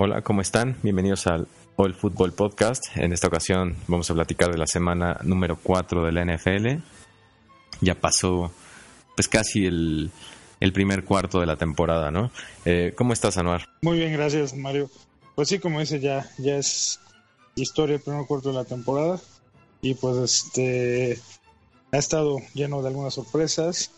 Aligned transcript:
Hola, 0.00 0.22
¿cómo 0.22 0.42
están? 0.42 0.76
Bienvenidos 0.84 1.26
al 1.26 1.48
All 1.74 1.92
Football 1.92 2.32
Podcast. 2.32 2.84
En 2.94 3.12
esta 3.12 3.26
ocasión 3.26 3.74
vamos 3.88 4.08
a 4.08 4.14
platicar 4.14 4.48
de 4.52 4.56
la 4.56 4.68
semana 4.68 5.18
número 5.24 5.58
4 5.60 6.04
de 6.04 6.12
la 6.12 6.24
NFL. 6.24 6.80
Ya 7.80 7.96
pasó 7.96 8.52
pues 9.16 9.26
casi 9.26 9.66
el, 9.66 10.12
primer 10.72 11.04
cuarto 11.04 11.40
de 11.40 11.46
la 11.46 11.56
temporada, 11.56 12.12
¿no? 12.12 12.30
Eh, 12.64 12.94
¿Cómo 12.96 13.12
estás, 13.12 13.38
Anuar? 13.38 13.64
Muy 13.82 13.98
bien, 13.98 14.12
gracias, 14.12 14.54
Mario. 14.54 14.88
Pues 15.34 15.48
sí, 15.48 15.58
como 15.58 15.80
dice, 15.80 15.98
ya, 15.98 16.30
ya 16.38 16.54
es 16.54 17.00
historia 17.56 17.96
el 17.96 18.00
primer 18.00 18.24
cuarto 18.24 18.50
de 18.50 18.54
la 18.54 18.64
temporada. 18.64 19.18
Y 19.82 19.94
pues 19.94 20.16
este 20.16 21.18
ha 21.90 21.98
estado 21.98 22.38
lleno 22.54 22.82
de 22.82 22.88
algunas 22.90 23.14
sorpresas. 23.14 23.90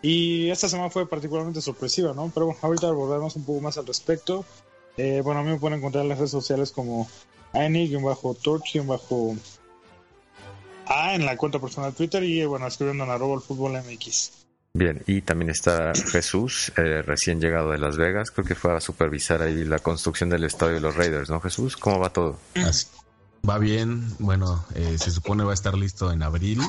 Y 0.00 0.48
esta 0.48 0.70
semana 0.70 0.88
fue 0.88 1.06
particularmente 1.06 1.60
sorpresiva, 1.60 2.14
¿no? 2.14 2.30
Pero 2.32 2.46
bueno, 2.46 2.60
ahorita 2.62 2.88
abordaremos 2.88 3.36
un 3.36 3.44
poco 3.44 3.60
más 3.60 3.76
al 3.76 3.86
respecto. 3.86 4.46
Eh, 4.96 5.22
bueno, 5.24 5.40
a 5.40 5.42
mí 5.42 5.50
me 5.50 5.58
pueden 5.58 5.78
encontrar 5.78 6.02
en 6.02 6.10
las 6.10 6.18
redes 6.18 6.30
sociales 6.30 6.70
como 6.70 7.08
Ani-Torch, 7.52 8.84
bajo 8.86 9.36
A 10.86 11.14
en 11.14 11.24
la 11.24 11.36
cuenta 11.36 11.58
personal 11.58 11.92
de 11.92 11.96
Twitter 11.96 12.22
y 12.22 12.44
bueno, 12.44 12.66
escribiendo 12.66 13.04
en 13.04 13.10
arroba 13.10 13.34
el 13.34 13.40
fútbol 13.40 13.72
MX. 13.72 14.32
Bien, 14.74 15.02
y 15.06 15.20
también 15.20 15.50
está 15.50 15.92
Jesús, 15.94 16.72
eh, 16.76 17.02
recién 17.02 17.40
llegado 17.40 17.72
de 17.72 17.78
Las 17.78 17.98
Vegas, 17.98 18.30
creo 18.30 18.46
que 18.46 18.54
fue 18.54 18.74
a 18.74 18.80
supervisar 18.80 19.42
ahí 19.42 19.64
la 19.64 19.78
construcción 19.78 20.30
del 20.30 20.44
estadio 20.44 20.74
de 20.74 20.80
los 20.80 20.96
Raiders, 20.96 21.28
¿no 21.28 21.40
Jesús? 21.40 21.76
¿Cómo 21.76 21.98
va 21.98 22.10
todo? 22.10 22.38
va 23.48 23.58
bien, 23.58 24.14
bueno, 24.18 24.64
eh, 24.74 24.96
se 24.98 25.10
supone 25.10 25.44
va 25.44 25.50
a 25.50 25.54
estar 25.54 25.76
listo 25.76 26.10
en 26.10 26.22
abril. 26.22 26.60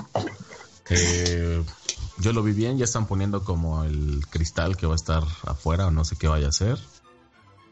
yo 2.18 2.34
lo 2.34 2.44
vi 2.44 2.52
bien, 2.52 2.78
ya 2.78 2.84
están 2.84 3.08
poniendo 3.08 3.46
como 3.46 3.86
el 3.86 4.26
cristal 4.30 4.76
que 4.76 4.86
va 4.86 4.94
a 4.94 4.96
estar 4.96 5.24
afuera 5.46 5.88
o 5.88 5.92
no 5.92 6.04
sé 6.04 6.18
qué 6.18 6.28
vaya 6.28 6.50
a 6.50 6.52
ser. 6.52 6.78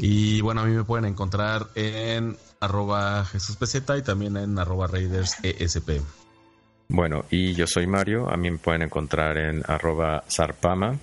Y 0.03 0.41
bueno, 0.41 0.61
a 0.61 0.65
mí 0.65 0.75
me 0.75 0.83
pueden 0.83 1.05
encontrar 1.05 1.67
en 1.75 2.35
arroba 2.59 3.23
Jesús 3.23 3.55
y 3.75 4.01
también 4.01 4.35
en 4.35 4.57
arroba 4.57 4.87
Raiders 4.87 5.37
ESP. 5.43 6.01
Bueno, 6.89 7.25
y 7.29 7.53
yo 7.53 7.67
soy 7.67 7.85
Mario, 7.85 8.27
a 8.27 8.35
mí 8.35 8.49
me 8.49 8.57
pueden 8.57 8.81
encontrar 8.81 9.37
en 9.37 9.61
arroba 9.67 10.23
Zarpama. 10.27 10.97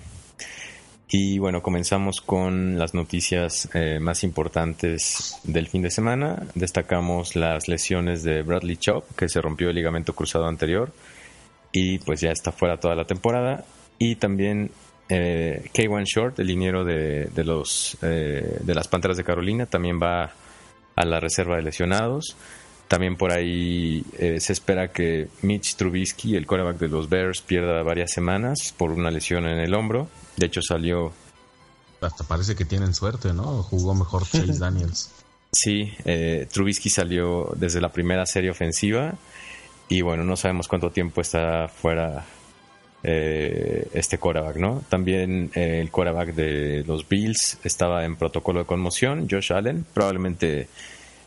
Y 1.07 1.39
bueno, 1.39 1.63
comenzamos 1.63 2.19
con 2.19 2.77
las 2.77 2.93
noticias 2.93 3.69
eh, 3.73 3.99
más 4.01 4.25
importantes 4.25 5.39
del 5.45 5.69
fin 5.69 5.81
de 5.81 5.91
semana. 5.91 6.43
Destacamos 6.53 7.37
las 7.37 7.69
lesiones 7.69 8.21
de 8.23 8.43
Bradley 8.43 8.75
Chop, 8.75 9.15
que 9.15 9.29
se 9.29 9.39
rompió 9.39 9.69
el 9.69 9.75
ligamento 9.75 10.13
cruzado 10.13 10.45
anterior 10.45 10.91
y 11.71 11.99
pues 11.99 12.19
ya 12.19 12.31
está 12.31 12.51
fuera 12.51 12.81
toda 12.81 12.95
la 12.95 13.05
temporada. 13.05 13.63
Y 13.97 14.17
también 14.17 14.71
eh, 15.09 15.71
K1 15.73 16.05
Short, 16.05 16.39
el 16.39 16.47
liniero 16.47 16.85
de, 16.85 17.31
los, 17.43 17.97
eh, 18.03 18.59
de 18.61 18.75
las 18.75 18.87
Panteras 18.87 19.17
de 19.17 19.23
Carolina, 19.23 19.65
también 19.65 19.99
va 20.01 20.31
a 20.95 21.05
la 21.05 21.19
reserva 21.19 21.55
de 21.55 21.63
lesionados. 21.63 22.35
También 22.87 23.17
por 23.17 23.31
ahí 23.31 24.03
eh, 24.17 24.39
se 24.39 24.53
espera 24.53 24.91
que 24.91 25.27
Mitch 25.41 25.75
Trubisky, 25.75 26.35
el 26.35 26.45
quarterback 26.45 26.77
de 26.77 26.87
los 26.87 27.09
Bears, 27.09 27.41
pierda 27.41 27.83
varias 27.83 28.11
semanas 28.11 28.73
por 28.77 28.91
una 28.91 29.11
lesión 29.11 29.47
en 29.47 29.59
el 29.59 29.73
hombro. 29.73 30.07
De 30.37 30.45
hecho, 30.45 30.61
salió. 30.61 31.11
Hasta 32.01 32.23
parece 32.23 32.55
que 32.55 32.65
tienen 32.65 32.93
suerte, 32.93 33.33
¿no? 33.33 33.63
Jugó 33.63 33.93
mejor 33.93 34.27
Chase 34.31 34.57
Daniels. 34.59 35.11
Sí, 35.51 35.91
Trubisky 36.51 36.91
salió 36.91 37.51
desde 37.55 37.81
la 37.81 37.89
primera 37.89 38.25
serie 38.27 38.51
ofensiva. 38.51 39.15
Y 39.87 40.01
bueno, 40.01 40.23
no 40.23 40.35
sabemos 40.35 40.67
cuánto 40.67 40.91
tiempo 40.91 41.21
está 41.21 41.67
fuera 41.67 42.25
eh, 43.03 43.87
este 43.93 44.17
quarterback, 44.17 44.57
¿no? 44.57 44.83
También 44.89 45.51
eh, 45.55 45.79
el 45.79 45.89
quarterback 45.89 46.33
de 46.33 46.83
los 46.85 47.07
Bills 47.07 47.59
estaba 47.63 48.03
en 48.05 48.15
protocolo 48.15 48.59
de 48.59 48.65
conmoción, 48.65 49.27
Josh 49.29 49.53
Allen, 49.53 49.85
probablemente 49.93 50.67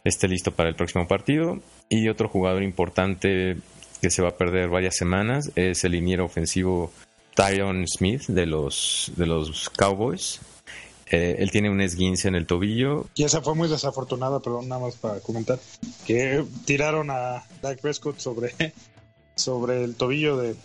esté 0.05 0.29
listo 0.29 0.53
para 0.53 0.69
el 0.69 0.75
próximo 0.75 1.07
partido. 1.07 1.61
Y 1.89 2.09
otro 2.09 2.29
jugador 2.29 2.63
importante 2.63 3.57
que 4.01 4.11
se 4.11 4.23
va 4.23 4.31
a 4.31 4.37
perder 4.37 4.69
varias 4.69 4.97
semanas 4.97 5.51
es 5.55 5.85
el 5.85 5.93
liniero 5.93 6.25
ofensivo 6.25 6.91
Tyron 7.35 7.87
Smith 7.87 8.27
de 8.27 8.47
los, 8.47 9.13
de 9.17 9.27
los 9.27 9.71
Cowboys. 9.71 10.41
Eh, 11.11 11.37
él 11.39 11.51
tiene 11.51 11.71
un 11.71 11.81
esguince 11.81 12.29
en 12.29 12.35
el 12.35 12.47
tobillo. 12.47 13.07
Y 13.15 13.25
esa 13.25 13.43
fue 13.43 13.55
muy 13.55 13.69
desafortunada, 13.69 14.41
pero 14.41 14.63
nada 14.63 14.81
más 14.81 14.97
para 14.97 15.21
comentar. 15.21 15.59
Que 16.07 16.45
tiraron 16.65 17.11
a 17.11 17.45
Dak 17.61 17.81
Prescott 17.81 18.19
sobre, 18.19 18.55
sobre 19.35 19.85
el 19.85 19.95
tobillo 19.95 20.39
de, 20.39 20.57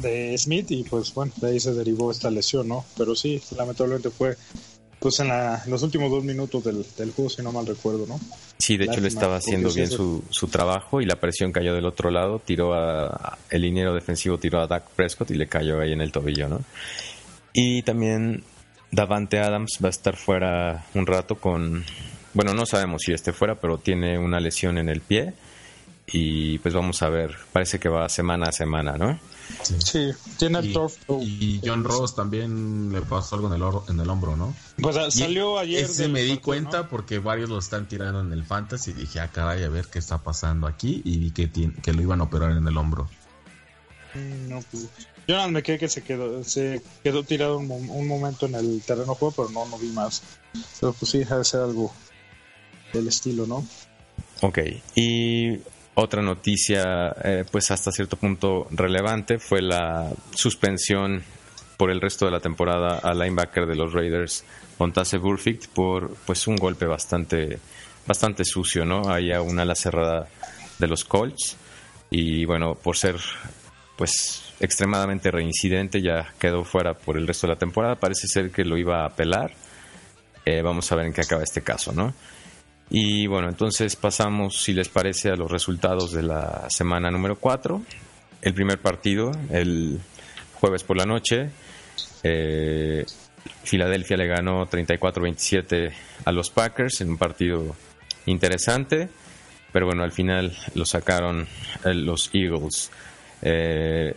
de 0.00 0.36
Smith 0.38 0.70
y 0.70 0.84
pues 0.84 1.12
bueno, 1.14 1.32
de 1.36 1.48
ahí 1.48 1.60
se 1.60 1.72
derivó 1.72 2.10
esta 2.10 2.30
lesión, 2.30 2.68
¿no? 2.68 2.84
Pero 2.96 3.14
sí, 3.14 3.40
lamentablemente 3.56 4.10
fue 4.10 4.36
pues 5.02 5.18
en, 5.18 5.28
los 5.66 5.82
últimos 5.82 6.10
dos 6.10 6.22
minutos 6.22 6.62
del, 6.62 7.12
juego, 7.12 7.28
si 7.28 7.42
no 7.42 7.50
mal 7.50 7.66
recuerdo, 7.66 8.06
¿no? 8.06 8.20
Sí, 8.58 8.76
de 8.76 8.84
hecho 8.84 9.00
le 9.00 9.08
estaba 9.08 9.36
haciendo 9.36 9.72
bien 9.72 9.90
su, 9.90 10.22
su, 10.30 10.46
trabajo 10.46 11.00
y 11.00 11.06
la 11.06 11.16
presión 11.16 11.50
cayó 11.50 11.74
del 11.74 11.86
otro 11.86 12.10
lado, 12.10 12.38
tiró 12.38 12.72
a, 12.72 13.36
el 13.50 13.62
liniero 13.62 13.94
defensivo 13.94 14.38
tiró 14.38 14.60
a 14.60 14.68
Dak 14.68 14.90
Prescott 14.90 15.32
y 15.32 15.34
le 15.34 15.48
cayó 15.48 15.80
ahí 15.80 15.92
en 15.92 16.00
el 16.00 16.12
tobillo, 16.12 16.48
¿no? 16.48 16.60
Y 17.52 17.82
también 17.82 18.44
Davante 18.92 19.40
Adams 19.40 19.78
va 19.82 19.88
a 19.88 19.90
estar 19.90 20.16
fuera 20.16 20.86
un 20.94 21.06
rato 21.06 21.34
con, 21.34 21.84
bueno, 22.32 22.54
no 22.54 22.64
sabemos 22.64 23.02
si 23.02 23.12
esté 23.12 23.32
fuera, 23.32 23.56
pero 23.56 23.78
tiene 23.78 24.18
una 24.18 24.38
lesión 24.38 24.78
en 24.78 24.88
el 24.88 25.00
pie 25.00 25.34
y 26.06 26.58
pues 26.58 26.74
vamos 26.74 27.02
a 27.02 27.08
ver, 27.08 27.34
parece 27.52 27.80
que 27.80 27.88
va 27.88 28.08
semana 28.08 28.50
a 28.50 28.52
semana, 28.52 28.96
¿no? 28.96 29.18
Sí, 29.62 30.10
tiene 30.38 30.60
y, 30.62 30.74
y 31.22 31.60
John 31.64 31.84
Ross 31.84 32.14
también 32.14 32.92
le 32.92 33.02
pasó 33.02 33.36
algo 33.36 33.54
en 33.54 33.60
el, 33.60 33.68
en 33.88 34.00
el 34.00 34.10
hombro, 34.10 34.36
¿no? 34.36 34.54
Pues 34.80 34.96
ah, 34.96 35.10
salió 35.10 35.58
ayer. 35.58 35.84
Ese 35.84 36.08
me 36.08 36.22
di 36.22 36.38
cuenta 36.38 36.88
porque 36.88 37.18
varios 37.18 37.48
lo 37.48 37.58
están 37.58 37.88
tirando 37.88 38.20
en 38.20 38.32
el 38.32 38.44
fantasy 38.44 38.90
y 38.90 38.94
dije, 38.94 39.20
ah, 39.20 39.28
caray, 39.28 39.62
a 39.64 39.68
ver 39.68 39.86
qué 39.86 39.98
está 39.98 40.18
pasando 40.18 40.66
aquí 40.66 41.02
y 41.04 41.18
vi 41.18 41.30
que, 41.30 41.50
que 41.50 41.92
lo 41.92 42.02
iban 42.02 42.20
a 42.20 42.24
operar 42.24 42.52
en 42.52 42.66
el 42.66 42.76
hombro. 42.76 43.08
Mm, 44.14 44.48
no, 44.48 44.60
pues. 44.70 44.88
Yo 45.28 45.36
nada 45.36 45.48
me 45.48 45.62
quedé 45.62 45.78
que 45.78 45.88
se 45.88 46.02
quedó, 46.02 46.42
se 46.42 46.82
quedó 47.04 47.22
tirado 47.22 47.58
un, 47.58 47.70
un, 47.70 48.08
momento 48.08 48.46
en 48.46 48.56
el 48.56 48.82
terreno 48.82 49.14
juego, 49.14 49.34
pero 49.36 49.48
no, 49.50 49.68
no 49.68 49.78
vi 49.78 49.88
más. 49.90 50.22
Pero 50.80 50.92
pues 50.92 51.12
sí, 51.12 51.18
debe 51.22 51.44
ser 51.44 51.60
algo 51.60 51.92
del 52.92 53.06
estilo, 53.06 53.46
¿no? 53.46 53.64
Ok, 54.40 54.58
y 54.96 55.58
otra 55.94 56.22
noticia, 56.22 57.14
eh, 57.22 57.44
pues 57.50 57.70
hasta 57.70 57.92
cierto 57.92 58.16
punto 58.16 58.66
relevante, 58.70 59.38
fue 59.38 59.60
la 59.60 60.10
suspensión 60.34 61.22
por 61.76 61.90
el 61.90 62.00
resto 62.00 62.24
de 62.26 62.32
la 62.32 62.40
temporada 62.40 62.98
al 62.98 63.18
linebacker 63.18 63.66
de 63.66 63.76
los 63.76 63.92
Raiders, 63.92 64.44
Montase 64.78 65.18
Burfict, 65.18 65.66
por 65.68 66.14
pues 66.26 66.46
un 66.46 66.56
golpe 66.56 66.86
bastante, 66.86 67.58
bastante 68.06 68.44
sucio, 68.44 68.84
¿no? 68.84 69.02
Hay 69.08 69.30
una 69.32 69.62
ala 69.62 69.74
cerrada 69.74 70.28
de 70.78 70.88
los 70.88 71.04
Colts 71.04 71.56
y 72.10 72.44
bueno, 72.44 72.74
por 72.74 72.96
ser 72.96 73.16
pues 73.96 74.42
extremadamente 74.60 75.30
reincidente 75.30 76.00
ya 76.00 76.32
quedó 76.38 76.64
fuera 76.64 76.94
por 76.94 77.16
el 77.16 77.26
resto 77.26 77.46
de 77.46 77.54
la 77.54 77.58
temporada. 77.58 77.96
Parece 77.96 78.26
ser 78.28 78.50
que 78.50 78.64
lo 78.64 78.76
iba 78.76 79.02
a 79.02 79.06
apelar. 79.06 79.52
Eh, 80.44 80.62
vamos 80.62 80.90
a 80.90 80.96
ver 80.96 81.06
en 81.06 81.12
qué 81.12 81.20
acaba 81.20 81.42
este 81.42 81.62
caso, 81.62 81.92
¿no? 81.92 82.14
Y 82.94 83.26
bueno, 83.26 83.48
entonces 83.48 83.96
pasamos, 83.96 84.62
si 84.62 84.74
les 84.74 84.90
parece, 84.90 85.30
a 85.30 85.34
los 85.34 85.50
resultados 85.50 86.12
de 86.12 86.22
la 86.22 86.68
semana 86.68 87.10
número 87.10 87.36
4. 87.36 87.80
El 88.42 88.52
primer 88.52 88.80
partido, 88.80 89.32
el 89.48 89.98
jueves 90.52 90.84
por 90.84 90.98
la 90.98 91.06
noche, 91.06 91.48
eh, 92.22 93.06
Filadelfia 93.64 94.18
le 94.18 94.26
ganó 94.26 94.68
34-27 94.68 95.90
a 96.26 96.32
los 96.32 96.50
Packers 96.50 97.00
en 97.00 97.08
un 97.08 97.16
partido 97.16 97.74
interesante, 98.26 99.08
pero 99.72 99.86
bueno, 99.86 100.02
al 100.02 100.12
final 100.12 100.54
lo 100.74 100.84
sacaron 100.84 101.48
eh, 101.86 101.94
los 101.94 102.28
Eagles. 102.34 102.90
Eh, 103.40 104.14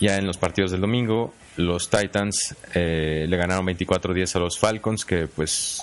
ya 0.00 0.16
en 0.16 0.26
los 0.26 0.36
partidos 0.36 0.72
del 0.72 0.80
domingo, 0.80 1.32
los 1.58 1.88
Titans 1.88 2.56
le 2.74 3.36
ganaron 3.36 3.64
24-10 3.64 4.34
a 4.34 4.38
los 4.40 4.58
Falcons, 4.58 5.04
que 5.04 5.28
pues 5.28 5.80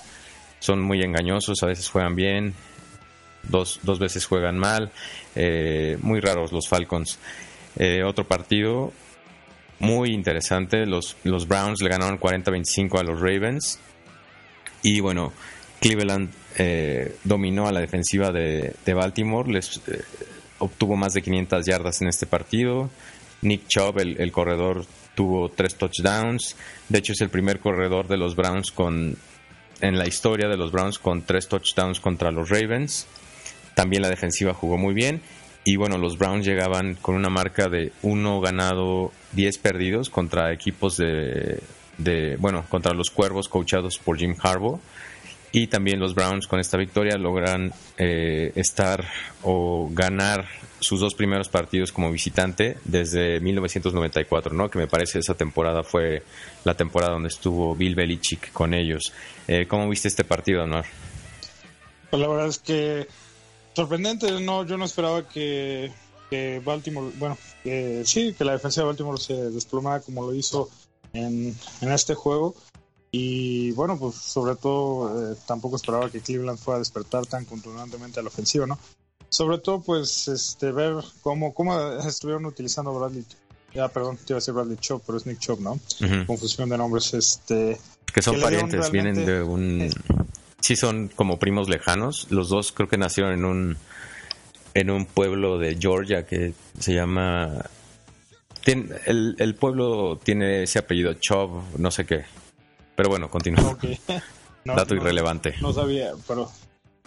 son 0.61 0.79
muy 0.81 1.01
engañosos, 1.01 1.61
a 1.63 1.65
veces 1.65 1.89
juegan 1.89 2.15
bien, 2.15 2.53
dos, 3.43 3.79
dos 3.83 3.99
veces 3.99 4.25
juegan 4.25 4.57
mal, 4.57 4.91
eh, 5.35 5.97
muy 6.01 6.21
raros 6.21 6.53
los 6.53 6.69
Falcons. 6.69 7.19
Eh, 7.77 8.03
otro 8.03 8.25
partido 8.25 8.93
muy 9.79 10.11
interesante, 10.13 10.85
los, 10.85 11.17
los 11.23 11.47
Browns 11.47 11.81
le 11.81 11.89
ganaron 11.89 12.19
40-25 12.19 12.99
a 12.99 13.03
los 13.03 13.19
Ravens 13.19 13.79
y 14.83 14.99
bueno, 14.99 15.33
Cleveland 15.79 16.29
eh, 16.57 17.15
dominó 17.23 17.67
a 17.67 17.71
la 17.71 17.79
defensiva 17.79 18.31
de, 18.31 18.75
Baltimore, 18.85 19.51
les 19.51 19.81
obtuvo 20.59 20.95
más 20.95 21.13
de 21.13 21.23
500 21.23 21.65
yardas 21.65 22.01
en 22.01 22.07
este 22.07 22.27
partido. 22.27 22.91
Nick 23.41 23.67
Chubb, 23.67 23.99
el, 23.99 24.21
el, 24.21 24.31
corredor, 24.31 24.85
tuvo 25.15 25.49
tres 25.49 25.75
touchdowns. 25.75 26.55
De 26.87 26.99
hecho, 26.99 27.13
es 27.13 27.21
el 27.21 27.29
primer 27.29 27.59
corredor 27.59 28.07
de 28.07 28.17
los 28.17 28.35
Browns 28.35 28.71
con 28.71 29.17
en 29.81 29.97
la 29.97 30.07
historia 30.07 30.47
de 30.47 30.57
los 30.57 30.71
Browns 30.71 30.99
con 30.99 31.23
tres 31.23 31.47
touchdowns 31.47 31.99
contra 31.99 32.31
los 32.31 32.49
Ravens. 32.49 33.07
También 33.75 34.01
la 34.01 34.09
defensiva 34.09 34.53
jugó 34.53 34.77
muy 34.77 34.93
bien. 34.93 35.21
Y 35.63 35.75
bueno, 35.75 35.97
los 35.97 36.17
Browns 36.17 36.45
llegaban 36.45 36.95
con 36.95 37.15
una 37.15 37.29
marca 37.29 37.69
de 37.69 37.91
uno 38.01 38.39
ganado, 38.41 39.11
10 39.33 39.57
perdidos 39.59 40.09
contra 40.09 40.51
equipos 40.51 40.97
de, 40.97 41.59
de 41.97 42.35
bueno, 42.37 42.65
contra 42.69 42.93
los 42.93 43.11
Cuervos 43.11 43.47
coachados 43.47 43.97
por 43.99 44.17
Jim 44.17 44.35
Harbaugh. 44.41 44.79
Y 45.51 45.67
también 45.67 45.99
los 45.99 46.15
Browns 46.15 46.47
con 46.47 46.59
esta 46.59 46.77
victoria 46.77 47.17
logran 47.17 47.73
eh, 47.97 48.53
estar 48.55 49.05
o 49.43 49.89
ganar 49.91 50.47
sus 50.79 50.99
dos 50.99 51.13
primeros 51.13 51.49
partidos 51.49 51.91
como 51.91 52.11
visitante 52.11 52.77
desde 52.85 53.39
1994, 53.39 54.53
¿no? 54.53 54.69
Que 54.69 54.79
me 54.79 54.87
parece 54.87 55.19
esa 55.19 55.35
temporada 55.35 55.83
fue 55.83 56.23
la 56.63 56.75
temporada 56.75 57.13
donde 57.13 57.29
estuvo 57.29 57.75
Bill 57.75 57.95
Belichick 57.95 58.51
con 58.51 58.73
ellos. 58.73 59.13
Eh, 59.47 59.67
¿Cómo 59.67 59.89
viste 59.89 60.07
este 60.07 60.23
partido, 60.23 60.63
Anuar? 60.63 60.85
Pues 62.09 62.21
la 62.21 62.27
verdad 62.27 62.47
es 62.47 62.59
que 62.59 63.07
sorprendente, 63.73 64.31
no, 64.41 64.65
yo 64.65 64.77
no 64.77 64.85
esperaba 64.85 65.27
que, 65.27 65.91
Baltimore, 66.63 67.11
bueno, 67.17 67.37
que 67.63 68.03
sí, 68.05 68.33
que 68.37 68.43
la 68.43 68.53
defensa 68.53 68.81
de 68.81 68.87
Baltimore 68.87 69.19
se 69.19 69.51
desplomara 69.51 70.01
como 70.01 70.25
lo 70.25 70.33
hizo 70.33 70.69
en, 71.13 71.55
este 71.81 72.15
juego. 72.15 72.55
Y 73.11 73.71
bueno, 73.71 73.97
pues 73.97 74.15
sobre 74.15 74.55
todo 74.55 75.33
eh, 75.33 75.35
tampoco 75.45 75.75
esperaba 75.75 76.09
que 76.09 76.21
Cleveland 76.21 76.57
fuera 76.57 76.77
a 76.77 76.79
despertar 76.79 77.25
tan 77.25 77.43
contundentemente 77.43 78.19
a 78.19 78.23
la 78.23 78.29
ofensiva, 78.29 78.65
¿no? 78.65 78.79
Sobre 79.27 79.59
todo, 79.59 79.81
pues, 79.81 80.27
este, 80.27 80.71
ver 80.71 80.95
cómo, 81.21 81.53
cómo 81.53 81.77
estuvieron 82.07 82.45
utilizando 82.45 82.93
Bradley. 82.93 83.25
Ya, 83.73 83.87
perdón, 83.87 84.17
te 84.17 84.33
iba 84.33 84.37
a 84.37 84.39
decir 84.39 84.53
Bradley 84.53 84.77
Chop, 84.77 85.03
pero 85.05 85.17
es 85.17 85.25
Nick 85.25 85.39
Chop, 85.39 85.59
¿no? 85.59 85.79
Confusión 86.25 86.69
de 86.69 86.77
nombres, 86.77 87.13
este. 87.13 87.79
Que 88.13 88.21
son 88.21 88.39
parientes, 88.41 88.91
vienen 88.91 89.25
de 89.25 89.41
un. 89.41 89.89
Sí, 90.59 90.75
son 90.75 91.07
como 91.07 91.39
primos 91.39 91.69
lejanos. 91.69 92.27
Los 92.29 92.49
dos 92.49 92.73
creo 92.73 92.89
que 92.89 92.97
nacieron 92.97 93.33
en 93.33 93.45
un 93.45 93.77
en 94.73 94.89
un 94.89 95.05
pueblo 95.05 95.57
de 95.57 95.77
Georgia 95.79 96.25
que 96.25 96.53
se 96.79 96.93
llama 96.93 97.65
el, 98.65 99.35
el, 99.37 99.55
pueblo 99.55 100.19
tiene 100.21 100.63
ese 100.63 100.79
apellido 100.79 101.13
Chop, 101.15 101.77
no 101.77 101.91
sé 101.91 102.05
qué. 102.05 102.25
Pero 103.01 103.09
bueno, 103.09 103.31
continúa. 103.31 103.75
Dato 104.63 104.93
irrelevante. 104.93 105.55
No 105.59 105.73
sabía, 105.73 106.11
pero 106.27 106.51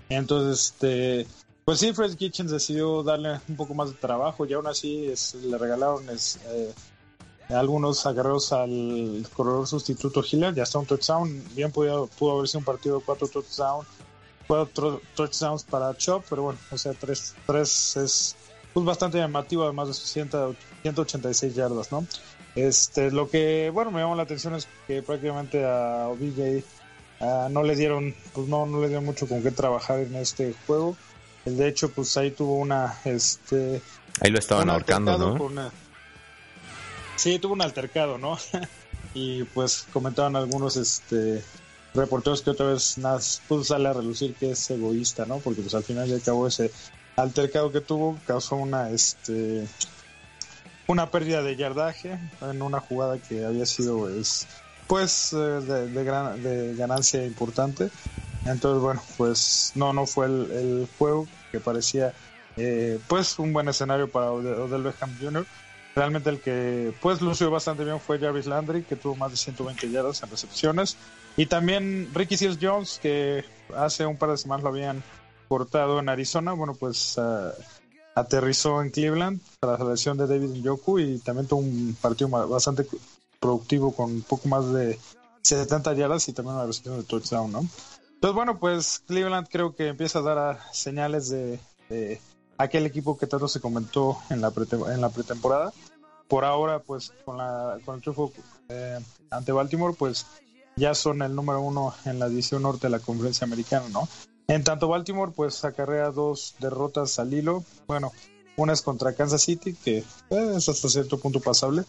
entonces 0.09 0.73
este 0.73 1.25
pues 1.65 1.79
sí, 1.79 1.93
Fred 1.93 2.17
Kitchens 2.17 2.51
decidió 2.51 3.05
darle 3.05 3.39
un 3.49 3.55
poco 3.55 3.75
más 3.75 3.91
de 3.91 3.95
trabajo 3.95 4.45
y 4.45 4.53
aún 4.55 4.67
así 4.67 5.15
le 5.45 5.57
regalaron 5.57 6.05
eh, 6.11 6.75
algunos 7.49 8.05
agarros 8.07 8.53
al 8.53 9.25
corredor 9.37 9.69
sustituto 9.69 10.25
Hiller, 10.29 10.53
ya 10.53 10.65
está 10.65 10.81
un 10.81 10.87
touchdown, 10.87 11.45
bien 11.55 11.71
pudo, 11.71 12.09
pudo 12.09 12.39
haber 12.39 12.49
sido 12.49 12.59
un 12.59 12.65
partido 12.65 12.99
de 12.99 13.05
cuatro 13.05 13.29
touchdowns, 13.29 13.87
cuatro 14.49 15.01
touchdowns 15.15 15.63
para 15.63 15.97
Chop, 15.97 16.25
pero 16.29 16.43
bueno, 16.43 16.59
o 16.73 16.77
sea, 16.77 16.93
tres, 16.95 17.37
tres 17.47 17.97
es 17.99 18.37
pues, 18.75 18.85
bastante 18.85 19.19
llamativo, 19.19 19.63
además 19.65 19.89
de 19.89 19.95
sus 19.95 20.11
186 20.11 21.55
yardas, 21.55 21.91
¿no? 21.93 22.07
Este, 22.55 23.11
lo 23.11 23.31
que, 23.31 23.71
bueno, 23.71 23.91
me 23.91 24.01
llamó 24.01 24.17
la 24.17 24.25
atención 24.25 24.55
es 24.55 24.69
que 24.87 25.03
prácticamente 25.03 25.65
a 25.65 26.09
OBJ 26.09 26.65
ah, 27.21 27.49
no 27.51 27.63
le 27.63 27.77
dieron, 27.77 28.15
pues 28.33 28.49
no, 28.49 28.67
no 28.67 28.81
le 28.81 28.89
dieron 28.89 29.05
mucho 29.05 29.27
con 29.27 29.43
qué 29.43 29.51
trabajar 29.51 30.01
en 30.01 30.17
este 30.17 30.55
juego. 30.67 30.97
De 31.45 31.69
hecho, 31.69 31.91
pues 31.91 32.17
ahí 32.17 32.31
tuvo 32.31 32.57
una, 32.57 32.99
este... 33.05 33.81
Ahí 34.21 34.31
lo 34.31 34.39
estaban 34.39 34.69
ahorcando, 34.71 35.17
¿no? 35.19 35.71
Sí, 37.17 37.39
tuvo 37.39 37.55
un 37.55 37.63
altercado, 37.63 38.19
¿no? 38.19 38.39
y 39.15 39.45
pues 39.45 39.87
comentaban 39.93 40.37
algunos, 40.37 40.77
este 40.77 41.43
reporteros 41.95 42.43
que 42.43 42.51
otra 42.51 42.67
vez 42.67 42.99
nada, 42.99 43.21
pues 43.47 43.69
sale 43.69 43.89
a 43.89 43.93
relucir 43.93 44.35
que 44.35 44.51
es 44.51 44.71
egoísta, 44.71 45.27
¿no? 45.27 45.39
Porque 45.39 45.63
pues 45.63 45.75
al 45.75 45.85
final 45.85 46.09
ya 46.09 46.17
acabó 46.17 46.49
ese 46.49 46.71
altercado 47.17 47.73
que 47.73 47.81
tuvo 47.81 48.19
causó 48.27 48.57
una, 48.57 48.91
este 48.91 49.67
una 50.87 51.11
pérdida 51.11 51.43
de 51.43 51.57
yardaje 51.57 52.19
en 52.43 52.63
una 52.63 52.81
jugada 52.81 53.19
que 53.19 53.45
había 53.45 53.67
sido 53.67 54.01
pues, 54.01 54.47
pues 54.87 55.33
eh, 55.33 55.37
de, 55.37 56.05
gran, 56.05 56.43
de 56.43 56.75
ganancia 56.75 57.25
importante 57.25 57.91
entonces, 58.47 58.83
bueno, 58.83 59.03
pues 59.17 59.73
no, 59.75 59.93
no 59.93 60.07
fue 60.07 60.27
el, 60.27 60.89
juego 60.99 61.27
que 61.51 61.61
parecía 61.61 62.13
eh, 62.57 62.99
pues 63.09 63.39
un 63.39 63.53
buen 63.53 63.69
escenario 63.69 64.09
para 64.11 64.33
Odell 64.33 64.83
Beckham 64.83 65.17
Jr. 65.21 65.47
Realmente 65.95 66.29
el 66.29 66.41
que 66.41 66.93
pues 67.01 67.21
lució 67.21 67.51
bastante 67.51 67.85
bien 67.85 68.01
fue 68.01 68.19
Jarvis 68.19 68.47
Landry, 68.47 68.83
que 68.83 68.97
tuvo 68.97 69.15
más 69.17 69.31
de 69.31 69.37
120 69.37 69.91
yardas 69.91 70.23
en 70.23 70.31
recepciones. 70.31 70.97
Y 71.37 71.47
también 71.47 72.11
Ricky 72.13 72.37
Seals 72.37 72.59
Jones, 72.61 72.99
que 73.01 73.45
hace 73.77 74.05
un 74.05 74.17
par 74.17 74.31
de 74.31 74.37
semanas 74.37 74.63
lo 74.63 74.71
habían 74.71 75.03
cortado 75.49 75.99
en 75.99 76.09
Arizona. 76.09 76.53
Bueno, 76.53 76.75
pues 76.75 77.17
uh, 77.19 77.51
aterrizó 78.15 78.83
en 78.83 78.91
Cleveland 78.91 79.41
tras 79.61 79.81
la 79.81 79.91
lesión 79.91 80.17
de 80.17 80.27
David 80.27 80.51
Njoku 80.51 80.99
y 80.99 81.19
también 81.19 81.47
tuvo 81.47 81.61
un 81.61 81.97
partido 82.01 82.29
bastante 82.49 82.87
productivo 83.41 83.95
con 83.95 84.23
poco 84.23 84.49
más 84.49 84.73
de 84.73 84.99
70 85.43 85.95
yardas 85.95 86.29
y 86.29 86.33
también 86.33 86.57
una 86.57 86.67
recepción 86.67 86.97
de 86.97 87.05
touchdown, 87.05 87.53
¿no? 87.53 87.61
Entonces, 88.15 88.35
bueno, 88.35 88.59
pues 88.59 89.03
Cleveland 89.07 89.49
creo 89.51 89.75
que 89.75 89.89
empieza 89.89 90.21
a 90.21 90.23
dar 90.23 90.61
señales 90.73 91.29
de, 91.29 91.61
aquel 92.57 92.87
equipo 92.87 93.19
que 93.19 93.27
tanto 93.27 93.49
se 93.49 93.61
comentó 93.61 94.19
en 94.31 94.41
la, 94.41 94.53
en 94.89 95.01
la 95.01 95.11
pretemporada. 95.11 95.73
Por 96.29 96.47
ahora, 96.47 96.79
pues 96.79 97.13
con, 97.27 97.37
la, 97.37 97.79
con 97.85 97.97
el 97.97 98.01
triunfo 98.01 98.33
eh, 98.71 98.99
ante 99.31 99.53
Baltimore, 99.53 99.95
pues 99.99 100.27
ya 100.77 100.95
son 100.95 101.21
el 101.21 101.35
número 101.35 101.61
uno 101.61 101.95
en 102.07 102.19
la 102.19 102.29
división 102.29 102.63
norte 102.63 102.87
de 102.87 102.93
la 102.93 102.99
conferencia 102.99 103.45
americana, 103.45 103.87
¿no? 103.91 104.09
En 104.49 104.63
tanto 104.65 104.89
Baltimore, 104.89 105.33
pues 105.35 105.65
acarrea 105.65 106.11
dos 106.11 106.55
derrotas 106.61 107.19
al 107.19 107.33
hilo. 107.33 107.65
Bueno, 107.87 108.13
una 108.57 108.73
es 108.73 108.83
contra 108.83 109.15
Kansas 109.15 109.43
City, 109.43 109.75
que 109.75 110.05
es 110.31 110.69
hasta 110.69 110.89
cierto 110.89 111.19
punto 111.19 111.41
pasable. 111.41 111.85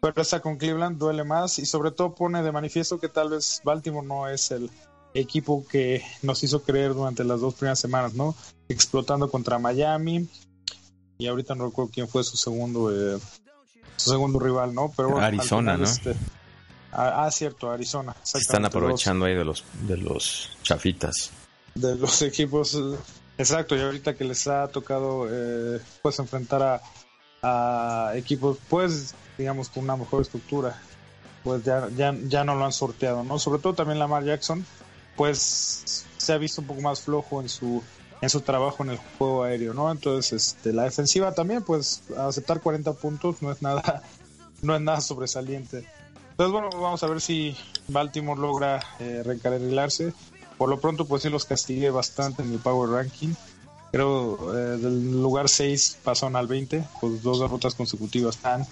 Pero 0.00 0.22
esta 0.22 0.40
con 0.40 0.56
Cleveland 0.56 0.98
duele 0.98 1.24
más 1.24 1.58
y 1.58 1.66
sobre 1.66 1.90
todo 1.90 2.14
pone 2.14 2.42
de 2.42 2.52
manifiesto 2.52 2.98
que 2.98 3.08
tal 3.08 3.30
vez 3.30 3.60
Baltimore 3.64 4.06
no 4.06 4.28
es 4.28 4.50
el, 4.50 4.70
equipo 5.14 5.66
que 5.66 6.04
nos 6.22 6.42
hizo 6.42 6.62
creer 6.62 6.94
durante 6.94 7.24
las 7.24 7.40
dos 7.40 7.54
primeras 7.54 7.78
semanas, 7.78 8.14
¿no? 8.14 8.34
Explotando 8.68 9.30
contra 9.30 9.58
Miami 9.58 10.28
y 11.18 11.26
ahorita 11.26 11.54
no 11.54 11.66
recuerdo 11.66 11.90
quién 11.92 12.08
fue 12.08 12.24
su 12.24 12.36
segundo 12.36 12.90
eh, 12.92 13.18
su 13.96 14.10
segundo 14.10 14.38
rival, 14.38 14.74
¿no? 14.74 14.92
Pero 14.96 15.18
Arizona, 15.18 15.76
¿no? 15.76 15.84
Este, 15.84 16.14
ah, 16.92 17.24
ah, 17.24 17.30
cierto, 17.30 17.70
Arizona. 17.70 18.16
Están 18.34 18.64
aprovechando 18.64 19.24
ahí 19.26 19.34
de 19.34 19.44
los 19.44 19.64
de 19.82 19.96
los 19.96 20.56
chafitas. 20.62 21.32
De 21.80 21.96
los 21.96 22.22
equipos, 22.30 22.78
exacto. 23.38 23.76
Y 23.76 23.80
ahorita 23.80 24.14
que 24.14 24.24
les 24.24 24.46
ha 24.46 24.68
tocado, 24.68 25.26
eh, 25.30 25.80
pues 26.02 26.18
enfrentar 26.18 26.82
a, 27.42 28.12
equipos, 28.14 28.58
pues 28.68 29.14
digamos 29.38 29.70
con 29.70 29.84
una 29.84 29.96
mejor 29.96 30.20
estructura, 30.20 30.78
pues 31.42 31.64
ya, 31.64 31.88
ya, 31.96 32.14
ya 32.28 32.44
no 32.44 32.54
lo 32.54 32.66
han 32.66 32.72
sorteado, 32.72 33.24
¿no? 33.24 33.38
Sobre 33.38 33.60
todo 33.60 33.72
también 33.72 33.98
Lamar 33.98 34.24
Jackson, 34.24 34.66
pues 35.16 36.04
se 36.18 36.32
ha 36.34 36.38
visto 36.38 36.60
un 36.60 36.66
poco 36.66 36.82
más 36.82 37.00
flojo 37.00 37.40
en 37.40 37.48
su 37.48 37.82
en 38.20 38.28
su 38.28 38.40
trabajo 38.42 38.82
en 38.82 38.90
el 38.90 38.98
juego 39.18 39.44
aéreo, 39.44 39.74
¿no? 39.74 39.90
Entonces, 39.90 40.32
este, 40.32 40.72
la 40.72 40.84
defensiva 40.84 41.32
también, 41.32 41.62
pues, 41.62 42.02
aceptar 42.18 42.60
40 42.60 42.92
puntos 42.94 43.40
no 43.40 43.50
es 43.50 43.62
nada, 43.62 44.02
no 44.62 44.74
es 44.74 44.82
nada 44.82 45.00
sobresaliente. 45.00 45.86
Entonces, 46.30 46.52
bueno, 46.52 46.68
vamos 46.80 47.02
a 47.02 47.06
ver 47.06 47.20
si 47.20 47.56
Baltimore 47.88 48.40
logra 48.40 48.80
eh, 48.98 49.22
reencarrilarse. 49.24 50.12
Por 50.60 50.68
lo 50.68 50.78
pronto, 50.78 51.06
pues 51.06 51.22
sí 51.22 51.30
los 51.30 51.46
castigué 51.46 51.88
bastante 51.88 52.42
en 52.42 52.52
el 52.52 52.58
Power 52.58 52.90
Ranking. 52.90 53.32
Creo 53.92 54.54
eh, 54.54 54.76
del 54.76 55.22
lugar 55.22 55.48
6 55.48 56.00
pasaron 56.04 56.36
al 56.36 56.48
20, 56.48 56.84
pues 57.00 57.22
dos 57.22 57.40
derrotas 57.40 57.74
consecutivas 57.74 58.36
tan 58.36 58.66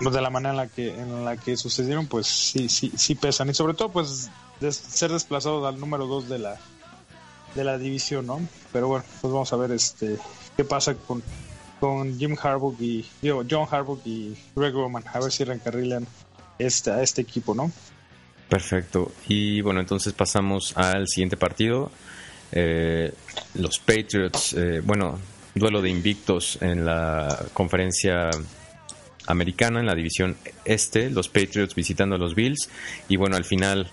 pues, 0.00 0.14
de 0.14 0.22
la 0.22 0.30
manera 0.30 0.52
en 0.52 0.56
la 0.56 0.68
que 0.68 0.98
en 0.98 1.22
la 1.22 1.36
que 1.36 1.58
sucedieron, 1.58 2.06
pues 2.06 2.28
sí, 2.28 2.70
sí, 2.70 2.90
sí 2.96 3.14
pesan. 3.14 3.50
Y 3.50 3.52
sobre 3.52 3.74
todo, 3.74 3.90
pues 3.90 4.30
ser 4.70 5.12
desplazado 5.12 5.66
al 5.66 5.78
número 5.78 6.06
2 6.06 6.30
de 6.30 6.38
la 6.38 6.58
de 7.54 7.62
la 7.62 7.76
división, 7.76 8.26
¿no? 8.26 8.40
Pero 8.72 8.88
bueno, 8.88 9.04
pues 9.20 9.30
vamos 9.30 9.52
a 9.52 9.56
ver 9.56 9.72
este 9.72 10.16
qué 10.56 10.64
pasa 10.64 10.94
con, 10.94 11.22
con 11.78 12.18
Jim 12.18 12.38
Harbaugh 12.42 12.80
y 12.80 13.04
digo, 13.20 13.44
John 13.50 13.68
Harbaugh 13.70 14.00
y 14.06 14.34
Greg 14.56 14.72
Roman, 14.72 15.04
a 15.12 15.20
ver 15.20 15.30
si 15.30 15.44
reencarrilan 15.44 16.06
este, 16.58 16.90
a 16.90 17.02
este 17.02 17.20
equipo, 17.20 17.54
¿no? 17.54 17.70
Perfecto. 18.50 19.12
Y 19.28 19.62
bueno, 19.62 19.80
entonces 19.80 20.12
pasamos 20.12 20.76
al 20.76 21.08
siguiente 21.08 21.38
partido. 21.38 21.90
Eh, 22.52 23.12
los 23.54 23.78
Patriots, 23.78 24.54
eh, 24.54 24.82
bueno, 24.84 25.18
duelo 25.54 25.80
de 25.80 25.88
invictos 25.88 26.58
en 26.60 26.84
la 26.84 27.46
conferencia 27.54 28.28
americana, 29.28 29.80
en 29.80 29.86
la 29.86 29.94
división 29.94 30.36
este, 30.64 31.10
los 31.10 31.28
Patriots 31.28 31.74
visitando 31.76 32.16
a 32.16 32.18
los 32.18 32.34
Bills. 32.34 32.68
Y 33.08 33.16
bueno, 33.16 33.36
al 33.36 33.44
final 33.44 33.88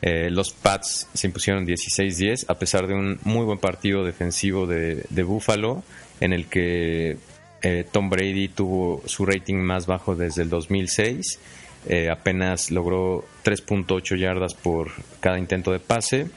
eh, 0.00 0.30
los 0.30 0.52
Pats 0.52 1.08
se 1.12 1.26
impusieron 1.26 1.66
16-10 1.66 2.44
a 2.46 2.54
pesar 2.54 2.86
de 2.86 2.94
un 2.94 3.18
muy 3.24 3.44
buen 3.44 3.58
partido 3.58 4.04
defensivo 4.04 4.68
de, 4.68 5.04
de 5.10 5.22
Buffalo 5.24 5.82
en 6.20 6.32
el 6.32 6.46
que 6.46 7.16
eh, 7.62 7.84
Tom 7.90 8.08
Brady 8.08 8.48
tuvo 8.48 9.02
su 9.06 9.26
rating 9.26 9.56
más 9.56 9.86
bajo 9.86 10.14
desde 10.14 10.42
el 10.42 10.50
2006. 10.50 11.40
Eh, 11.86 12.10
apenas 12.10 12.70
logró 12.70 13.24
3.8 13.44 14.18
yardas 14.18 14.54
por 14.54 14.90
cada 15.20 15.38
intento 15.38 15.72
de 15.72 15.78
pase. 15.78 16.28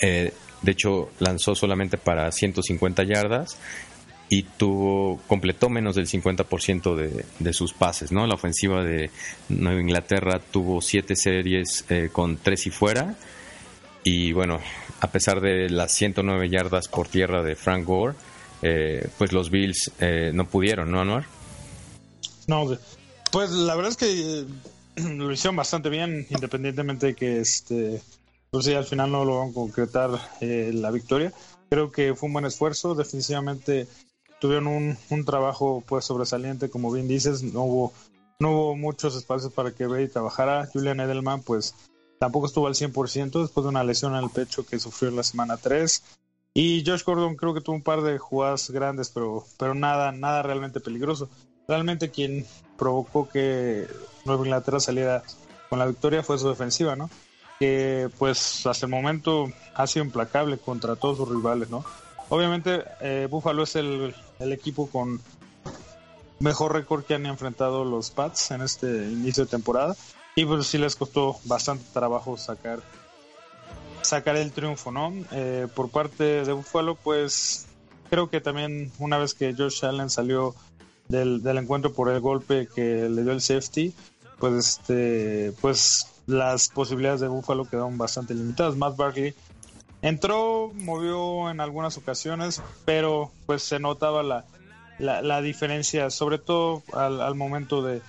de 0.00 0.72
hecho, 0.72 1.10
lanzó 1.20 1.54
solamente 1.54 1.96
para 1.98 2.30
150 2.32 3.04
yardas 3.04 3.58
y 4.28 4.42
tuvo 4.42 5.20
completó 5.26 5.68
menos 5.68 5.94
del 5.94 6.06
50% 6.06 6.94
de, 6.96 7.24
de 7.38 7.52
sus 7.52 7.72
pases, 7.72 8.10
¿no? 8.10 8.26
La 8.26 8.34
ofensiva 8.34 8.82
de 8.82 9.10
Nueva 9.48 9.80
Inglaterra 9.80 10.40
tuvo 10.40 10.80
siete 10.80 11.14
series 11.14 11.84
eh, 11.88 12.08
con 12.12 12.36
tres 12.38 12.66
y 12.66 12.70
fuera 12.70 13.14
y 14.02 14.32
bueno, 14.32 14.60
a 15.00 15.10
pesar 15.10 15.40
de 15.40 15.68
las 15.68 15.92
109 15.92 16.48
yardas 16.48 16.88
por 16.88 17.08
tierra 17.08 17.42
de 17.42 17.56
Frank 17.56 17.84
Gore, 17.84 18.14
eh, 18.62 19.08
pues 19.18 19.32
los 19.32 19.50
Bills 19.50 19.92
eh, 20.00 20.30
no 20.32 20.46
pudieron, 20.46 20.90
¿no, 20.90 21.00
Anuar? 21.00 21.24
No, 22.46 22.76
pues 23.30 23.50
la 23.50 23.74
verdad 23.74 23.92
es 23.92 23.96
que 23.96 24.46
lo 25.02 25.32
hicieron 25.32 25.56
bastante 25.56 25.88
bien, 25.88 26.26
independientemente 26.30 27.06
de 27.06 27.14
que 27.14 27.40
este, 27.40 28.02
pues 28.50 28.64
sí, 28.64 28.74
al 28.74 28.84
final 28.84 29.12
no 29.12 29.24
lo 29.24 29.40
van 29.40 29.50
a 29.50 29.54
concretar 29.54 30.10
la 30.40 30.90
victoria. 30.90 31.32
Creo 31.68 31.90
que 31.90 32.14
fue 32.14 32.28
un 32.28 32.34
buen 32.34 32.44
esfuerzo, 32.44 32.94
definitivamente 32.94 33.88
tuvieron 34.40 34.66
un, 34.66 34.98
un 35.10 35.24
trabajo 35.24 35.82
pues 35.86 36.04
sobresaliente, 36.04 36.70
como 36.70 36.92
bien 36.92 37.08
dices, 37.08 37.42
no 37.42 37.62
hubo, 37.62 37.92
no 38.38 38.50
hubo 38.50 38.76
muchos 38.76 39.16
espacios 39.16 39.52
para 39.52 39.72
que 39.72 39.86
Brady 39.86 40.08
trabajara. 40.08 40.68
Julian 40.72 41.00
Edelman 41.00 41.42
pues 41.42 41.74
tampoco 42.18 42.46
estuvo 42.46 42.66
al 42.66 42.74
100% 42.74 43.42
después 43.42 43.64
de 43.64 43.68
una 43.68 43.84
lesión 43.84 44.14
en 44.14 44.24
el 44.24 44.30
pecho 44.30 44.66
que 44.66 44.78
sufrió 44.78 45.10
en 45.10 45.16
la 45.16 45.22
semana 45.22 45.56
3. 45.56 46.02
Y 46.54 46.84
Josh 46.86 47.04
Gordon 47.04 47.36
creo 47.36 47.52
que 47.52 47.60
tuvo 47.60 47.76
un 47.76 47.82
par 47.82 48.02
de 48.02 48.18
jugadas 48.18 48.70
grandes, 48.70 49.10
pero, 49.10 49.44
pero 49.58 49.74
nada, 49.74 50.12
nada 50.12 50.42
realmente 50.42 50.80
peligroso. 50.80 51.28
Realmente 51.68 52.10
quien 52.10 52.46
provocó 52.76 53.28
que 53.28 53.86
Nueva 54.24 54.44
Inglaterra 54.44 54.80
saliera 54.80 55.22
con 55.68 55.78
la 55.78 55.86
victoria 55.86 56.22
fue 56.22 56.38
su 56.38 56.48
defensiva, 56.48 56.96
¿no? 56.96 57.10
Que 57.58 58.08
pues 58.18 58.66
hasta 58.66 58.86
el 58.86 58.90
momento 58.92 59.50
ha 59.74 59.86
sido 59.86 60.04
implacable 60.04 60.58
contra 60.58 60.96
todos 60.96 61.18
sus 61.18 61.28
rivales, 61.28 61.70
¿no? 61.70 61.84
Obviamente, 62.28 62.84
eh, 63.00 63.28
Buffalo 63.30 63.62
es 63.62 63.76
el, 63.76 64.14
equipo 64.40 64.88
con 64.88 65.20
mejor 66.40 66.74
récord 66.74 67.04
que 67.04 67.14
han 67.14 67.26
enfrentado 67.26 67.84
los 67.84 68.10
Pats 68.10 68.50
en 68.50 68.62
este 68.62 68.86
inicio 68.86 69.44
de 69.44 69.50
temporada. 69.50 69.96
Y 70.34 70.44
pues 70.44 70.66
sí 70.66 70.76
les 70.76 70.96
costó 70.96 71.36
bastante 71.44 71.84
trabajo 71.94 72.36
sacar, 72.36 72.80
sacar 74.02 74.36
el 74.36 74.52
triunfo, 74.52 74.92
¿no? 74.92 75.12
Eh, 75.32 75.66
por 75.74 75.88
parte 75.88 76.44
de 76.44 76.52
Buffalo, 76.52 76.94
pues 76.96 77.66
creo 78.10 78.28
que 78.28 78.40
también 78.40 78.92
una 78.98 79.18
vez 79.18 79.32
que 79.32 79.54
Josh 79.54 79.84
Allen 79.84 80.10
salió 80.10 80.54
del, 81.08 81.42
del 81.42 81.58
encuentro 81.58 81.92
por 81.92 82.10
el 82.10 82.20
golpe 82.20 82.68
que 82.74 83.08
le 83.08 83.22
dio 83.22 83.32
el 83.32 83.40
safety, 83.40 83.94
pues 84.38 84.54
este, 84.54 85.52
pues 85.60 86.06
las 86.26 86.68
posibilidades 86.68 87.20
de 87.20 87.28
Buffalo 87.28 87.64
quedaron 87.64 87.96
bastante 87.98 88.34
limitadas. 88.34 88.76
Matt 88.76 88.96
Barkley 88.96 89.34
Entró, 90.02 90.72
movió 90.74 91.50
en 91.50 91.60
algunas 91.60 91.96
ocasiones, 91.96 92.62
pero 92.84 93.32
pues 93.46 93.62
se 93.62 93.78
notaba 93.78 94.22
la, 94.22 94.44
la, 94.98 95.40
diferencia, 95.40 96.10
sobre 96.10 96.38
todo 96.38 96.82
al, 96.92 97.20
al 97.20 97.34
momento 97.34 97.82
de, 97.82 98.02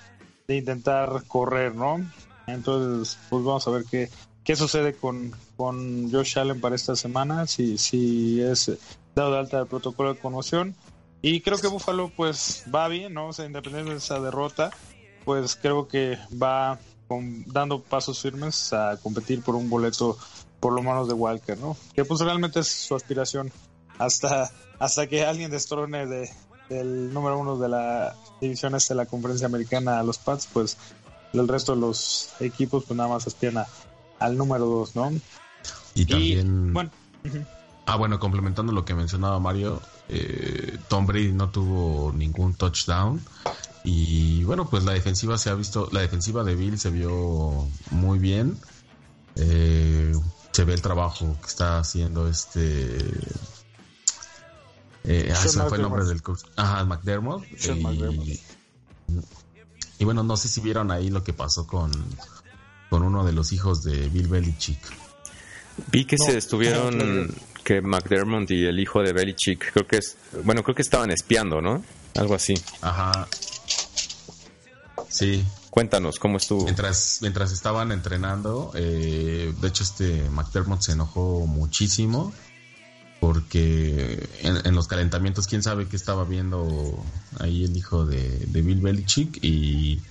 intentar 0.48 1.24
correr, 1.27 1.75
¿no? 1.75 2.00
Entonces, 2.46 3.18
pues 3.30 3.44
vamos 3.44 3.68
a 3.68 3.72
ver 3.72 3.86
qué, 3.89 4.10
qué 4.44 4.56
sucede 4.56 4.94
con, 4.94 5.32
con 5.56 6.12
Josh 6.12 6.38
Allen 6.38 6.62
para 6.62 6.75
esta 6.75 6.96
semana, 6.96 7.48
si, 7.48 7.77
si 7.77 8.42
es 8.42 8.72
dado 9.16 9.32
de 9.32 9.39
alta 9.39 9.60
el 9.60 9.68
protocolo 9.68 10.13
de 10.13 10.20
conmoción. 10.20 10.75
Y 11.22 11.42
creo 11.42 11.58
que 11.58 11.68
Buffalo 11.68 12.12
pues 12.16 12.64
va 12.74 12.88
bien, 12.88 13.14
¿no? 13.14 13.28
O 13.28 13.34
sea, 13.34 13.46
independientemente 13.46 14.00
de 14.00 14.06
esa 14.06 14.20
derrota, 14.20 14.72
pues 15.26 15.56
creo 15.56 15.88
que 15.88 16.18
va 16.42 16.80
dando 17.48 17.82
pasos 17.82 18.22
firmes 18.22 18.74
a 18.74 18.98
competir 18.98 19.42
por 19.42 19.56
un 19.56 19.70
boleto 19.70 20.18
por 20.60 20.74
lo 20.74 20.82
menos 20.82 21.08
de 21.08 21.14
Walker, 21.14 21.58
¿no? 21.58 21.78
Que 21.94 22.06
pues 22.06 22.20
realmente 22.22 22.60
es 22.60 22.68
su 22.68 22.96
aspiración 22.96 23.52
hasta, 23.98 24.52
hasta 24.80 25.08
que 25.08 25.26
alguien 25.26 25.52
destrone 25.52 26.06
de, 26.06 26.30
del 26.70 27.14
número 27.14 27.40
uno 27.40 27.58
de 27.58 27.70
la 27.70 28.16
división 28.42 28.76
este 28.76 28.94
de 28.94 28.98
la 28.98 29.06
conferencia 29.06 29.48
americana 29.48 30.00
a 30.00 30.04
los 30.04 30.18
Pats, 30.18 30.48
pues 30.52 30.78
el 31.34 31.48
resto 31.48 31.76
de 31.76 31.82
los 31.82 32.30
equipos 32.40 32.86
pues 32.86 32.98
nada 32.98 33.10
más 33.10 33.28
aspiran 33.28 33.66
al 34.20 34.38
número 34.38 34.66
dos, 34.66 34.96
¿no? 34.96 35.12
Y 35.96 36.06
también... 36.06 36.74
bueno, 36.74 36.92
Ah, 37.86 37.96
bueno, 37.96 38.20
complementando 38.20 38.74
lo 38.74 38.84
que 38.84 38.94
mencionaba 38.94 39.40
Mario, 39.40 39.82
eh, 40.10 40.78
Tom 40.88 41.06
Brady 41.06 41.32
no 41.32 41.50
tuvo 41.50 42.12
ningún 42.14 42.54
touchdown 42.56 43.22
y 43.90 44.44
bueno, 44.44 44.70
pues 44.70 44.84
la 44.84 44.92
defensiva 44.92 45.38
se 45.38 45.50
ha 45.50 45.56
visto, 45.56 45.88
la 45.94 46.02
defensiva 46.02 46.44
de 46.44 46.56
Bill 46.56 46.78
se 46.78 46.90
vio 46.90 47.70
muy 47.92 48.20
bien. 48.20 48.58
Eh, 49.38 50.14
se 50.52 50.66
ve 50.66 50.74
el 50.74 50.82
trabajo 50.82 51.38
que 51.40 51.48
está 51.48 51.80
haciendo 51.80 52.28
este. 52.28 52.98
Eh, 55.06 55.30
ese 55.30 55.62
fue 55.64 55.78
el 55.78 55.84
nombre 55.84 56.04
del 56.04 56.22
coach. 56.22 56.42
Ajá, 56.58 56.84
McDermott. 56.84 57.46
Y, 60.00 60.04
bueno, 60.04 60.22
no 60.22 60.36
sé 60.36 60.50
si 60.50 60.60
vieron 60.60 60.92
ahí 60.92 61.10
lo 61.10 61.24
que 61.24 61.32
pasó 61.32 61.66
con, 61.66 61.92
con 62.90 63.04
uno 63.04 63.24
de 63.24 63.32
los 63.32 63.54
hijos 63.54 63.84
de 63.84 64.10
Bill 64.10 64.28
Belichick. 64.28 64.82
Vi 65.94 66.04
que 66.04 66.18
se 66.18 66.38
estuvieron, 66.38 67.34
que 67.68 67.82
McDermott 67.82 68.50
y 68.52 68.64
el 68.64 68.80
hijo 68.80 69.02
de 69.02 69.12
Belichick, 69.12 69.74
creo 69.74 69.86
que 69.86 69.98
es, 69.98 70.16
bueno, 70.46 70.64
creo 70.64 70.74
que 70.74 70.82
estaban 70.82 71.12
espiando, 71.12 71.62
¿no? 71.62 71.84
Algo 72.16 72.34
así. 72.34 72.54
Ajá. 72.82 73.28
Sí, 75.10 75.44
Cuéntanos, 75.70 76.18
¿cómo 76.18 76.38
estuvo? 76.38 76.64
Mientras, 76.64 77.20
mientras 77.22 77.52
estaban 77.52 77.92
entrenando, 77.92 78.72
eh, 78.74 79.54
de 79.62 79.68
hecho 79.68 79.84
este 79.84 80.28
McDermott 80.32 80.82
se 80.82 80.94
enojó 80.94 81.46
muchísimo 81.46 82.34
porque 83.20 84.28
en, 84.42 84.74
los 84.74 84.88
calentamientos, 84.88 85.46
quién 85.46 85.62
sabe 85.62 85.88
qué 85.88 85.96
estaba 85.96 86.24
viendo 86.24 86.98
ahí 87.40 87.66
el 87.66 87.78
hijo 87.78 88.08
de, 88.08 88.48
Bill 88.48 88.82
Belichick 88.82 89.38
y 89.44 90.02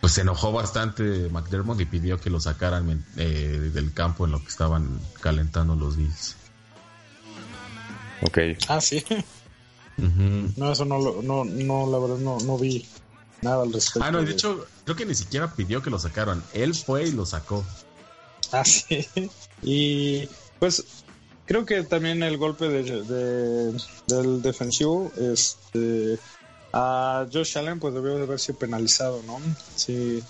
pues 0.00 0.12
se 0.12 0.20
enojó 0.20 0.52
bastante 0.52 1.30
McDermott 1.30 1.80
y 1.80 1.86
pidió 1.86 2.20
que 2.20 2.30
lo 2.30 2.38
sacaran 2.38 3.04
eh, 3.16 3.70
del 3.74 3.92
campo 3.92 4.26
en 4.26 4.30
lo 4.30 4.40
que 4.40 4.48
estaban 4.48 5.00
calentando 5.20 5.74
los 5.74 5.96
Bills. 5.96 6.36
Ok. 8.22 8.38
Ah, 8.68 8.80
sí. 8.80 9.04
No, 9.98 10.72
eso 10.72 10.84
no, 10.84 11.22
no, 11.22 11.44
no, 11.44 11.90
la 11.90 11.98
verdad 11.98 12.18
no, 12.18 12.38
no 12.40 12.58
vi 12.58 12.86
nada 13.42 13.62
al 13.62 13.72
respecto. 13.72 14.02
Ah, 14.02 14.10
no, 14.10 14.22
de 14.22 14.32
hecho, 14.32 14.66
creo 14.84 14.96
que 14.96 15.06
ni 15.06 15.14
siquiera 15.14 15.52
pidió 15.54 15.82
que 15.82 15.90
lo 15.90 15.98
sacaran. 15.98 16.42
Él 16.52 16.74
fue 16.74 17.04
y 17.04 17.12
lo 17.12 17.24
sacó. 17.26 17.64
Ah, 18.52 18.64
sí. 18.64 19.06
Y 19.62 20.28
pues 20.58 20.84
creo 21.46 21.64
que 21.64 21.82
también 21.82 22.22
el 22.22 22.36
golpe 22.36 22.68
de, 22.68 23.74
del 24.06 24.42
defensivo, 24.42 25.10
este, 25.16 26.18
a 26.74 27.26
Josh 27.32 27.56
Allen, 27.56 27.80
pues 27.80 27.94
debió 27.94 28.16
de 28.16 28.24
haber 28.24 28.38
sido 28.38 28.58
penalizado, 28.58 29.22
¿no? 29.26 29.40
Sí. 29.74 30.22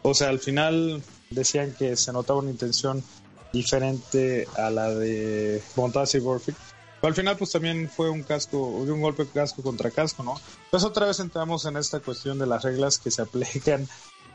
O 0.00 0.14
sea, 0.14 0.30
al 0.30 0.38
final 0.38 1.02
decían 1.28 1.74
que 1.78 1.96
se 1.96 2.14
notaba 2.14 2.38
una 2.38 2.50
intención 2.50 3.04
diferente 3.52 4.48
a 4.56 4.70
la 4.70 4.88
de 4.88 5.62
Montaz 5.76 6.14
y 6.14 6.20
Burfict 6.20 6.58
al 7.02 7.14
final, 7.14 7.36
pues 7.36 7.52
también 7.52 7.88
fue 7.88 8.10
un 8.10 8.22
casco, 8.22 8.82
de 8.84 8.92
un 8.92 9.00
golpe 9.00 9.26
casco 9.26 9.62
contra 9.62 9.90
casco, 9.90 10.22
¿no? 10.22 10.40
Pues 10.70 10.82
otra 10.84 11.06
vez 11.06 11.20
entramos 11.20 11.64
en 11.66 11.76
esta 11.76 12.00
cuestión 12.00 12.38
de 12.38 12.46
las 12.46 12.62
reglas 12.62 12.98
que 12.98 13.10
se 13.10 13.22
aplican, 13.22 13.86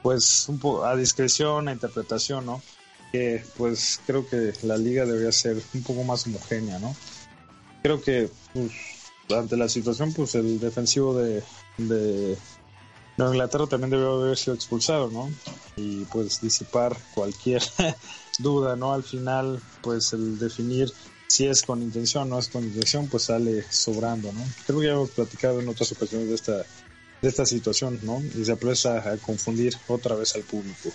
pues, 0.03 0.47
un 0.47 0.59
poco 0.59 0.85
a 0.85 0.95
discreción, 0.95 1.67
a 1.67 1.73
interpretación, 1.73 2.45
¿no? 2.45 2.61
Que, 3.11 3.43
pues, 3.57 3.99
creo 4.05 4.27
que 4.27 4.53
la 4.63 4.77
liga 4.77 5.05
debería 5.05 5.31
ser 5.31 5.61
un 5.73 5.83
poco 5.83 6.03
más 6.03 6.25
homogénea, 6.27 6.79
¿no? 6.79 6.95
Creo 7.83 8.01
que, 8.01 8.29
pues, 8.53 8.71
ante 9.35 9.57
la 9.57 9.67
situación, 9.67 10.13
pues, 10.13 10.35
el 10.35 10.59
defensivo 10.59 11.15
de, 11.15 11.43
Inglaterra 13.17 13.67
también 13.67 13.91
debió 13.91 14.13
haber 14.13 14.37
sido 14.37 14.55
expulsado, 14.55 15.09
¿no? 15.11 15.29
Y, 15.75 16.05
pues, 16.05 16.41
disipar 16.41 16.95
cualquier 17.13 17.61
duda, 18.39 18.75
¿no? 18.75 18.93
Al 18.93 19.03
final, 19.03 19.61
pues, 19.81 20.13
el 20.13 20.39
definir 20.39 20.91
si 21.31 21.47
es 21.47 21.63
con 21.63 21.81
intención 21.81 22.23
o 22.23 22.25
no 22.25 22.39
es 22.39 22.49
con 22.49 22.63
intención, 22.63 23.07
pues 23.07 23.23
sale 23.23 23.63
sobrando, 23.69 24.33
¿no? 24.33 24.43
Creo 24.67 24.79
que 24.79 24.85
ya 24.87 24.91
hemos 24.93 25.11
platicado 25.11 25.61
en 25.61 25.69
otras 25.69 25.89
ocasiones 25.93 26.27
de 26.27 26.35
esta, 26.35 26.57
de 26.57 27.29
esta 27.29 27.45
situación, 27.45 27.99
¿no? 28.03 28.21
Y 28.37 28.43
se 28.43 28.51
aprecia 28.51 28.97
a 28.97 29.17
confundir 29.17 29.73
otra 29.87 30.15
vez 30.15 30.35
al 30.35 30.41
público. 30.41 30.89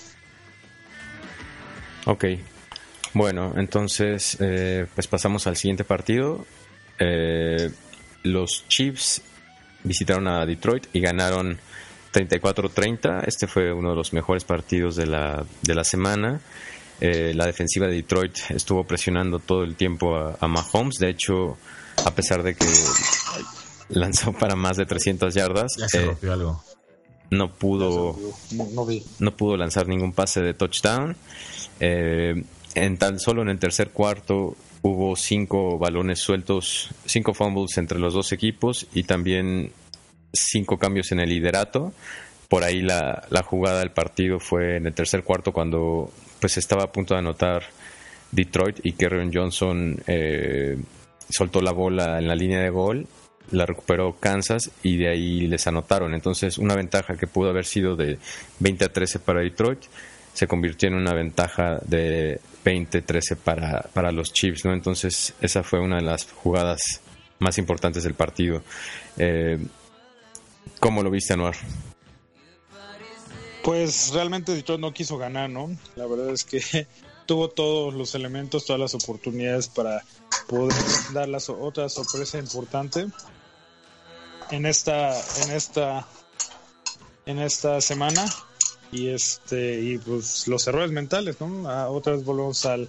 Ok. 2.04 2.24
Bueno, 3.14 3.54
entonces, 3.56 4.36
eh, 4.40 4.86
pues 4.94 5.06
pasamos 5.06 5.46
al 5.46 5.56
siguiente 5.56 5.84
partido. 5.84 6.44
Eh, 6.98 7.70
los 8.22 8.68
Chiefs 8.68 9.22
visitaron 9.84 10.28
a 10.28 10.44
Detroit 10.44 10.86
y 10.92 11.00
ganaron 11.00 11.58
34-30. 12.12 13.24
Este 13.26 13.46
fue 13.46 13.72
uno 13.72 13.90
de 13.90 13.96
los 13.96 14.12
mejores 14.12 14.44
partidos 14.44 14.96
de 14.96 15.06
la, 15.06 15.46
de 15.62 15.74
la 15.74 15.84
semana. 15.84 16.40
Eh, 17.00 17.32
la 17.34 17.46
defensiva 17.46 17.86
de 17.86 17.94
Detroit 17.94 18.38
estuvo 18.50 18.84
presionando 18.84 19.38
todo 19.38 19.64
el 19.64 19.76
tiempo 19.76 20.16
a, 20.16 20.48
Mahomes. 20.48 20.98
De 20.98 21.10
hecho, 21.10 21.58
a 22.04 22.14
pesar 22.14 22.42
de 22.42 22.54
que 22.54 22.66
lanzó 23.90 24.32
para 24.32 24.56
más 24.56 24.76
de 24.76 24.86
300 24.86 25.34
yardas, 25.34 25.76
eh, 25.94 26.16
no 27.30 27.52
pudo 27.52 28.16
no, 29.18 29.36
pudo 29.36 29.56
lanzar 29.56 29.88
ningún 29.88 30.12
pase 30.12 30.40
de 30.40 30.54
touchdown. 30.54 31.16
Eh, 31.80 32.42
en 32.74 32.98
tan 32.98 33.18
solo 33.18 33.42
en 33.42 33.48
el 33.48 33.58
tercer 33.58 33.90
cuarto 33.90 34.56
hubo 34.82 35.16
cinco 35.16 35.78
balones 35.78 36.20
sueltos, 36.20 36.90
cinco 37.04 37.34
fumbles 37.34 37.76
entre 37.78 37.98
los 37.98 38.14
dos 38.14 38.32
equipos 38.32 38.86
y 38.94 39.02
también 39.02 39.72
cinco 40.32 40.78
cambios 40.78 41.12
en 41.12 41.20
el 41.20 41.28
liderato. 41.28 41.92
Por 42.48 42.62
ahí 42.62 42.80
la, 42.80 43.26
la 43.30 43.42
jugada 43.42 43.80
del 43.80 43.90
partido 43.90 44.38
fue 44.38 44.76
en 44.76 44.86
el 44.86 44.94
tercer 44.94 45.24
cuarto 45.24 45.52
cuando 45.52 46.12
pues 46.40 46.56
estaba 46.58 46.84
a 46.84 46.92
punto 46.92 47.14
de 47.14 47.20
anotar 47.20 47.62
Detroit 48.32 48.80
y 48.84 48.92
Kerryon 48.92 49.32
Johnson 49.32 49.96
eh, 50.06 50.76
soltó 51.28 51.60
la 51.60 51.72
bola 51.72 52.18
en 52.18 52.28
la 52.28 52.34
línea 52.34 52.60
de 52.60 52.70
gol, 52.70 53.06
la 53.50 53.66
recuperó 53.66 54.16
Kansas 54.18 54.70
y 54.82 54.96
de 54.96 55.08
ahí 55.08 55.46
les 55.46 55.66
anotaron. 55.66 56.14
Entonces 56.14 56.58
una 56.58 56.74
ventaja 56.74 57.16
que 57.16 57.26
pudo 57.26 57.50
haber 57.50 57.64
sido 57.64 57.96
de 57.96 58.18
20 58.60 58.84
a 58.84 58.92
13 58.92 59.18
para 59.20 59.40
Detroit 59.40 59.80
se 60.36 60.46
convirtió 60.46 60.88
en 60.88 60.96
una 60.96 61.14
ventaja 61.14 61.78
de 61.86 62.40
20-13 62.62 63.36
para, 63.36 63.80
para 63.94 64.12
los 64.12 64.34
Chiefs, 64.34 64.66
¿no? 64.66 64.74
Entonces 64.74 65.34
esa 65.40 65.62
fue 65.62 65.80
una 65.80 65.96
de 65.96 66.02
las 66.02 66.30
jugadas 66.30 67.00
más 67.38 67.56
importantes 67.56 68.04
del 68.04 68.12
partido. 68.12 68.62
Eh, 69.16 69.58
¿Cómo 70.78 71.02
lo 71.02 71.10
viste, 71.10 71.32
Anuar? 71.32 71.54
Pues 73.66 74.12
realmente 74.12 74.54
Detroit 74.54 74.80
no 74.80 74.94
quiso 74.94 75.18
ganar, 75.18 75.50
¿no? 75.50 75.76
La 75.96 76.06
verdad 76.06 76.30
es 76.30 76.44
que 76.44 76.86
tuvo 77.26 77.48
todos 77.48 77.92
los 77.94 78.14
elementos, 78.14 78.64
todas 78.64 78.78
las 78.78 78.94
oportunidades 78.94 79.66
para 79.66 80.04
poder 80.46 80.72
dar 81.12 81.28
la 81.28 81.38
otra 81.48 81.88
sorpresa 81.88 82.38
importante 82.38 83.08
en 84.52 84.66
esta 84.66 85.10
en 85.42 85.50
esta 85.50 86.06
en 87.26 87.40
esta 87.40 87.80
semana 87.80 88.24
y 88.92 89.08
este 89.08 89.80
y 89.80 89.98
pues 89.98 90.46
los 90.46 90.64
errores 90.68 90.92
mentales, 90.92 91.40
¿no? 91.40 91.68
A 91.68 91.88
otras 91.88 92.24
volvemos 92.24 92.64
al 92.66 92.88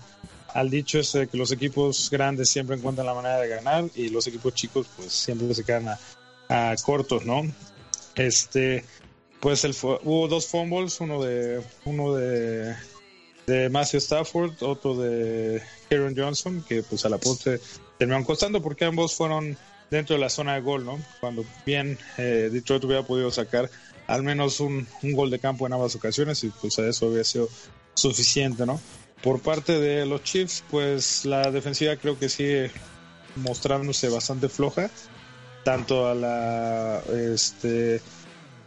al 0.53 0.69
dicho 0.69 0.99
ese 0.99 1.21
de 1.21 1.27
que 1.27 1.37
los 1.37 1.51
equipos 1.51 2.07
grandes 2.11 2.51
siempre 2.51 2.75
encuentran 2.75 3.07
la 3.07 3.15
manera 3.15 3.37
de 3.37 3.47
ganar 3.47 3.85
y 3.95 4.09
los 4.09 4.27
equipos 4.27 4.53
chicos 4.53 4.85
pues 4.95 5.11
siempre 5.11 5.55
se 5.55 5.63
quedan 5.63 5.97
a 6.49 6.75
cortos, 6.85 7.25
¿no? 7.25 7.41
Este 8.13 8.85
pues 9.39 9.63
el, 9.63 9.75
hubo 10.03 10.27
dos 10.27 10.47
fumbles, 10.47 10.99
uno 10.99 11.23
de 11.23 11.61
uno 11.85 12.15
de, 12.15 12.75
de 13.45 13.69
Matthew 13.69 13.99
Stafford, 13.99 14.61
otro 14.61 14.95
de 14.95 15.61
Kieran 15.89 16.15
Johnson, 16.15 16.63
que 16.67 16.83
pues 16.83 17.05
a 17.05 17.09
la 17.09 17.17
postre 17.17 17.59
terminaron 17.97 18.25
costando 18.25 18.61
porque 18.61 18.85
ambos 18.85 19.15
fueron 19.15 19.57
dentro 19.89 20.15
de 20.15 20.21
la 20.21 20.29
zona 20.29 20.55
de 20.55 20.61
gol, 20.61 20.85
¿no? 20.85 20.99
Cuando 21.19 21.45
bien 21.65 21.97
eh, 22.17 22.49
Detroit 22.51 22.83
hubiera 22.83 23.03
podido 23.03 23.31
sacar 23.31 23.69
al 24.07 24.23
menos 24.23 24.59
un, 24.59 24.87
un, 25.03 25.13
gol 25.13 25.29
de 25.29 25.39
campo 25.39 25.67
en 25.67 25.73
ambas 25.73 25.95
ocasiones 25.95 26.43
y 26.43 26.49
pues 26.49 26.79
a 26.79 26.87
eso 26.87 27.07
había 27.07 27.23
sido 27.23 27.49
suficiente, 27.93 28.65
¿no? 28.65 28.79
Por 29.21 29.41
parte 29.41 29.79
de 29.79 30.05
los 30.05 30.23
Chiefs, 30.23 30.63
pues 30.69 31.25
la 31.25 31.51
defensiva 31.51 31.95
creo 31.95 32.17
que 32.17 32.29
sigue 32.29 32.71
mostrándose 33.35 34.09
bastante 34.09 34.49
floja, 34.49 34.89
tanto 35.63 36.07
a 36.07 36.15
la 36.15 37.01
este 37.11 38.01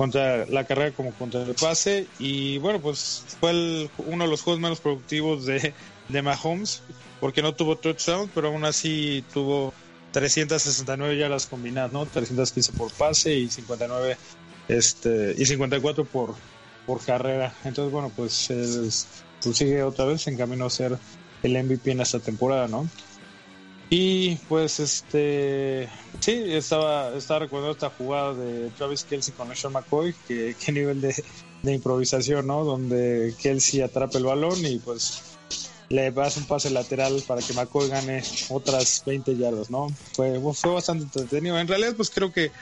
contra 0.00 0.46
la 0.46 0.64
carrera 0.64 0.92
como 0.92 1.12
contra 1.12 1.42
el 1.42 1.54
pase. 1.54 2.06
Y 2.18 2.56
bueno, 2.56 2.80
pues 2.80 3.22
fue 3.38 3.86
uno 3.98 4.24
de 4.24 4.30
los 4.30 4.40
juegos 4.40 4.58
menos 4.58 4.80
productivos 4.80 5.44
de, 5.44 5.74
de 6.08 6.22
Mahomes, 6.22 6.80
porque 7.20 7.42
no 7.42 7.54
tuvo 7.54 7.76
touchdown, 7.76 8.30
pero 8.34 8.48
aún 8.48 8.64
así 8.64 9.22
tuvo 9.30 9.74
369 10.12 11.18
yardas 11.18 11.44
combinadas, 11.44 11.92
¿no? 11.92 12.06
315 12.06 12.72
por 12.72 12.90
pase 12.92 13.34
y 13.34 13.50
59 13.50 14.16
este 14.68 15.34
y 15.36 15.44
54 15.44 16.06
por 16.06 16.34
por 16.86 17.04
carrera. 17.04 17.52
Entonces, 17.64 17.92
bueno, 17.92 18.10
pues, 18.16 18.48
pues 19.42 19.56
sigue 19.56 19.82
otra 19.82 20.06
vez 20.06 20.26
en 20.28 20.38
camino 20.38 20.64
a 20.64 20.70
ser 20.70 20.96
el 21.42 21.62
MVP 21.62 21.90
en 21.90 22.00
esta 22.00 22.20
temporada, 22.20 22.68
¿no? 22.68 22.88
Y 23.92 24.36
pues 24.48 24.78
este 24.78 25.88
sí, 26.20 26.44
estaba, 26.46 27.12
estaba 27.16 27.40
recordando 27.40 27.72
esta 27.72 27.90
jugada 27.90 28.34
de 28.34 28.70
Travis 28.70 29.02
Kelsey 29.02 29.34
con 29.34 29.54
Sean 29.56 29.72
McCoy, 29.72 30.14
que 30.28 30.54
qué 30.64 30.70
nivel 30.70 31.00
de, 31.00 31.14
improvisación, 31.64 32.46
¿no? 32.46 32.64
Donde 32.64 33.34
Kelsey 33.42 33.80
atrapa 33.80 34.18
el 34.18 34.24
balón 34.24 34.64
y 34.64 34.78
pues 34.78 35.22
le 35.88 36.06
hace 36.06 36.38
un 36.38 36.46
pase 36.46 36.70
lateral 36.70 37.20
para 37.26 37.42
que 37.42 37.52
McCoy 37.52 37.88
gane 37.88 38.22
otras 38.48 39.02
20 39.04 39.36
yardas, 39.36 39.70
¿no? 39.70 39.88
Fue, 40.12 40.40
fue 40.54 40.72
bastante 40.72 41.04
entretenido. 41.04 41.58
En 41.58 41.66
realidad, 41.66 41.94
pues 41.96 42.10
creo 42.10 42.32
que 42.32 42.52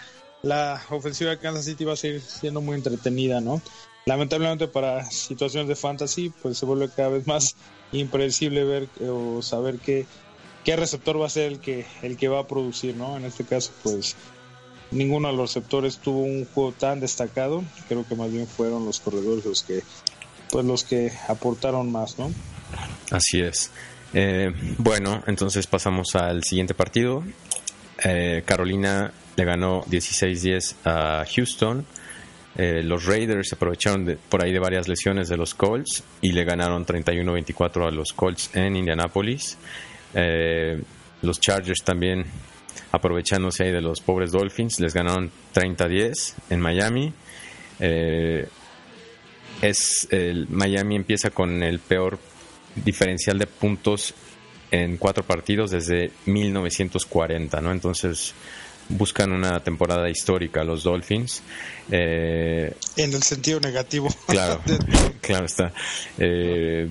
la 0.43 0.83
ofensiva 0.89 1.31
de 1.31 1.39
Kansas 1.39 1.67
City 1.67 1.85
va 1.85 1.93
a 1.93 1.97
seguir 1.97 2.23
siendo 2.23 2.63
muy 2.63 2.75
entretenida, 2.75 3.43
¿no? 3.43 3.61
Lamentablemente 4.07 4.67
para 4.67 5.11
situaciones 5.11 5.69
de 5.69 5.77
fantasy, 5.77 6.33
pues 6.43 6.57
se 6.57 6.65
vuelve 6.65 6.89
cada 6.89 7.11
vez 7.11 7.27
más 7.27 7.55
impredecible 7.93 8.65
ver 8.65 8.89
o 9.07 9.43
saber 9.43 9.79
que 9.79 10.07
qué 10.69 10.77
receptor 10.77 11.19
va 11.19 11.25
a 11.25 11.31
ser 11.31 11.51
el 11.51 11.61
que, 11.61 11.87
el 12.03 12.19
que 12.19 12.29
va 12.29 12.41
a 12.41 12.47
producir, 12.47 12.95
¿no? 12.95 13.17
En 13.17 13.25
este 13.25 13.43
caso, 13.43 13.73
pues 13.83 14.17
ninguno 14.91 15.29
de 15.29 15.35
los 15.35 15.55
receptores 15.55 15.97
tuvo 15.97 16.21
un 16.21 16.45
juego 16.45 16.73
tan 16.73 17.01
destacado. 17.01 17.65
Creo 17.89 18.07
que 18.07 18.15
más 18.15 18.31
bien 18.31 18.47
fueron 18.47 18.85
los 18.85 19.01
corredores 19.01 19.47
los 19.47 19.63
que, 19.63 19.83
pues 20.51 20.67
los 20.67 20.85
que 20.85 21.11
aportaron 21.27 21.91
más, 21.91 22.19
¿no? 22.19 22.31
Así 23.11 23.41
es. 23.41 23.71
Eh, 24.13 24.53
bueno, 24.77 25.25
entonces 25.27 25.67
pasamos 25.67 26.15
al 26.17 26.45
siguiente 26.45 26.75
partido. 26.75 27.25
Eh, 28.05 28.43
Carolina 28.45 29.11
le 29.37 29.45
ganó 29.47 29.85
16-10 29.85 30.75
a 30.85 31.25
Houston. 31.35 31.87
Eh, 32.59 32.83
los 32.83 33.07
Raiders 33.07 33.55
aprovecharon 33.55 34.19
por 34.29 34.45
ahí 34.45 34.53
de 34.53 34.59
varias 34.59 34.87
lesiones 34.87 35.31
de 35.31 35.39
los 35.39 35.55
Colts 35.55 36.05
y 36.21 36.33
le 36.33 36.45
ganaron 36.45 36.85
31-24 36.85 37.89
a 37.89 37.91
los 37.91 38.13
Colts 38.13 38.51
en 38.55 38.77
Indianapolis. 38.77 39.57
Eh, 40.15 40.81
los 41.23 41.41
Chargers 41.41 41.83
también 41.85 42.25
aprovechándose 42.93 43.65
ahí 43.65 43.73
de 43.73 43.81
los 43.81 44.01
pobres 44.01 44.33
Dolphins, 44.33 44.81
les 44.81 44.95
ganaron 44.95 45.31
30-10 45.55 46.35
en 46.51 46.61
Miami. 46.61 47.13
Eh, 47.81 48.49
es 49.61 50.09
el 50.11 50.49
Miami 50.49 50.97
empieza 50.97 51.31
con 51.31 51.63
el 51.63 51.81
peor 51.81 52.19
diferencial 52.85 53.39
de 53.39 53.47
puntos 53.47 54.15
en 54.71 54.97
cuatro 54.97 55.25
partidos 55.25 55.71
desde 55.71 56.13
1940, 56.27 57.61
¿no? 57.61 57.73
Entonces 57.73 58.35
buscan 58.89 59.33
una 59.33 59.61
temporada 59.63 60.09
histórica 60.09 60.65
los 60.65 60.83
Dolphins. 60.83 61.43
Eh, 61.91 62.75
en 62.97 63.13
el 63.13 63.23
sentido 63.23 63.61
negativo. 63.61 64.09
Claro, 64.27 64.63
claro 65.21 65.47
está. 65.47 65.73
Eh, 66.19 66.89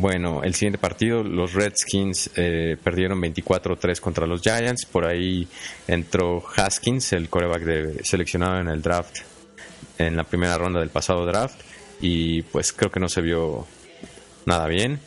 bueno, 0.00 0.42
el 0.44 0.54
siguiente 0.54 0.78
partido, 0.78 1.24
los 1.24 1.54
Redskins 1.54 2.30
eh, 2.36 2.76
perdieron 2.82 3.20
24-3 3.20 4.00
contra 4.00 4.26
los 4.26 4.42
Giants. 4.42 4.86
Por 4.86 5.04
ahí 5.04 5.48
entró 5.88 6.44
Haskins, 6.56 7.12
el 7.12 7.28
coreback 7.28 7.62
de, 7.62 8.04
seleccionado 8.04 8.60
en 8.60 8.68
el 8.68 8.80
draft, 8.80 9.18
en 9.98 10.16
la 10.16 10.24
primera 10.24 10.56
ronda 10.56 10.80
del 10.80 10.90
pasado 10.90 11.26
draft. 11.26 11.60
Y 12.00 12.42
pues 12.42 12.72
creo 12.72 12.92
que 12.92 13.00
no 13.00 13.08
se 13.08 13.22
vio 13.22 13.66
nada 14.46 14.68
bien. 14.68 15.00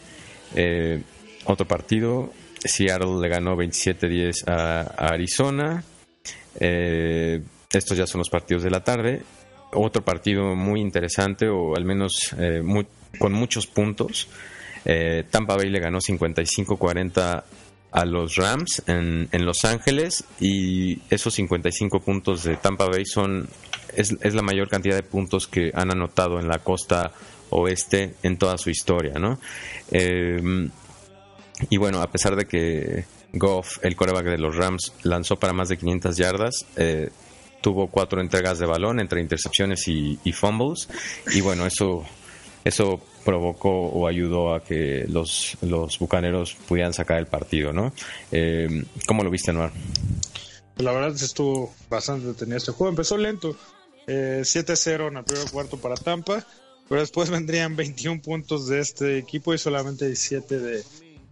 Eh, 0.55 1.01
otro 1.45 1.65
partido, 1.65 2.33
Seattle 2.59 3.21
le 3.21 3.29
ganó 3.29 3.55
27-10 3.55 4.47
a, 4.47 4.81
Arizona. 4.97 5.83
Eh, 6.59 7.41
estos 7.71 7.97
ya 7.97 8.05
son 8.05 8.19
los 8.19 8.29
partidos 8.29 8.63
de 8.63 8.71
la 8.71 8.83
tarde. 8.83 9.21
Otro 9.73 10.03
partido 10.03 10.53
muy 10.53 10.81
interesante, 10.81 11.47
o 11.47 11.77
al 11.77 11.85
menos 11.85 12.35
con 13.17 13.31
muchos 13.31 13.67
puntos. 13.67 14.27
Eh, 14.85 15.23
Tampa 15.29 15.55
Bay 15.55 15.69
le 15.69 15.79
ganó 15.79 15.99
55-40 15.99 17.43
a 17.91 18.05
los 18.05 18.35
Rams 18.35 18.83
en, 18.87 19.27
Los 19.45 19.65
Ángeles 19.65 20.23
y 20.39 21.01
esos 21.09 21.33
55 21.33 21.99
puntos 21.99 22.43
de 22.43 22.55
Tampa 22.55 22.85
Bay 22.85 23.05
son 23.05 23.47
es, 23.95 24.11
la 24.33 24.41
mayor 24.41 24.69
cantidad 24.69 24.95
de 24.95 25.03
puntos 25.03 25.47
que 25.47 25.71
han 25.73 25.91
anotado 25.91 26.39
en 26.39 26.47
la 26.47 26.59
costa 26.59 27.11
oeste 27.49 28.15
en 28.23 28.37
toda 28.37 28.57
su 28.57 28.69
historia, 28.69 29.15
¿no? 29.19 29.39
Eh, 29.91 30.69
y 31.69 31.77
bueno, 31.77 32.01
a 32.01 32.09
pesar 32.09 32.37
de 32.37 32.45
que 32.45 33.03
Goff, 33.33 33.83
el 33.83 33.97
coreback 33.97 34.25
de 34.25 34.37
los 34.37 34.55
Rams, 34.55 34.93
lanzó 35.03 35.37
para 35.37 35.51
más 35.51 35.67
de 35.67 35.77
500 35.77 36.15
yardas, 36.15 36.65
eh, 36.77 37.09
tuvo 37.61 37.87
cuatro 37.87 38.21
entregas 38.21 38.57
de 38.57 38.65
balón 38.65 39.01
entre 39.01 39.21
intercepciones 39.21 39.87
y, 39.89 40.17
y 40.23 40.31
fumbles 40.31 40.87
y 41.33 41.41
bueno, 41.41 41.65
eso 41.65 42.05
eso 42.63 43.01
provocó 43.23 43.69
o 43.69 44.07
ayudó 44.07 44.53
a 44.53 44.63
que 44.63 45.05
los, 45.07 45.57
los 45.61 45.99
bucaneros 45.99 46.55
pudieran 46.67 46.93
sacar 46.93 47.17
el 47.17 47.27
partido, 47.27 47.73
¿no? 47.73 47.93
Eh, 48.31 48.83
¿Cómo 49.07 49.23
lo 49.23 49.29
viste, 49.29 49.53
Noir? 49.53 49.71
La 50.77 50.91
verdad 50.91 51.13
estuvo 51.15 51.73
bastante 51.89 52.27
detenido 52.27 52.57
este 52.57 52.71
juego. 52.71 52.89
Empezó 52.89 53.17
lento, 53.17 53.55
7-0 54.07 55.07
en 55.07 55.17
el 55.17 55.23
primer 55.23 55.49
cuarto 55.51 55.77
para 55.77 55.95
Tampa, 55.95 56.45
pero 56.89 57.01
después 57.01 57.29
vendrían 57.31 57.75
21 57.75 58.21
puntos 58.21 58.67
de 58.67 58.79
este 58.79 59.17
equipo 59.17 59.53
y 59.53 59.57
solamente 59.57 60.07
17 60.07 60.59
de, 60.59 60.83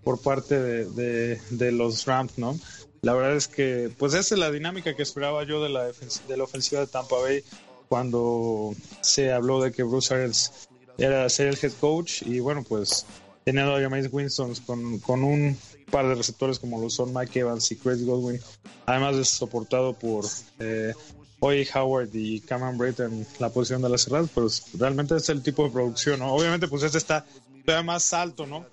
por 0.03 0.21
parte 0.21 0.59
de, 0.59 1.39
de, 1.49 1.71
los 1.71 2.05
Rams, 2.05 2.37
¿no? 2.37 2.59
La 3.01 3.13
verdad 3.13 3.35
es 3.35 3.47
que, 3.47 3.89
pues 3.97 4.13
esa 4.13 4.35
es 4.35 4.39
la 4.39 4.51
dinámica 4.51 4.95
que 4.95 5.03
esperaba 5.03 5.43
yo 5.45 5.63
de 5.63 5.69
la, 5.69 5.85
de 5.85 6.37
la 6.37 6.43
ofensiva 6.43 6.81
de 6.81 6.87
Tampa 6.87 7.15
Bay 7.17 7.43
cuando 7.87 8.75
se 9.01 9.31
habló 9.31 9.61
de 9.61 9.71
que 9.71 9.83
Bruce 9.83 10.13
Arians 10.13 10.68
era 10.99 11.27
ser 11.29 11.47
el 11.47 11.57
head 11.61 11.73
coach 11.79 12.21
y 12.23 12.39
bueno, 12.39 12.63
pues 12.63 13.05
teniendo 13.45 13.75
a 13.75 13.81
James 13.81 14.09
Winston 14.11 14.53
con, 14.65 14.99
con 14.99 15.23
un 15.23 15.57
par 15.89 16.07
de 16.07 16.15
receptores 16.15 16.59
como 16.59 16.79
lo 16.79 16.89
son 16.89 17.13
Mike 17.13 17.39
Evans 17.39 17.71
y 17.71 17.77
Chris 17.77 18.05
Godwin, 18.05 18.39
además 18.85 19.17
de 19.17 19.25
soportado 19.25 19.93
por 19.93 20.25
eh, 20.59 20.93
Howard 21.41 22.09
y 22.13 22.41
Cameron 22.41 22.77
Braid 22.77 22.99
en 23.01 23.25
la 23.39 23.49
posición 23.49 23.81
de 23.81 23.89
las 23.89 24.03
cerradas, 24.03 24.29
pues 24.33 24.65
realmente 24.77 25.15
es 25.15 25.29
el 25.29 25.41
tipo 25.41 25.63
de 25.63 25.71
producción, 25.71 26.19
¿no? 26.19 26.33
Obviamente 26.33 26.67
pues 26.67 26.83
este 26.83 26.97
está 26.97 27.25
todavía 27.65 27.83
más 27.83 28.13
alto, 28.13 28.45
¿no? 28.45 28.65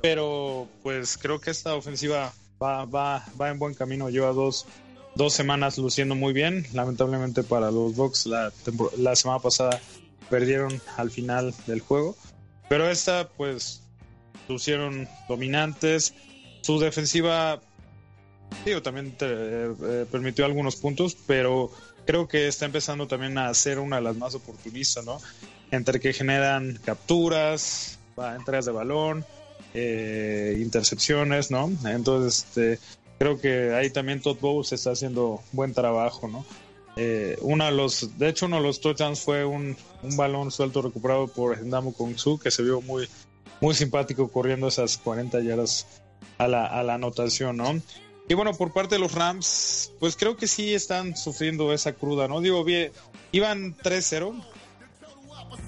Pero 0.00 0.68
pues 0.82 1.18
creo 1.18 1.40
que 1.40 1.50
esta 1.50 1.74
ofensiva 1.74 2.32
va, 2.62 2.84
va, 2.86 3.24
va 3.40 3.50
en 3.50 3.58
buen 3.58 3.74
camino, 3.74 4.10
lleva 4.10 4.32
dos, 4.32 4.66
dos 5.14 5.32
semanas 5.32 5.76
luciendo 5.78 6.14
muy 6.14 6.32
bien, 6.32 6.66
lamentablemente 6.72 7.42
para 7.42 7.70
los 7.70 7.94
Bucks 7.94 8.26
la, 8.26 8.52
la 8.96 9.14
semana 9.16 9.40
pasada 9.40 9.80
perdieron 10.30 10.80
al 10.96 11.10
final 11.10 11.54
del 11.66 11.80
juego, 11.80 12.16
pero 12.68 12.90
esta 12.90 13.28
pues 13.28 13.82
lucieron 14.48 15.08
dominantes, 15.28 16.14
su 16.62 16.78
defensiva 16.78 17.60
digo, 18.64 18.82
también 18.82 19.14
eh, 19.20 20.06
permitió 20.10 20.44
algunos 20.44 20.76
puntos, 20.76 21.16
pero 21.26 21.70
creo 22.06 22.28
que 22.28 22.48
está 22.48 22.66
empezando 22.66 23.06
también 23.06 23.38
a 23.38 23.52
ser 23.54 23.78
una 23.78 23.96
de 23.96 24.02
las 24.02 24.16
más 24.16 24.34
oportunistas, 24.34 25.04
¿no? 25.04 25.20
Entre 25.70 26.00
que 26.00 26.12
generan 26.12 26.78
capturas, 26.84 27.98
entregas 28.36 28.64
de 28.64 28.72
balón, 28.72 29.24
eh, 29.74 30.56
intercepciones, 30.60 31.50
¿no? 31.50 31.70
Entonces, 31.84 32.46
este, 32.48 32.78
creo 33.18 33.40
que 33.40 33.74
ahí 33.74 33.90
también 33.90 34.20
Todd 34.20 34.38
Bowles 34.40 34.72
está 34.72 34.92
haciendo 34.92 35.42
buen 35.52 35.74
trabajo, 35.74 36.28
¿no? 36.28 36.44
Eh, 37.00 37.38
uno 37.42 37.64
de 37.64 37.70
los, 37.70 38.18
de 38.18 38.28
hecho, 38.28 38.46
uno 38.46 38.56
de 38.56 38.62
los 38.62 38.80
touchdowns 38.80 39.20
fue 39.20 39.44
un, 39.44 39.76
un 40.02 40.16
balón 40.16 40.50
suelto 40.50 40.82
recuperado 40.82 41.28
por 41.28 41.56
Ndamo 41.64 41.92
Kongsu, 41.92 42.40
que 42.40 42.50
se 42.50 42.64
vio 42.64 42.80
muy, 42.80 43.08
muy 43.60 43.72
simpático 43.72 44.26
corriendo 44.26 44.66
esas 44.66 44.98
40 44.98 45.40
yardas 45.42 45.86
a 46.38 46.48
la, 46.48 46.66
a 46.66 46.82
la 46.82 46.94
anotación, 46.94 47.56
¿no? 47.56 47.80
Y 48.28 48.34
bueno, 48.34 48.52
por 48.52 48.72
parte 48.72 48.96
de 48.96 48.98
los 48.98 49.12
Rams, 49.12 49.92
pues 50.00 50.16
creo 50.16 50.36
que 50.36 50.48
sí 50.48 50.74
están 50.74 51.16
sufriendo 51.16 51.72
esa 51.72 51.92
cruda, 51.92 52.26
¿no? 52.26 52.40
Digo, 52.40 52.64
bien, 52.64 52.90
iban 53.30 53.76
3-0, 53.76 54.44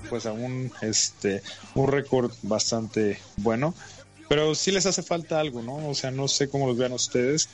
pues 0.09 0.27
aún 0.27 0.73
este, 0.83 1.43
un 1.77 1.87
récord 1.87 2.33
bastante 2.43 3.21
bueno, 3.37 3.73
pero 4.29 4.57
sí 4.57 4.73
les 4.73 4.85
hace 4.87 5.05
falta 5.05 5.39
algo, 5.39 5.63
¿no? 5.63 5.89
O 5.89 5.95
sea, 5.95 6.11
no 6.11 6.27
sé 6.27 6.49
cómo 6.49 6.67
los 6.67 6.77
vean 6.77 6.93
ustedes, 6.93 7.49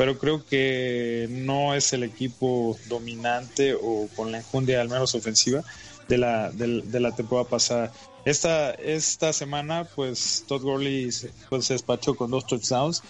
pero 0.00 0.16
creo 0.16 0.42
que 0.46 1.26
no 1.28 1.74
es 1.74 1.92
el 1.92 2.04
equipo 2.04 2.74
dominante 2.88 3.74
o 3.74 4.08
con 4.16 4.32
la 4.32 4.38
enjundia 4.38 4.80
al 4.80 4.88
menos 4.88 5.14
ofensiva 5.14 5.62
de 6.08 6.16
la, 6.16 6.50
de, 6.50 7.00
la 7.00 7.14
temporada 7.14 7.46
pasada. 7.46 7.92
Esta, 8.24 8.70
esta 8.70 9.34
semana, 9.34 9.86
pues 9.94 10.46
Todd 10.48 10.62
Gurley 10.62 11.10
pues, 11.50 11.66
se 11.66 11.74
despachó 11.74 12.16
con 12.16 12.30
dos 12.30 12.46
touchdowns 12.46 13.02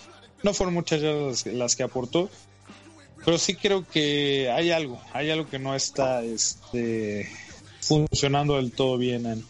no 0.43 0.53
fueron 0.53 0.75
muchas 0.75 1.01
las, 1.01 1.47
las 1.47 1.77
que 1.77 1.85
aportó, 1.85 2.29
pero 3.25 3.39
sí 3.39 3.55
creo 3.55 3.87
que 3.87 4.51
hay 4.51 4.73
algo, 4.73 5.01
hay 5.13 5.31
algo 5.31 5.49
que 5.49 5.61
no 5.61 5.77
está 5.77 6.25
este, 6.25 7.31
funcionando 7.83 8.57
del 8.57 8.73
todo 8.73 8.99
bien 8.99 9.27
en, 9.27 9.45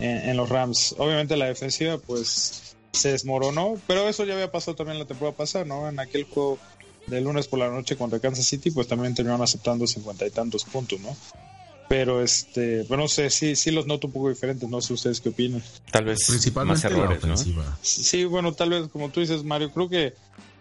en, 0.00 0.36
los 0.36 0.48
Rams. 0.48 0.96
Obviamente 0.98 1.36
la 1.36 1.46
defensiva 1.46 1.98
pues 1.98 2.74
se 2.90 3.12
desmoronó, 3.12 3.80
pero 3.86 4.08
eso 4.08 4.24
ya 4.24 4.34
había 4.34 4.50
pasado 4.50 4.74
también 4.74 4.98
la 4.98 5.04
temporada 5.04 5.36
pasada, 5.36 5.64
¿no? 5.64 5.88
En 5.88 6.00
aquel 6.00 6.24
juego 6.24 6.58
de 7.06 7.20
lunes 7.20 7.48
por 7.48 7.58
la 7.58 7.70
noche 7.70 7.96
contra 7.96 8.20
Kansas 8.20 8.46
City, 8.46 8.70
pues 8.70 8.88
también 8.88 9.14
terminaron 9.14 9.42
aceptando 9.42 9.86
cincuenta 9.86 10.26
y 10.26 10.30
tantos 10.30 10.64
puntos, 10.64 11.00
¿no? 11.00 11.16
Pero 11.88 12.22
este, 12.22 12.84
bueno, 12.84 13.04
no 13.04 13.08
sé, 13.08 13.30
sí, 13.30 13.56
sí 13.56 13.72
los 13.72 13.86
noto 13.86 14.06
un 14.06 14.12
poco 14.12 14.28
diferentes, 14.28 14.68
no 14.68 14.80
sé 14.80 14.92
ustedes 14.92 15.20
qué 15.20 15.30
opinan. 15.30 15.62
Tal 15.90 16.04
vez 16.04 16.24
Principalmente 16.28 16.88
más 16.88 16.92
errores, 16.92 17.24
¿no? 17.24 17.36
Sí, 17.82 18.24
bueno, 18.24 18.52
tal 18.52 18.70
vez 18.70 18.88
como 18.88 19.08
tú 19.08 19.20
dices, 19.20 19.42
Mario, 19.42 19.72
creo 19.72 19.88
que 19.88 20.14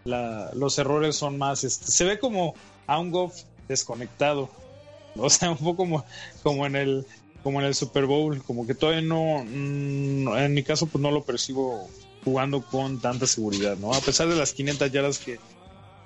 la, 0.05 0.49
los 0.55 0.79
errores 0.79 1.15
son 1.15 1.37
más, 1.37 1.63
este, 1.63 1.91
se 1.91 2.03
ve 2.03 2.17
como 2.17 2.55
a 2.87 2.99
un 2.99 3.11
golf 3.11 3.35
desconectado, 3.67 4.49
o 5.15 5.29
sea, 5.29 5.51
un 5.51 5.57
poco 5.57 5.77
como, 5.77 6.05
como 6.41 6.65
en 6.65 6.75
el 6.75 7.05
como 7.43 7.61
en 7.61 7.67
el 7.67 7.75
Super 7.75 8.05
Bowl, 8.05 8.43
como 8.43 8.67
que 8.67 8.75
todavía 8.75 9.01
no, 9.01 9.43
mm, 9.45 10.35
en 10.35 10.53
mi 10.53 10.63
caso 10.63 10.87
pues 10.87 11.01
no 11.01 11.11
lo 11.11 11.23
percibo 11.23 11.87
jugando 12.23 12.61
con 12.61 12.99
tanta 12.99 13.27
seguridad, 13.27 13.77
¿no? 13.77 13.93
A 13.93 14.01
pesar 14.01 14.27
de 14.27 14.35
las 14.35 14.53
500 14.53 14.91
yardas 14.91 15.19
que, 15.19 15.39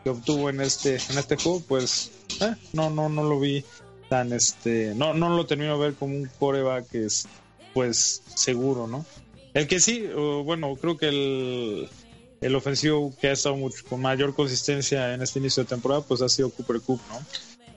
que 0.03 0.09
obtuvo 0.09 0.49
en 0.49 0.61
este 0.61 0.95
en 1.09 1.17
este 1.17 1.35
juego, 1.37 1.61
pues 1.67 2.11
eh, 2.41 2.55
no 2.73 2.89
no 2.89 3.09
no 3.09 3.23
lo 3.23 3.39
vi 3.39 3.63
tan 4.09 4.33
este 4.33 4.93
no 4.95 5.13
no 5.13 5.35
lo 5.35 5.45
termino 5.45 5.77
de 5.77 5.85
ver 5.85 5.93
como 5.95 6.15
un 6.15 6.29
coreback 6.39 6.93
es 6.95 7.27
pues 7.73 8.21
seguro 8.35 8.87
no 8.87 9.05
el 9.53 9.67
que 9.67 9.79
sí 9.79 10.07
bueno 10.45 10.75
creo 10.75 10.97
que 10.97 11.07
el 11.07 11.89
el 12.41 12.55
ofensivo 12.55 13.13
que 13.21 13.29
ha 13.29 13.31
estado 13.31 13.55
mucho, 13.55 13.85
con 13.87 14.01
mayor 14.01 14.35
consistencia 14.35 15.13
en 15.13 15.21
este 15.21 15.39
inicio 15.39 15.63
de 15.63 15.69
temporada 15.69 16.01
pues 16.01 16.21
ha 16.21 16.29
sido 16.29 16.49
Cooper 16.49 16.81
Cook 16.81 17.01
no 17.09 17.21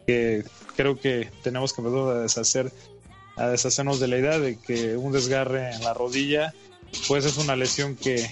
que 0.06 0.44
creo 0.76 0.98
que 1.00 1.30
tenemos 1.42 1.72
que 1.72 1.82
empezar 1.82 2.08
a 2.08 2.20
deshacer 2.20 2.72
a 3.36 3.48
deshacernos 3.48 4.00
de 4.00 4.08
la 4.08 4.18
idea 4.18 4.38
de 4.38 4.56
que 4.58 4.96
un 4.96 5.12
desgarre 5.12 5.72
en 5.74 5.82
la 5.84 5.94
rodilla 5.94 6.52
pues 7.08 7.24
es 7.24 7.36
una 7.38 7.56
lesión 7.56 7.96
que, 7.96 8.28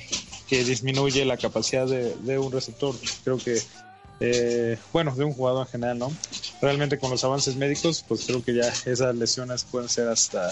que 0.48 0.64
disminuye 0.64 1.24
la 1.24 1.36
capacidad 1.36 1.86
de, 1.86 2.14
de 2.16 2.38
un 2.38 2.52
receptor. 2.52 2.94
Creo 3.22 3.38
que 3.38 3.60
eh, 4.24 4.78
bueno, 4.92 5.14
de 5.14 5.24
un 5.24 5.32
jugador 5.32 5.66
en 5.66 5.72
general, 5.72 5.98
¿no? 5.98 6.12
Realmente 6.62 6.98
con 6.98 7.10
los 7.10 7.22
avances 7.24 7.56
médicos, 7.56 8.04
pues 8.06 8.24
creo 8.26 8.42
que 8.42 8.54
ya 8.54 8.68
esas 8.86 9.14
lesiones 9.14 9.64
pueden 9.64 9.88
ser 9.88 10.08
hasta, 10.08 10.50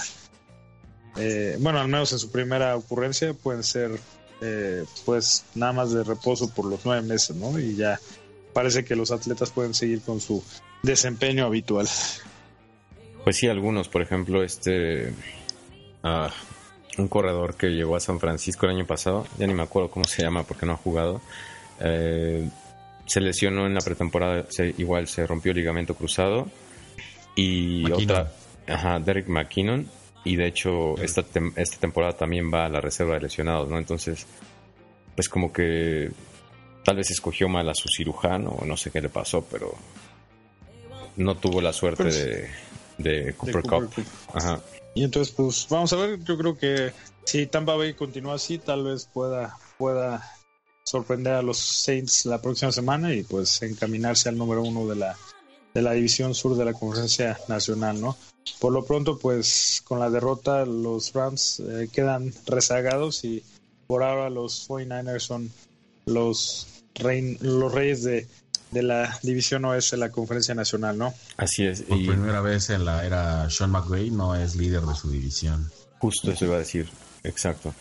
eh, 1.17 1.57
bueno, 1.61 1.81
al 1.81 1.89
menos 1.89 2.13
en 2.13 2.19
su 2.19 2.31
primera 2.31 2.77
ocurrencia, 2.77 3.33
pueden 3.35 3.63
ser, 3.63 3.99
eh, 4.41 4.85
pues, 5.05 5.45
nada 5.55 5.73
más 5.73 5.93
de 5.93 6.05
reposo 6.05 6.51
por 6.51 6.67
los 6.67 6.81
nueve 6.85 7.03
meses, 7.03 7.35
¿no? 7.37 7.59
Y 7.59 7.77
ya 7.77 7.99
parece 8.53 8.85
que 8.85 8.95
los 8.95 9.11
atletas 9.11 9.51
pueden 9.51 9.73
seguir 9.73 10.03
con 10.03 10.21
su 10.21 10.43
desempeño 10.83 11.47
habitual. 11.47 11.89
Pues 13.25 13.37
sí, 13.37 13.47
algunos, 13.47 13.89
por 13.89 14.03
ejemplo, 14.03 14.43
este, 14.43 15.15
ah, 16.03 16.31
un 16.99 17.09
corredor 17.09 17.55
que 17.55 17.69
llegó 17.69 17.97
a 17.97 18.01
San 18.01 18.21
Francisco 18.21 18.67
el 18.67 18.73
año 18.73 18.87
pasado, 18.87 19.27
ya 19.39 19.47
ni 19.47 19.55
me 19.55 19.63
acuerdo 19.63 19.91
cómo 19.91 20.05
se 20.05 20.23
llama 20.23 20.43
porque 20.43 20.67
no 20.67 20.73
ha 20.73 20.77
jugado. 20.77 21.23
Eh, 21.81 22.49
se 23.13 23.21
lesionó 23.21 23.67
en 23.67 23.75
la 23.75 23.83
pretemporada, 23.83 24.47
igual 24.79 25.07
se 25.07 25.27
rompió 25.27 25.53
el 25.53 25.59
ligamento 25.59 25.95
cruzado. 25.95 26.49
Y 27.37 27.91
otra, 27.93 28.33
ajá, 28.67 29.01
Derek 29.01 29.29
McKinnon. 29.29 29.87
Y 30.25 30.37
de 30.37 30.47
hecho, 30.47 30.97
esta, 30.97 31.23
esta 31.57 31.77
temporada 31.79 32.15
también 32.15 32.51
va 32.51 32.65
a 32.65 32.69
la 32.71 32.81
reserva 32.81 33.17
de 33.17 33.21
lesionados, 33.21 33.69
¿no? 33.69 33.77
Entonces, 33.77 34.27
pues 35.15 35.29
como 35.29 35.53
que 35.53 36.11
tal 36.87 36.97
vez 36.97 37.11
escogió 37.11 37.51
mal 37.51 37.69
a 37.69 37.75
su 37.75 37.87
cirujano, 37.95 38.49
o 38.49 38.65
no 38.65 38.79
sé 38.79 38.91
qué 38.91 39.03
le 39.03 39.11
pasó, 39.11 39.45
pero 39.45 39.75
no 41.17 41.37
tuvo 41.37 41.61
la 41.61 41.75
suerte 41.75 42.05
pues, 42.05 42.17
de, 42.17 42.49
de, 42.97 43.35
Cooper, 43.35 43.63
Cup. 43.63 43.91
Ajá. 44.33 44.63
Y 44.95 45.05
entonces, 45.05 45.35
pues 45.35 45.67
vamos 45.69 45.93
a 45.93 45.97
ver, 45.97 46.19
yo 46.25 46.39
creo 46.39 46.57
que 46.57 46.93
si 47.25 47.47
Tampa 47.47 47.77
Bay 47.77 47.93
continúa 47.93 48.37
así, 48.37 48.57
tal 48.57 48.85
vez 48.85 49.05
pueda, 49.05 49.59
pueda 49.77 50.23
sorprender 50.85 51.35
a 51.35 51.43
los 51.43 51.59
Saints 51.59 52.27
la 52.27 52.41
próxima 52.41 52.73
semana 52.73 53.15
y 53.15 53.23
pues 53.23 53.63
encaminarse 53.63 54.29
al 54.29 54.37
número 54.37 54.63
uno 54.63 54.87
de 54.87 54.97
la, 54.97 55.17
de 55.75 55.83
la 55.83 55.93
división 55.93 56.35
sur 56.35 56.57
de 56.57 56.65
la 56.65 56.73
conferencia 56.73 57.39
nacional, 57.49 58.01
¿no? 58.01 58.17
Por 58.59 58.73
lo 58.73 58.85
pronto, 58.85 59.19
pues 59.19 59.83
con 59.85 60.01
la 60.01 60.11
derrota 60.11 60.67
los 60.67 61.13
Rams 61.13 61.61
eh, 61.61 61.89
quedan 61.93 62.33
rezagados 62.47 63.25
y 63.25 63.43
por 63.87 64.03
ahora 64.03 64.31
los 64.31 64.69
49ers 64.69 65.21
son 65.21 65.51
los, 66.07 66.67
los 67.41 67.73
reyes 67.73 68.03
de, 68.03 68.27
de 68.73 68.83
la 68.83 69.19
división 69.23 69.65
oeste 69.65 69.97
de 69.97 70.01
la 70.01 70.11
conferencia 70.11 70.55
nacional, 70.55 70.99
¿no? 70.99 71.15
Así 71.37 71.65
es. 71.65 71.83
Por 71.83 71.99
primera 71.99 72.41
vez 72.41 72.71
en 72.71 72.85
la 72.85 73.07
era 73.07 73.49
Sean 73.51 73.71
McVay 73.71 74.11
no 74.11 74.35
es 74.35 74.57
líder 74.57 74.83
de 74.83 74.95
su 74.95 75.11
división. 75.11 75.71
Justo 75.99 76.33
eso 76.33 76.47
iba 76.47 76.57
a 76.57 76.59
decir, 76.59 76.89
exacto. 77.23 77.75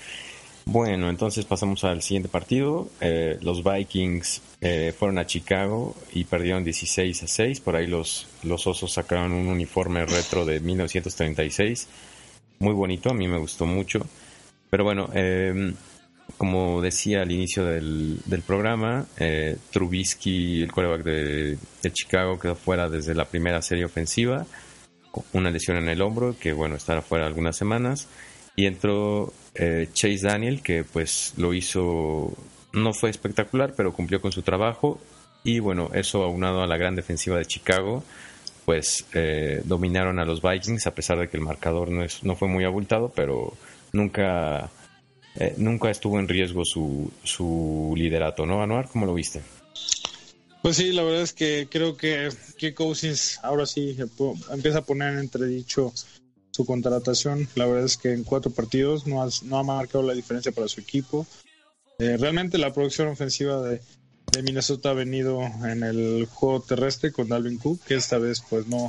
Bueno, 0.71 1.09
entonces 1.09 1.43
pasamos 1.43 1.83
al 1.83 2.01
siguiente 2.01 2.29
partido. 2.29 2.87
Eh, 3.01 3.37
los 3.41 3.61
Vikings 3.61 4.41
eh, 4.61 4.93
fueron 4.97 5.17
a 5.17 5.25
Chicago 5.25 5.93
y 6.13 6.23
perdieron 6.23 6.63
16 6.63 7.23
a 7.23 7.27
6. 7.27 7.59
Por 7.59 7.75
ahí 7.75 7.87
los, 7.87 8.29
los 8.43 8.65
Osos 8.67 8.93
sacaron 8.93 9.33
un 9.33 9.49
uniforme 9.49 10.05
retro 10.05 10.45
de 10.45 10.61
1936. 10.61 11.89
Muy 12.59 12.73
bonito, 12.73 13.09
a 13.09 13.13
mí 13.13 13.27
me 13.27 13.37
gustó 13.37 13.65
mucho. 13.65 14.07
Pero 14.69 14.85
bueno, 14.85 15.09
eh, 15.13 15.73
como 16.37 16.81
decía 16.81 17.23
al 17.23 17.33
inicio 17.33 17.65
del, 17.65 18.19
del 18.23 18.41
programa, 18.41 19.07
eh, 19.17 19.57
Trubisky, 19.71 20.61
el 20.61 20.71
quarterback 20.71 21.03
de, 21.03 21.57
de, 21.83 21.91
Chicago, 21.91 22.39
quedó 22.39 22.55
fuera 22.55 22.87
desde 22.87 23.13
la 23.13 23.25
primera 23.25 23.61
serie 23.61 23.83
ofensiva, 23.83 24.45
una 25.33 25.51
lesión 25.51 25.75
en 25.75 25.89
el 25.89 26.01
hombro, 26.01 26.33
que 26.39 26.53
bueno, 26.53 26.75
estará 26.75 27.01
fuera 27.01 27.27
algunas 27.27 27.57
semanas. 27.57 28.07
Y 28.55 28.65
entró 28.65 29.33
eh, 29.55 29.87
Chase 29.93 30.27
Daniel, 30.27 30.61
que 30.61 30.83
pues 30.83 31.33
lo 31.37 31.53
hizo, 31.53 32.33
no 32.73 32.93
fue 32.93 33.09
espectacular, 33.09 33.73
pero 33.75 33.93
cumplió 33.93 34.21
con 34.21 34.31
su 34.31 34.41
trabajo. 34.41 34.99
Y 35.43 35.59
bueno, 35.59 35.89
eso 35.93 36.23
aunado 36.23 36.61
a 36.61 36.67
la 36.67 36.77
gran 36.77 36.95
defensiva 36.95 37.37
de 37.37 37.45
Chicago, 37.45 38.03
pues 38.65 39.05
eh, 39.13 39.61
dominaron 39.65 40.19
a 40.19 40.25
los 40.25 40.41
Vikings, 40.41 40.85
a 40.87 40.93
pesar 40.93 41.17
de 41.19 41.29
que 41.29 41.37
el 41.37 41.43
marcador 41.43 41.89
no, 41.89 42.03
es, 42.03 42.23
no 42.23 42.35
fue 42.35 42.47
muy 42.47 42.63
abultado, 42.63 43.11
pero 43.15 43.57
nunca 43.91 44.69
eh, 45.35 45.55
nunca 45.57 45.89
estuvo 45.89 46.19
en 46.19 46.27
riesgo 46.27 46.65
su, 46.65 47.11
su 47.23 47.93
liderato, 47.95 48.45
¿no, 48.45 48.61
Anuar? 48.61 48.89
¿Cómo 48.89 49.05
lo 49.05 49.13
viste? 49.13 49.41
Pues 50.61 50.75
sí, 50.75 50.91
la 50.91 51.03
verdad 51.03 51.21
es 51.21 51.33
que 51.33 51.67
creo 51.69 51.97
que 51.97 52.29
Kirk 52.57 52.75
Cousins 52.75 53.39
ahora 53.41 53.65
sí 53.65 53.97
empieza 54.51 54.79
a 54.79 54.83
poner 54.83 55.13
en 55.13 55.19
entredicho 55.19 55.91
su 56.51 56.65
contratación. 56.65 57.47
La 57.55 57.65
verdad 57.65 57.85
es 57.85 57.97
que 57.97 58.13
en 58.13 58.23
cuatro 58.23 58.51
partidos 58.51 59.07
no, 59.07 59.27
no 59.43 59.57
ha 59.57 59.63
marcado 59.63 60.03
la 60.03 60.13
diferencia 60.13 60.51
para 60.51 60.67
su 60.67 60.79
equipo. 60.79 61.25
Eh, 61.99 62.17
realmente 62.17 62.57
la 62.57 62.73
producción 62.73 63.07
ofensiva 63.07 63.61
de, 63.61 63.81
de, 64.31 64.43
Minnesota 64.43 64.91
ha 64.91 64.93
venido 64.93 65.41
en 65.41 65.83
el 65.83 66.27
juego 66.31 66.61
terrestre 66.61 67.11
con 67.11 67.29
Dalvin 67.29 67.57
Cook, 67.57 67.81
que 67.83 67.95
esta 67.95 68.17
vez 68.17 68.43
pues 68.49 68.67
no, 68.67 68.87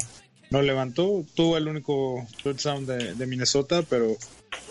no 0.50 0.62
levantó. 0.62 1.24
Tuvo 1.34 1.56
el 1.56 1.68
único 1.68 2.26
touchdown 2.42 2.86
de, 2.86 3.14
de 3.14 3.26
Minnesota, 3.26 3.82
pero 3.82 4.16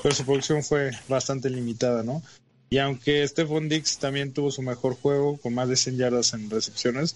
pero 0.01 0.15
su 0.15 0.25
producción 0.25 0.63
fue 0.63 0.91
bastante 1.07 1.49
limitada, 1.49 2.03
¿no? 2.03 2.21
Y 2.69 2.77
aunque 2.77 3.27
Stephon 3.27 3.69
Dix 3.69 3.97
también 3.97 4.33
tuvo 4.33 4.51
su 4.51 4.61
mejor 4.61 4.95
juego, 4.95 5.37
con 5.37 5.53
más 5.53 5.67
de 5.67 5.75
100 5.75 5.97
yardas 5.97 6.33
en 6.33 6.49
recepciones, 6.49 7.15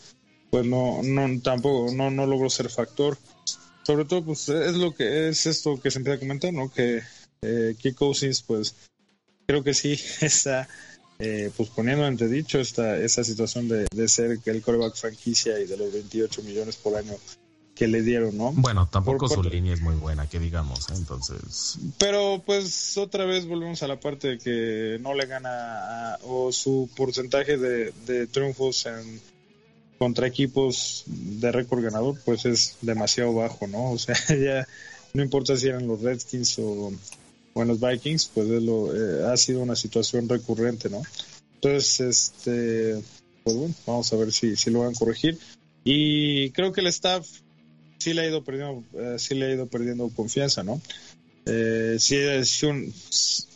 pues 0.49 0.65
no, 0.65 1.01
no 1.03 1.41
tampoco, 1.41 1.93
no, 1.93 2.11
no 2.11 2.25
logró 2.25 2.49
ser 2.49 2.69
factor. 2.69 3.17
Sobre 3.85 4.05
todo, 4.05 4.23
pues 4.23 4.49
es 4.49 4.75
lo 4.75 4.95
que 4.95 5.29
es 5.29 5.45
esto 5.45 5.79
que 5.79 5.91
se 5.91 5.99
empieza 5.99 6.17
a 6.17 6.19
comentar, 6.19 6.51
¿no? 6.51 6.71
Que 6.71 7.03
eh, 7.41 7.75
Kick 7.77 7.95
Cousins, 7.95 8.41
pues 8.41 8.75
creo 9.45 9.63
que 9.63 9.73
sí 9.73 9.99
está 10.21 10.67
eh, 11.19 11.51
pues 11.55 11.69
poniendo 11.69 12.05
ante 12.05 12.27
dicho 12.27 12.59
esta, 12.59 12.97
esa 12.97 13.23
situación 13.23 13.67
de, 13.67 13.87
de 13.93 14.07
ser 14.07 14.39
el 14.43 14.61
coreback 14.61 14.95
franquicia 14.95 15.59
y 15.59 15.65
de 15.65 15.77
los 15.77 15.93
28 15.93 16.43
millones 16.43 16.75
por 16.77 16.95
año 16.95 17.13
que 17.75 17.87
le 17.87 18.01
dieron, 18.01 18.37
¿no? 18.37 18.53
Bueno, 18.53 18.87
tampoco 18.87 19.27
su 19.27 19.43
línea 19.43 19.73
es 19.73 19.81
muy 19.81 19.95
buena, 19.95 20.27
que 20.29 20.39
digamos, 20.39 20.89
¿eh? 20.89 20.93
entonces. 20.95 21.77
Pero 21.97 22.41
pues 22.45 22.97
otra 22.97 23.25
vez 23.25 23.45
volvemos 23.45 23.83
a 23.83 23.87
la 23.87 23.99
parte 23.99 24.29
de 24.29 24.37
que 24.39 24.97
no 25.01 25.13
le 25.13 25.25
gana 25.25 26.17
o 26.23 26.51
su 26.53 26.89
porcentaje 26.95 27.57
de, 27.57 27.91
de 28.05 28.27
triunfos 28.27 28.85
en 28.85 29.21
contra 29.97 30.27
equipos 30.27 31.03
de 31.07 31.51
récord 31.51 31.83
ganador 31.83 32.19
pues 32.25 32.45
es 32.45 32.77
demasiado 32.81 33.33
bajo, 33.33 33.67
¿no? 33.67 33.91
O 33.91 33.97
sea, 33.97 34.15
ya 34.29 34.67
no 35.13 35.23
importa 35.23 35.55
si 35.55 35.67
eran 35.67 35.87
los 35.87 36.01
Redskins 36.01 36.59
o, 36.59 36.93
o 37.53 37.63
los 37.63 37.79
Vikings, 37.79 38.31
pues 38.33 38.49
es 38.49 38.63
lo, 38.63 38.93
eh, 38.93 39.25
ha 39.31 39.37
sido 39.37 39.61
una 39.61 39.75
situación 39.75 40.27
recurrente, 40.27 40.89
¿no? 40.89 41.01
Entonces, 41.55 41.99
este, 41.99 43.01
pues 43.43 43.55
bueno, 43.55 43.73
vamos 43.85 44.11
a 44.11 44.17
ver 44.17 44.31
si, 44.31 44.55
si 44.55 44.69
lo 44.69 44.79
van 44.79 44.93
a 44.93 44.97
corregir. 44.97 45.37
Y 45.83 46.49
creo 46.51 46.71
que 46.71 46.81
el 46.81 46.87
staff 46.87 47.27
sí 47.99 48.13
le 48.13 48.21
ha 48.21 48.27
ido 48.27 48.43
perdiendo, 48.43 48.83
eh, 48.93 49.15
sí 49.17 49.35
le 49.35 49.45
ha 49.45 49.53
ido 49.53 49.67
perdiendo 49.67 50.09
confianza, 50.09 50.63
¿no? 50.63 50.81
Eh, 51.45 51.97
sí 51.99 52.17
es 52.17 52.63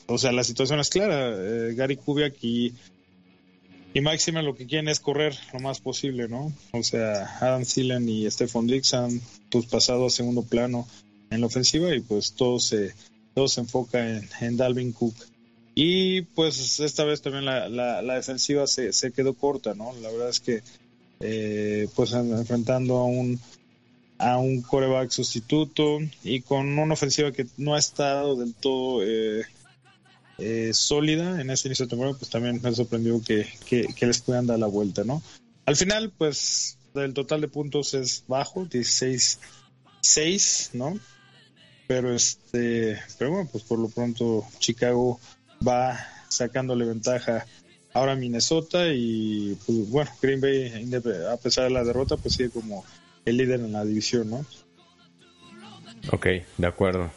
o 0.06 0.18
sea, 0.18 0.32
la 0.32 0.44
situación 0.44 0.80
es 0.80 0.90
clara. 0.90 1.36
Eh, 1.38 1.74
Gary 1.76 1.98
Kubiak 1.98 2.36
y, 2.42 2.74
y 3.94 4.02
Maxima 4.02 4.42
lo 4.42 4.56
que 4.56 4.68
quieren 4.68 4.88
es 4.88 5.00
correr 5.00 5.36
lo 5.54 5.60
más 5.60 5.80
posible, 5.80 6.28
¿no? 6.28 6.54
O 6.72 6.84
sea, 6.84 7.38
Adam 7.42 7.64
Thielen 7.64 8.08
y 8.08 8.30
Stephon 8.30 8.68
Dix 8.68 8.94
han 8.94 9.22
pues, 9.50 9.66
pasado 9.66 10.06
a 10.06 10.10
segundo 10.10 10.44
plano 10.44 10.88
en 11.30 11.42
la 11.42 11.48
ofensiva 11.48 11.94
y 11.96 12.00
pues 12.02 12.34
todo 12.34 12.60
se, 12.60 12.94
todo 13.34 13.48
se 13.48 13.62
enfoca 13.62 14.18
en, 14.18 14.30
en 14.42 14.58
Dalvin 14.58 14.94
Cook. 14.94 15.16
Y 15.74 16.22
pues 16.22 16.80
esta 16.80 17.04
vez 17.04 17.22
también 17.22 17.46
la, 17.46 17.70
la, 17.70 18.02
la 18.02 18.16
defensiva 18.16 18.68
se, 18.68 18.92
se, 18.94 19.12
quedó 19.12 19.34
corta, 19.34 19.74
¿no? 19.74 19.94
La 20.02 20.12
verdad 20.12 20.30
es 20.30 20.40
que 20.40 20.62
eh, 21.20 21.88
pues 21.96 22.14
enfrentando 22.14 22.98
a 22.98 23.06
un 23.06 23.40
a 24.18 24.38
un 24.38 24.62
coreback 24.62 25.12
sustituto 25.12 26.00
y 26.24 26.42
con 26.42 26.78
una 26.78 26.94
ofensiva 26.94 27.32
que 27.32 27.48
no 27.58 27.76
ha 27.76 27.80
estado 27.80 28.36
del 28.36 28.54
todo 28.54 29.02
eh, 29.04 29.46
eh, 30.40 30.72
sólida 30.74 31.42
en 31.42 31.50
este 31.50 31.68
inicio 31.68 31.86
de 31.86 31.90
temporada, 31.90 32.18
pues 32.18 32.32
también 32.32 32.62
me 32.62 32.74
sorprendió 32.74 33.22
que, 33.22 33.48
que, 33.66 33.88
que, 33.96 34.06
les 34.06 34.22
puedan 34.22 34.48
dar 34.48 34.60
la 34.60 34.68
vuelta, 34.68 35.04
¿no? 35.04 35.22
Al 35.66 35.76
final, 35.76 36.14
pues 36.18 36.78
el 36.96 37.14
total 37.14 37.42
de 37.42 37.48
puntos 37.48 37.94
es 37.94 38.24
bajo, 38.28 38.66
16-6, 38.66 40.70
¿no? 40.74 40.98
Pero 41.88 42.14
este, 42.14 43.00
pero 43.18 43.32
bueno, 43.32 43.50
pues 43.52 43.64
por 43.64 43.80
lo 43.80 43.90
pronto 43.90 44.46
Chicago 44.60 45.20
va 45.68 45.98
sacándole 46.30 46.86
ventaja 46.86 47.46
ahora 47.94 48.14
a 48.14 48.16
Minnesota 48.16 48.94
y 48.94 49.58
pues 49.66 49.90
bueno, 49.90 50.12
Green 50.22 50.40
Bay 50.40 50.72
a 51.32 51.38
pesar 51.38 51.66
de 51.66 51.72
la 51.72 51.84
derrota 51.84 52.16
pues 52.18 52.36
sigue 52.36 52.52
como 52.52 52.86
el 53.26 53.38
líder 53.38 53.62
en 53.62 53.72
la 53.72 53.86
división, 53.86 54.30
¿no? 54.30 54.46
Ok, 56.12 56.28
de 56.58 56.68
acuerdo. 56.68 57.12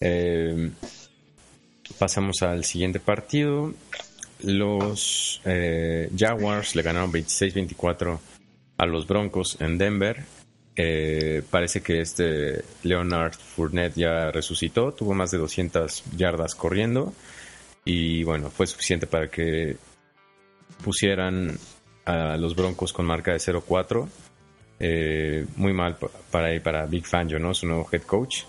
Eh, 0.00 0.70
pasamos 2.02 2.42
al 2.42 2.64
siguiente 2.64 2.98
partido. 2.98 3.72
Los 4.42 5.40
eh, 5.44 6.10
Jaguars 6.16 6.74
le 6.74 6.82
ganaron 6.82 7.12
26-24 7.12 8.18
a 8.76 8.86
los 8.86 9.06
Broncos 9.06 9.56
en 9.60 9.78
Denver. 9.78 10.24
Eh, 10.74 11.44
parece 11.48 11.80
que 11.80 12.00
este 12.00 12.64
Leonard 12.82 13.34
Fournette 13.34 13.94
ya 13.94 14.32
resucitó, 14.32 14.90
tuvo 14.90 15.14
más 15.14 15.30
de 15.30 15.38
200 15.38 16.02
yardas 16.16 16.56
corriendo 16.56 17.12
y 17.84 18.24
bueno, 18.24 18.50
fue 18.50 18.66
suficiente 18.66 19.06
para 19.06 19.28
que 19.28 19.76
pusieran 20.82 21.56
a 22.04 22.36
los 22.36 22.56
Broncos 22.56 22.92
con 22.92 23.06
marca 23.06 23.30
de 23.30 23.38
0-4 23.38 24.08
eh, 24.80 25.46
muy 25.54 25.72
mal 25.72 25.96
para, 26.32 26.60
para 26.60 26.84
Big 26.86 27.06
Fangio, 27.06 27.38
¿no? 27.38 27.54
Su 27.54 27.68
nuevo 27.68 27.88
head 27.92 28.02
coach. 28.02 28.42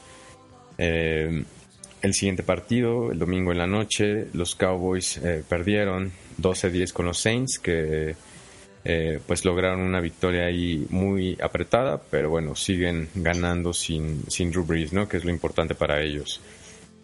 El 2.03 2.13
siguiente 2.13 2.43
partido, 2.43 3.11
el 3.11 3.17
domingo 3.17 3.51
en 3.51 3.57
la 3.57 3.65
noche, 3.65 4.27
los 4.33 4.53
Cowboys 4.53 5.17
eh, 5.17 5.43
perdieron 5.47 6.11
12-10 6.39 6.93
con 6.93 7.07
los 7.07 7.19
Saints, 7.19 7.57
que 7.57 8.15
pues 9.25 9.45
lograron 9.45 9.79
una 9.79 10.01
victoria 10.01 10.43
ahí 10.43 10.85
muy 10.89 11.37
apretada, 11.41 12.01
pero 12.11 12.29
bueno, 12.29 12.53
siguen 12.53 13.07
ganando 13.15 13.71
sin, 13.71 14.29
sin 14.29 14.51
Drew 14.51 14.65
Brees, 14.65 14.91
¿no? 14.91 15.07
Que 15.07 15.15
es 15.15 15.23
lo 15.23 15.31
importante 15.31 15.73
para 15.73 16.01
ellos. 16.01 16.41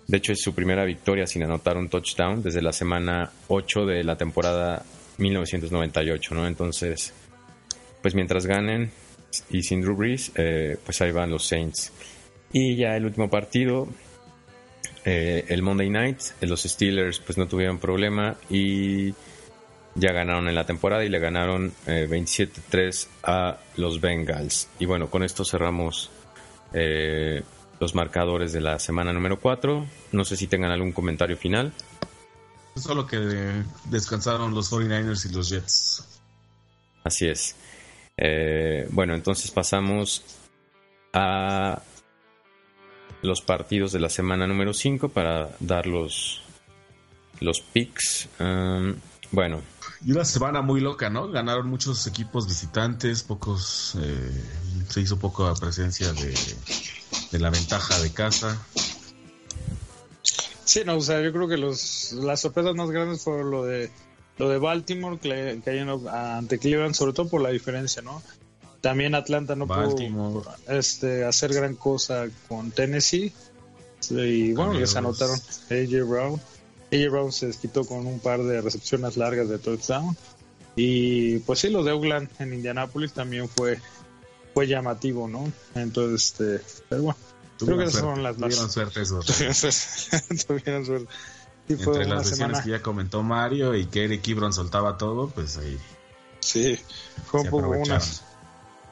De 0.10 0.18
hecho, 0.18 0.34
es 0.34 0.42
su 0.42 0.54
primera 0.54 0.84
victoria 0.86 1.28
sin 1.28 1.44
anotar 1.44 1.78
un 1.78 1.88
touchdown 1.88 2.42
desde 2.42 2.62
la 2.62 2.74
semana 2.74 3.32
8 3.48 3.86
de 3.86 4.04
la 4.04 4.18
temporada 4.18 4.84
1998, 5.20 6.34
¿no? 6.34 6.48
Entonces, 6.48 7.14
pues 8.02 8.16
mientras 8.16 8.46
ganen, 8.46 8.92
y 9.52 9.62
sin 9.62 9.82
Drew 9.82 9.96
Brees, 9.96 10.32
eh, 10.36 10.78
pues 10.84 11.00
ahí 11.02 11.12
van 11.12 11.30
los 11.30 11.46
Saints. 11.46 11.92
Y 12.52 12.76
ya 12.76 12.98
el 12.98 13.06
último 13.06 13.30
partido, 13.30 13.88
eh, 15.12 15.46
el 15.48 15.64
Monday 15.64 15.90
Night, 15.90 16.20
eh, 16.40 16.46
los 16.46 16.62
Steelers 16.62 17.20
pues 17.20 17.38
no 17.38 17.48
tuvieron 17.48 17.80
problema 17.80 18.36
y 18.50 19.14
ya 19.96 20.12
ganaron 20.12 20.48
en 20.48 20.56
la 20.56 20.66
temporada 20.66 21.04
y 21.04 21.10
le 21.10 21.18
ganaron 21.18 21.74
27-3 21.88 23.08
a 23.24 23.58
los 23.76 24.00
Bengals. 24.00 24.70
Y 24.78 24.86
bueno, 24.86 25.10
con 25.10 25.24
esto 25.24 25.44
cerramos 25.44 26.12
los 26.72 27.96
marcadores 27.96 28.54
de 28.54 28.62
la 28.62 28.78
semana 28.78 29.12
número 29.12 29.40
4. 29.40 29.88
No 30.12 30.24
sé 30.24 30.38
si 30.38 30.46
tengan 30.46 30.72
algún 30.72 30.92
comentario 30.92 31.36
final. 31.38 31.74
Solo 32.76 33.08
que 33.08 33.18
descansaron 33.86 34.54
los 34.54 34.72
49ers 34.72 35.30
y 35.30 35.34
los 35.34 35.50
Jets. 35.50 36.22
Así 37.04 37.28
es. 37.28 37.56
Eh, 38.22 38.88
bueno, 38.92 39.16
entonces 39.16 39.50
pasamos 39.52 40.24
a 41.14 41.82
los 43.22 43.42
partidos 43.42 43.92
de 43.92 44.00
la 44.00 44.10
semana 44.10 44.48
número 44.48 44.74
5 44.74 45.10
para 45.10 45.50
dar 45.60 45.88
los, 45.88 46.42
los 47.40 47.62
picks. 47.62 48.30
Um, 48.40 48.96
bueno. 49.32 49.62
Y 50.06 50.12
una 50.12 50.24
semana 50.26 50.62
muy 50.62 50.80
loca, 50.80 51.10
¿no? 51.10 51.30
Ganaron 51.30 51.68
muchos 51.70 52.08
equipos 52.08 52.48
visitantes, 52.48 53.24
pocos. 53.24 53.98
Eh, 54.02 54.44
se 54.88 55.02
hizo 55.02 55.20
poca 55.20 55.54
presencia 55.56 56.14
de, 56.14 56.34
de, 57.32 57.40
la 57.40 57.50
ventaja 57.50 58.00
de 58.00 58.12
casa. 58.12 58.58
Sí, 60.64 60.82
no, 60.86 60.98
o 60.98 61.02
sea, 61.02 61.22
yo 61.22 61.34
creo 61.34 61.48
que 61.48 61.58
los, 61.58 62.14
las 62.14 62.42
sorpresas 62.42 62.76
más 62.76 62.90
grandes 62.92 63.24
fueron 63.24 63.52
lo 63.52 63.66
de 63.66 63.92
lo 64.40 64.48
de 64.48 64.58
Baltimore 64.58 65.20
cayendo 65.20 66.10
ante 66.10 66.60
Cleveland, 66.60 66.96
sobre 66.96 67.14
todo 67.14 67.28
por 67.28 67.42
la 67.42 67.50
diferencia, 67.50 68.02
¿no? 68.02 68.24
También 68.82 69.14
Atlanta 69.16 69.56
no 69.56 69.68
pudo 69.68 70.44
este, 70.68 71.26
hacer 71.26 71.54
gran 71.54 71.76
cosa 71.76 72.28
con 72.48 72.72
Tennessee. 72.72 73.34
Y 74.10 74.54
bueno, 74.54 74.74
les 74.74 74.96
anotaron 74.96 75.38
AJ 75.70 76.08
Brown. 76.08 76.42
AJ 76.92 77.10
Brown 77.12 77.32
se 77.32 77.48
desquitó 77.48 77.86
con 77.86 78.08
un 78.08 78.20
par 78.20 78.42
de 78.42 78.62
recepciones 78.62 79.18
largas 79.18 79.50
de 79.50 79.60
touchdown. 79.60 80.16
Y 80.76 81.40
pues 81.40 81.60
sí, 81.60 81.70
lo 81.70 81.84
de 81.84 81.92
Oakland 81.92 82.30
en 82.40 82.54
Indianapolis 82.54 83.12
también 83.12 83.50
fue, 83.50 83.80
fue 84.54 84.68
llamativo, 84.68 85.28
¿no? 85.28 85.52
Entonces, 85.76 86.28
este, 86.32 86.66
pero 86.88 87.04
bueno, 87.04 87.18
creo 87.60 87.78
que 87.78 87.84
esas 87.84 88.02
son 88.02 88.24
las 88.24 88.38
más. 88.38 88.50
Tuvieron 88.56 88.72
suerte 88.72 89.02
esos. 89.02 89.26
Tuvieron 90.48 90.86
suerte. 90.86 91.08
Fue 91.68 91.98
Entre 91.98 92.06
las 92.08 92.30
semana. 92.30 92.64
que 92.64 92.72
ya 92.72 92.82
comentó 92.82 93.22
Mario 93.22 93.76
y 93.76 93.86
que 93.86 94.06
Eric 94.06 94.28
Ibron 94.28 94.54
soltaba 94.54 94.98
todo, 94.98 95.30
pues 95.30 95.58
ahí 95.58 95.78
Sí, 96.40 96.80
fue 97.28 97.42
un 97.42 97.50
poco 97.50 97.70
una. 97.70 98.00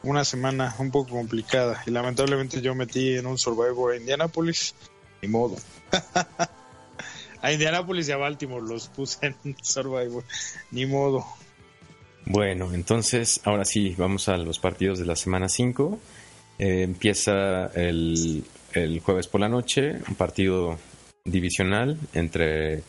Una 0.07 0.23
semana 0.23 0.73
un 0.79 0.89
poco 0.89 1.11
complicada. 1.11 1.83
Y 1.85 1.91
lamentablemente 1.91 2.61
yo 2.61 2.73
metí 2.73 3.15
en 3.15 3.25
un 3.25 3.37
Survivor 3.37 3.93
a 3.93 3.97
Indianapolis. 3.97 4.73
Ni 5.21 5.27
modo. 5.27 5.57
a 7.41 7.51
Indianapolis 7.51 8.07
y 8.07 8.11
a 8.13 8.17
Baltimore 8.17 8.65
los 8.65 8.87
puse 8.87 9.35
en 9.43 9.55
Survivor. 9.61 10.23
Ni 10.71 10.85
modo. 10.85 11.25
Bueno, 12.25 12.73
entonces 12.73 13.41
ahora 13.43 13.65
sí, 13.65 13.95
vamos 13.97 14.29
a 14.29 14.37
los 14.37 14.59
partidos 14.59 14.97
de 14.97 15.05
la 15.05 15.15
semana 15.15 15.49
5. 15.49 15.99
Eh, 16.59 16.83
empieza 16.83 17.67
el, 17.67 18.43
el 18.73 18.99
jueves 19.01 19.27
por 19.27 19.41
la 19.41 19.49
noche, 19.49 19.93
un 20.07 20.15
partido 20.15 20.77
divisional 21.25 21.97
entre 22.13 22.81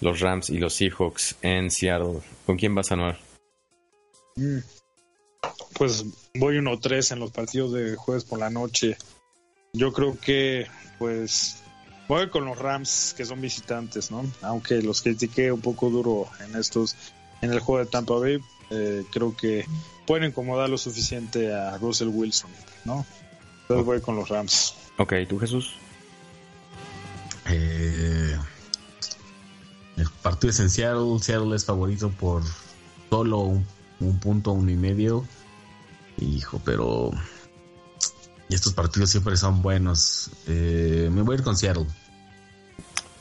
los 0.00 0.20
Rams 0.20 0.48
y 0.48 0.58
los 0.58 0.74
Seahawks 0.74 1.36
en 1.42 1.70
Seattle. 1.70 2.20
¿Con 2.46 2.56
quién 2.56 2.74
vas 2.74 2.90
a 2.90 2.94
anuar? 2.94 3.18
Mm. 4.36 4.81
Pues 5.74 6.04
voy 6.34 6.56
1-3 6.56 7.12
en 7.12 7.18
los 7.18 7.30
partidos 7.30 7.72
de 7.72 7.96
jueves 7.96 8.24
por 8.24 8.38
la 8.38 8.50
noche. 8.50 8.96
Yo 9.72 9.92
creo 9.92 10.18
que, 10.18 10.66
pues, 10.98 11.62
voy 12.08 12.28
con 12.28 12.44
los 12.44 12.58
Rams, 12.58 13.14
que 13.16 13.24
son 13.24 13.40
visitantes, 13.40 14.10
¿no? 14.10 14.24
Aunque 14.42 14.82
los 14.82 15.02
critiqué 15.02 15.50
un 15.50 15.60
poco 15.60 15.90
duro 15.90 16.28
en 16.40 16.56
estos, 16.56 16.96
en 17.40 17.52
el 17.52 17.60
juego 17.60 17.84
de 17.84 17.90
Tampa 17.90 18.14
Bay, 18.14 18.38
eh, 18.70 19.04
creo 19.10 19.36
que 19.36 19.66
pueden 20.06 20.30
incomodar 20.30 20.68
lo 20.68 20.78
suficiente 20.78 21.54
a 21.54 21.78
Russell 21.78 22.08
Wilson, 22.08 22.50
¿no? 22.84 23.04
Entonces 23.62 23.86
voy 23.86 24.00
con 24.00 24.16
los 24.16 24.28
Rams. 24.28 24.74
Ok, 24.98 25.14
¿tú 25.28 25.38
Jesús? 25.38 25.74
Eh, 27.48 28.36
el 29.96 30.10
partido 30.22 30.50
es 30.50 30.60
en 30.60 30.70
Seattle. 30.70 31.18
Seattle 31.20 31.54
es 31.56 31.64
favorito 31.64 32.10
por 32.10 32.42
solo 33.10 33.38
un, 33.38 33.66
un 34.06 34.18
punto, 34.18 34.52
uno 34.52 34.70
y 34.70 34.76
medio. 34.76 35.24
Hijo, 36.18 36.60
pero. 36.64 37.10
Y 38.48 38.54
estos 38.54 38.74
partidos 38.74 39.10
siempre 39.10 39.36
son 39.36 39.62
buenos. 39.62 40.30
Eh, 40.46 41.08
me 41.10 41.22
voy 41.22 41.36
a 41.36 41.38
ir 41.38 41.44
con 41.44 41.56
Seattle. 41.56 41.86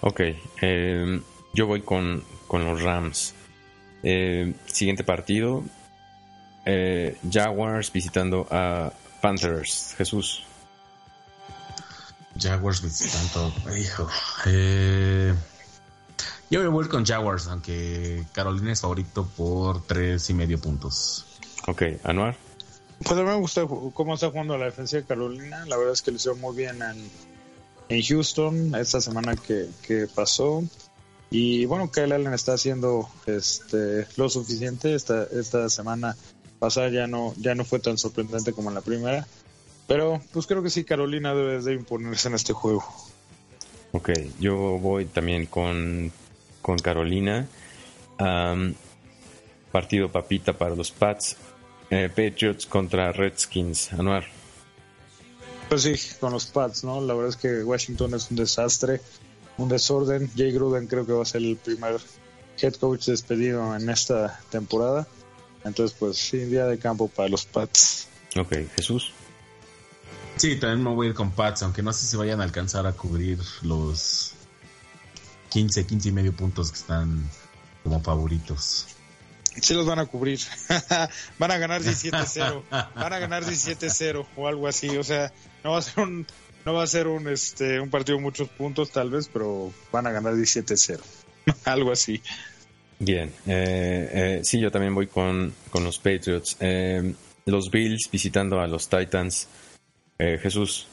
Ok, 0.02 0.22
eh, 0.62 1.22
yo 1.54 1.68
voy 1.68 1.82
con, 1.82 2.24
con 2.48 2.66
los 2.66 2.82
Rams. 2.82 3.34
Eh, 4.04 4.56
siguiente 4.66 5.04
partido, 5.04 5.64
eh, 6.66 7.18
Jaguars 7.30 7.92
visitando 7.92 8.48
a 8.50 8.92
Panthers. 9.22 9.94
Jesús. 9.98 10.44
Jaguars 12.40 12.82
visitando. 12.82 13.54
Hijo. 13.78 14.10
Eh, 14.48 15.34
yo 16.52 16.62
me 16.62 16.68
voy 16.68 16.84
a 16.84 16.86
ir 16.86 16.92
con 16.92 17.06
Jaguars, 17.06 17.48
aunque 17.48 18.26
Carolina 18.34 18.74
es 18.74 18.82
favorito 18.82 19.26
por 19.38 19.82
tres 19.84 20.30
y 20.30 20.34
medio 20.34 20.60
puntos. 20.60 21.26
Ok, 21.68 21.84
Anuar. 22.04 22.36
Pues 23.00 23.18
a 23.18 23.24
mí 23.24 23.30
me 23.30 23.36
gusta 23.36 23.66
cómo 23.94 24.14
está 24.14 24.30
jugando 24.30 24.58
la 24.58 24.66
defensa 24.66 24.98
de 24.98 25.04
Carolina. 25.04 25.66
La 25.66 25.78
verdad 25.78 25.94
es 25.94 26.02
que 26.02 26.12
lo 26.12 26.18
hicieron 26.18 26.42
muy 26.42 26.56
bien 26.56 26.82
en, 26.82 27.10
en 27.90 28.04
Houston 28.04 28.76
esta 28.76 29.00
semana 29.00 29.36
que, 29.36 29.70
que 29.82 30.08
pasó. 30.14 30.64
Y 31.32 31.66
bueno, 31.66 31.90
Kyle 31.90 32.12
Allen 32.12 32.34
está 32.34 32.54
haciendo 32.54 33.10
este, 33.26 34.06
lo 34.18 34.30
suficiente. 34.30 34.94
Esta, 34.94 35.24
esta 35.32 35.70
semana 35.70 36.18
pasada 36.60 36.90
ya 36.90 37.08
no, 37.08 37.34
ya 37.38 37.56
no 37.56 37.64
fue 37.64 37.80
tan 37.80 37.98
sorprendente 37.98 38.52
como 38.52 38.70
en 38.70 38.76
la 38.76 38.82
primera. 38.82 39.26
Pero 39.88 40.22
pues 40.34 40.46
creo 40.46 40.62
que 40.62 40.70
sí, 40.70 40.84
Carolina 40.84 41.34
debe 41.34 41.62
de 41.62 41.74
imponerse 41.74 42.28
en 42.28 42.36
este 42.36 42.52
juego. 42.52 42.84
Ok, 43.94 44.10
yo 44.40 44.56
voy 44.78 45.06
también 45.06 45.46
con, 45.46 46.12
con 46.62 46.78
Carolina. 46.78 47.48
Partido 49.72 50.12
papita 50.12 50.54
para 50.54 50.76
los 50.76 50.92
Pats. 50.92 51.38
Eh, 51.90 52.10
Patriots 52.10 52.66
contra 52.66 53.12
Redskins. 53.12 53.92
Anuar. 53.94 54.26
Pues 55.70 55.84
sí, 55.84 55.96
con 56.20 56.34
los 56.34 56.46
Pats, 56.46 56.84
¿no? 56.84 57.02
La 57.02 57.14
verdad 57.14 57.30
es 57.30 57.38
que 57.38 57.64
Washington 57.64 58.14
es 58.14 58.30
un 58.30 58.38
desastre, 58.38 59.02
un 59.58 59.70
desorden. 59.70 60.30
Jay 60.36 60.52
Gruden 60.52 60.88
creo 60.88 61.06
que 61.06 61.14
va 61.14 61.24
a 61.24 61.26
ser 61.26 61.42
el 61.42 61.56
primer 61.58 62.00
head 62.62 62.74
coach 62.76 63.06
despedido 63.06 63.76
en 63.76 63.90
esta 63.90 64.40
temporada. 64.50 65.08
Entonces, 65.64 65.96
pues 65.98 66.18
sí, 66.18 66.40
día 66.40 66.66
de 66.66 66.78
campo 66.78 67.08
para 67.08 67.30
los 67.30 67.46
Pats. 67.46 68.08
Ok, 68.38 68.54
Jesús. 68.76 69.12
Sí, 70.38 70.58
también 70.58 70.84
me 70.84 70.94
voy 70.94 71.08
a 71.08 71.10
ir 71.12 71.16
con 71.16 71.32
Pats, 71.32 71.64
aunque 71.64 71.84
no 71.84 71.94
sé 71.94 72.06
si 72.06 72.18
vayan 72.18 72.42
a 72.42 72.44
alcanzar 72.44 72.88
a 72.88 72.94
cubrir 72.94 73.40
los 73.62 74.34
15, 75.52 75.86
15 75.86 76.10
y 76.10 76.12
medio 76.12 76.34
puntos 76.34 76.72
que 76.72 76.78
están 76.80 77.30
como 77.84 78.02
favoritos. 78.02 78.88
Sí 79.62 79.74
los 79.74 79.86
van 79.86 80.00
a 80.00 80.06
cubrir. 80.06 80.40
van 81.40 81.52
a 81.52 81.58
ganar 81.58 81.82
17-0. 81.82 82.64
Van 82.70 83.14
a 83.14 83.20
ganar 83.20 83.44
17-0 83.44 84.26
o 84.38 84.48
algo 84.48 84.68
así. 84.68 84.90
O 84.98 85.04
sea, 85.04 85.32
no 85.64 85.74
va 85.74 85.80
a 85.80 85.82
ser 85.82 86.04
un 86.04 86.26
no 86.64 86.74
va 86.74 86.84
a 86.84 86.88
ser 86.88 87.08
un 87.08 87.28
este 87.28 87.80
un 87.80 87.90
partido 87.90 88.18
de 88.18 88.24
muchos 88.24 88.48
puntos 88.50 88.92
tal 88.92 89.10
vez, 89.10 89.30
pero 89.32 89.74
van 89.92 90.08
a 90.08 90.12
ganar 90.12 90.34
17-0. 90.34 91.00
algo 91.66 91.92
así. 91.92 92.22
Bien, 93.00 93.34
eh, 93.48 94.10
eh, 94.14 94.42
sí, 94.44 94.60
yo 94.60 94.72
también 94.72 94.94
voy 94.94 95.08
con, 95.08 95.54
con 95.70 95.84
los 95.84 95.98
Patriots. 95.98 96.56
Eh, 96.60 97.14
los 97.46 97.72
Bills 97.72 98.10
visitando 98.12 98.62
a 98.62 98.68
los 98.68 98.88
Titans. 98.88 99.48
Eh, 100.18 100.38
Jesús. 100.38 100.88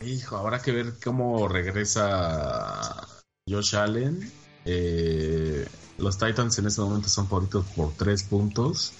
Hijo, 0.00 0.36
habrá 0.36 0.62
que 0.62 0.70
ver 0.70 0.94
cómo 1.02 1.48
regresa 1.48 3.17
Josh 3.48 3.74
Allen. 3.76 4.30
Eh, 4.64 5.66
los 5.98 6.18
Titans 6.18 6.58
en 6.58 6.66
este 6.66 6.80
momento 6.80 7.08
son 7.08 7.28
favoritos 7.28 7.64
por 7.74 7.92
tres 7.94 8.22
puntos. 8.22 8.92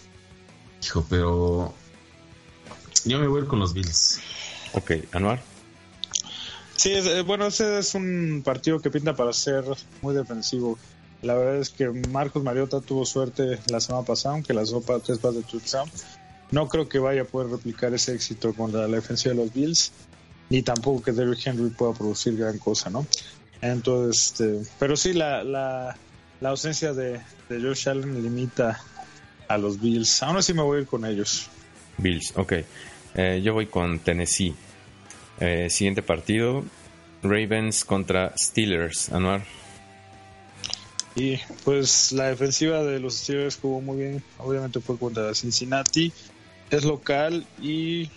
Hijo, 0.83 1.05
pero 1.09 1.75
yo 3.05 3.19
me 3.19 3.27
voy 3.27 3.41
a 3.41 3.43
ir 3.45 3.49
con 3.49 3.59
los 3.59 3.75
Bills. 3.75 4.21
Ok, 4.73 4.93
Anuar. 5.13 5.43
Sí, 6.77 6.93
es- 6.93 7.07
eh, 7.07 7.23
bueno, 7.23 7.47
ese 7.47 7.79
es 7.79 7.95
un 7.95 8.43
partido 8.45 8.81
que 8.81 8.91
pinta 8.91 9.15
para 9.17 9.33
ser 9.33 9.65
muy 10.03 10.15
defensivo. 10.15 10.79
La 11.23 11.35
verdad 11.35 11.57
es 11.57 11.71
que 11.71 11.89
Marcos 11.91 12.45
Mariota 12.45 12.81
tuvo 12.81 13.05
suerte 13.05 13.59
la 13.67 13.81
semana 13.81 14.05
pasada, 14.05 14.35
aunque 14.37 14.55
las 14.55 14.69
sopa 14.69 15.01
tres 15.01 15.19
pases 15.19 15.39
de 15.45 15.51
touchdown. 15.51 15.91
No 16.53 16.69
creo 16.69 16.89
que 16.89 17.01
vaya 17.01 17.23
a 17.23 17.25
poder 17.25 17.51
replicar 17.51 17.93
ese 17.93 18.15
éxito 18.15 18.55
contra 18.55 18.87
la 18.87 18.97
defensiva 18.97 19.35
de 19.35 19.41
los 19.43 19.53
Bills, 19.53 19.91
ni 20.49 20.63
tampoco 20.63 21.03
que 21.03 21.13
Derrick 21.13 21.45
Henry 21.47 21.71
pueda 21.71 21.93
producir 21.93 22.37
gran 22.37 22.59
cosa, 22.59 22.89
¿no? 22.89 23.05
Entonces, 23.61 24.33
este, 24.33 24.71
pero 24.79 24.97
sí, 24.97 25.13
la, 25.13 25.43
la, 25.43 25.97
la 26.41 26.49
ausencia 26.51 26.93
de, 26.93 27.21
de 27.49 27.61
Josh 27.61 27.89
Allen 27.89 28.23
limita 28.23 28.81
a 29.49 29.59
los 29.59 29.81
Bills. 29.81 30.23
Aún 30.23 30.37
así 30.37 30.55
me 30.55 30.63
voy 30.63 30.79
a 30.79 30.81
ir 30.83 30.87
con 30.87 31.05
ellos. 31.05 31.49
Bills, 31.97 32.33
ok. 32.37 32.53
Eh, 33.15 33.41
yo 33.43 33.55
voy 33.55 33.67
con 33.67 33.99
Tennessee. 33.99 34.55
Eh, 35.41 35.69
siguiente 35.71 36.03
partido, 36.03 36.65
Ravens 37.23 37.85
contra 37.85 38.33
Steelers. 38.37 39.11
Anuar. 39.11 39.45
Y 41.17 41.39
pues 41.65 42.13
la 42.13 42.27
defensiva 42.27 42.85
de 42.85 43.01
los 43.01 43.17
Steelers 43.17 43.57
jugó 43.57 43.81
muy 43.81 43.97
bien. 43.97 44.23
Obviamente 44.39 44.81
fue 44.81 44.97
contra 44.97 45.35
Cincinnati. 45.35 46.13
Es 46.71 46.85
local 46.85 47.47
y 47.61 48.11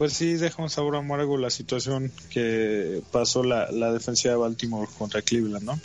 pues 0.00 0.14
sí 0.14 0.32
deja 0.32 0.62
un 0.62 0.70
sabor 0.70 0.96
amargo 0.96 1.36
la 1.36 1.50
situación 1.50 2.10
que 2.30 3.02
pasó 3.12 3.42
la, 3.42 3.70
la 3.70 3.92
defensiva 3.92 4.32
de 4.32 4.40
Baltimore 4.40 4.88
contra 4.96 5.20
Cleveland, 5.20 5.62
¿no? 5.62 5.78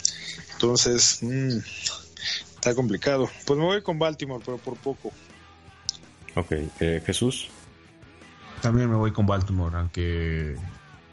Entonces, 0.54 1.18
mm, 1.20 1.58
está 2.54 2.74
complicado. 2.74 3.28
Pues 3.44 3.58
me 3.58 3.66
voy 3.66 3.82
con 3.82 3.98
Baltimore, 3.98 4.42
pero 4.42 4.56
por 4.56 4.78
poco. 4.78 5.12
Ok, 6.34 6.50
eh, 6.80 7.02
Jesús. 7.04 7.48
También 8.62 8.88
me 8.88 8.96
voy 8.96 9.12
con 9.12 9.26
Baltimore, 9.26 9.76
aunque 9.76 10.56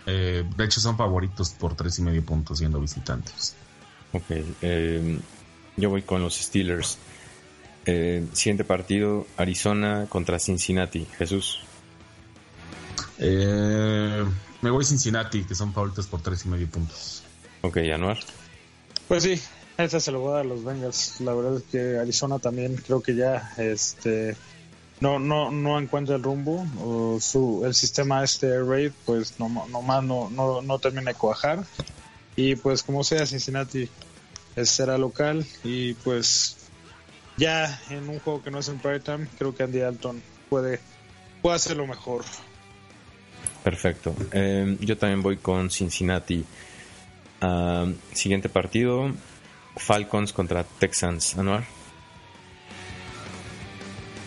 eh, 0.06 0.45
de 0.56 0.64
hecho 0.64 0.80
son 0.80 0.95
favoritos 0.95 1.49
por 1.49 1.76
tres 1.76 1.99
y 1.99 2.04
medio 2.04 2.24
puntos 2.24 2.60
siendo 2.60 2.80
visitantes. 2.80 3.54
Ok, 4.14 4.32
eh, 4.62 5.20
yo 5.76 5.89
voy 5.89 6.04
con 6.04 6.22
los 6.22 6.36
Steelers. 6.36 6.97
Eh, 7.86 8.26
siguiente 8.32 8.64
partido, 8.64 9.28
Arizona 9.36 10.06
contra 10.08 10.39
Cincinnati. 10.39 11.06
Jesús. 11.18 11.60
Eh, 13.20 14.24
me 14.61 14.70
voy 14.70 14.86
Cincinnati, 14.86 15.43
que 15.43 15.55
son 15.55 15.74
favoritos 15.74 16.07
por 16.07 16.22
tres 16.22 16.45
y 16.45 16.49
medio 16.49 16.68
puntos. 16.68 17.24
Ok, 17.61 17.78
Anuar. 17.93 18.18
Pues 19.07 19.24
sí, 19.24 19.41
esa 19.78 19.99
se 19.99 20.11
lo 20.11 20.20
voy 20.20 20.32
a 20.32 20.36
dar 20.36 20.41
a 20.41 20.47
los 20.47 20.64
Bengals. 20.64 21.22
La 21.22 21.34
verdad 21.34 21.57
es 21.57 21.64
que 21.64 21.97
Arizona 21.97 22.39
también 22.39 22.76
creo 22.76 23.01
que 23.01 23.16
ya 23.16 23.53
este 23.57 24.36
no 24.99 25.20
no 25.20 25.51
no 25.51 25.80
encuentra 25.80 26.16
el 26.16 26.24
rumbo 26.24 26.66
o 26.82 27.20
su 27.20 27.64
el 27.66 27.74
sistema 27.74 28.24
este 28.24 28.61
raid 28.64 28.91
pues 29.05 29.38
no 29.39 29.49
nomás 29.70 30.03
no, 30.03 30.30
no 30.30 30.61
no 30.61 30.80
termina 30.80 31.11
de 31.11 31.16
cuajar 31.16 31.66
y 32.38 32.55
pues 32.55 32.84
como 32.84 33.03
sea 33.03 33.26
Cincinnati 33.26 33.89
será 34.64 34.97
local 34.97 35.45
y 35.64 35.93
pues 35.95 36.57
ya 37.38 37.82
en 37.89 38.09
un 38.09 38.20
juego 38.20 38.43
que 38.43 38.51
no 38.51 38.59
es 38.59 38.68
en 38.68 38.80
prime 38.80 38.99
time, 38.99 39.28
creo 39.38 39.55
que 39.55 39.64
Andy 39.64 39.80
Dalton 39.80 40.22
puede, 40.49 40.80
puede 41.41 41.55
hacerlo 41.55 41.88
mejor. 41.88 42.24
Perfecto. 43.64 44.16
Eh, 44.32 44.78
yo 44.82 44.97
también 44.97 45.22
voy 45.22 45.38
con 45.38 45.70
Cincinnati. 45.70 46.45
Siguiente 48.14 48.47
partido, 48.47 49.11
Falcons 49.76 50.32
contra 50.32 50.64
Texans. 50.64 51.38
Anuar. 51.38 51.66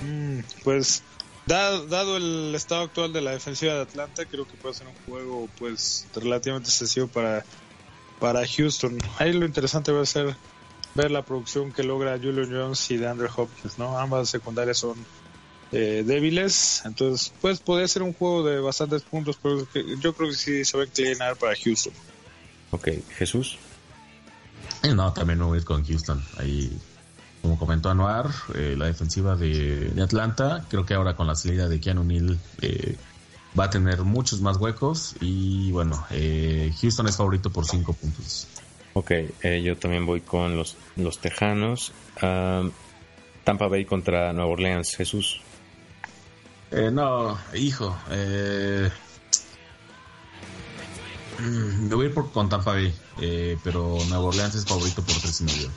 Mm, 0.03 0.41
pues 0.63 1.03
dado, 1.47 2.17
el 2.17 2.55
estado 2.55 2.83
actual 2.83 3.13
de 3.13 3.21
la 3.21 3.31
defensiva 3.33 3.75
de 3.75 3.83
Atlanta, 3.83 4.25
creo 4.27 4.47
que 4.47 4.55
puede 4.55 4.75
ser 4.75 4.89
un 4.89 4.95
juego 5.07 5.49
pues 5.59 6.07
relativamente 6.15 6.69
excesivo 6.69 7.07
para, 7.07 7.45
para 8.19 8.47
Houston. 8.47 8.99
Ahí 9.19 9.33
lo 9.33 9.47
interesante 9.47 9.93
va 9.93 10.03
a 10.03 10.07
ser 10.07 10.37
ver 10.95 11.11
la 11.11 11.23
producción 11.23 11.73
que 11.73 11.83
logra 11.83 12.19
Julio 12.19 12.47
Jones 12.51 12.91
y 12.91 12.97
DeAndre 12.97 13.29
Hopkins, 13.35 13.79
¿no? 13.79 13.99
Ambas 13.99 14.31
secundarias 14.31 14.79
son 14.79 14.97
eh, 15.73 16.05
débiles, 16.07 16.83
entonces 16.85 17.33
pues 17.41 17.61
puede 17.61 17.89
ser 17.89 18.03
un 18.03 18.13
juego 18.13 18.45
de 18.45 18.61
bastantes 18.61 19.03
puntos, 19.03 19.39
pero 19.43 19.67
yo 20.01 20.15
creo 20.15 20.31
que 20.31 20.37
sí 20.37 20.65
se 20.65 20.77
va 20.77 20.85
a 20.85 20.87
inclinar 20.87 21.37
para 21.37 21.55
Houston. 21.57 21.93
Ok, 22.71 22.89
Jesús. 23.17 23.59
Eh, 24.83 24.95
no, 24.95 25.13
también 25.13 25.39
no 25.39 25.49
voy 25.49 25.63
con 25.63 25.85
Houston. 25.85 26.23
Ahí, 26.39 26.77
como 27.43 27.59
comentó 27.59 27.91
Anuar, 27.91 28.31
eh, 28.55 28.75
la 28.77 28.87
defensiva 28.87 29.37
de, 29.37 29.93
Atlanta, 30.03 30.65
creo 30.69 30.85
que 30.85 30.95
ahora 30.95 31.17
con 31.17 31.27
la 31.27 31.35
salida 31.35 31.69
de 31.69 31.81
Keanu 31.81 32.05
Neal 32.05 32.39
eh, 32.63 32.97
va 33.59 33.65
a 33.65 33.71
tener 33.71 34.03
muchos 34.03 34.41
más 34.41 34.59
huecos 34.59 35.17
y 35.21 35.71
bueno, 35.73 36.05
Houston 36.81 37.09
es 37.09 37.17
favorito 37.17 37.51
por 37.51 37.65
cinco 37.67 37.93
puntos. 37.95 38.47
Ok, 38.93 39.13
yo 39.63 39.77
también 39.77 40.07
voy 40.07 40.21
con 40.21 40.57
los, 40.57 40.77
los 40.97 41.19
Tejanos. 41.19 41.93
Tampa 43.45 43.69
Bay 43.69 43.85
contra 43.85 44.33
Nueva 44.33 44.51
Orleans, 44.51 44.95
Jesús. 44.97 45.41
No, 46.93 47.39
hijo, 47.55 47.97
eh, 48.11 48.91
Mm, 51.39 51.89
me 51.89 51.95
voy 51.95 52.07
a 52.07 52.09
ir 52.09 52.15
por, 52.15 52.31
con 52.33 52.49
Tampa 52.49 52.73
Bay, 52.73 52.95
eh, 53.21 53.59
pero 53.63 53.99
Nueva 54.09 54.25
Orleans 54.25 54.55
es 54.55 54.65
favorito 54.65 55.03
por 55.03 55.15
tres 55.17 55.41
y 55.41 55.45
medio. 55.45 55.71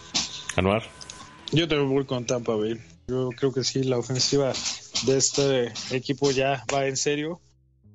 Anuar. 0.55 0.83
Yo 1.51 1.67
también 1.67 1.89
voy 1.89 2.05
con 2.05 2.25
Tampa 2.25 2.55
Bay. 2.55 2.79
Yo 3.07 3.29
creo 3.35 3.51
que 3.51 3.63
sí, 3.63 3.83
la 3.83 3.97
ofensiva 3.97 4.53
de 5.05 5.17
este 5.17 5.73
equipo 5.91 6.31
ya 6.31 6.63
va 6.73 6.85
en 6.85 6.95
serio 6.95 7.41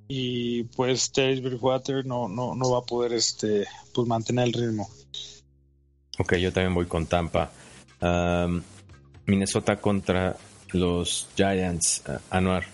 y 0.09 0.65
pues 0.65 1.13
Terry 1.13 1.41
Bridgewater 1.41 2.05
no, 2.05 2.29
no, 2.29 2.55
no 2.55 2.71
va 2.71 2.79
a 2.79 2.83
poder 2.83 3.13
este 3.13 3.67
pues 3.95 4.07
mantener 4.07 4.49
el 4.49 4.53
ritmo. 4.53 4.89
Ok, 6.19 6.35
yo 6.37 6.53
también 6.53 6.75
voy 6.75 6.87
con 6.87 7.07
Tampa. 7.07 7.51
Minnesota 9.25 9.77
contra 9.77 10.37
los 10.73 11.29
Giants, 11.37 12.03
uh, 12.07 12.19
Anuar. 12.29 12.74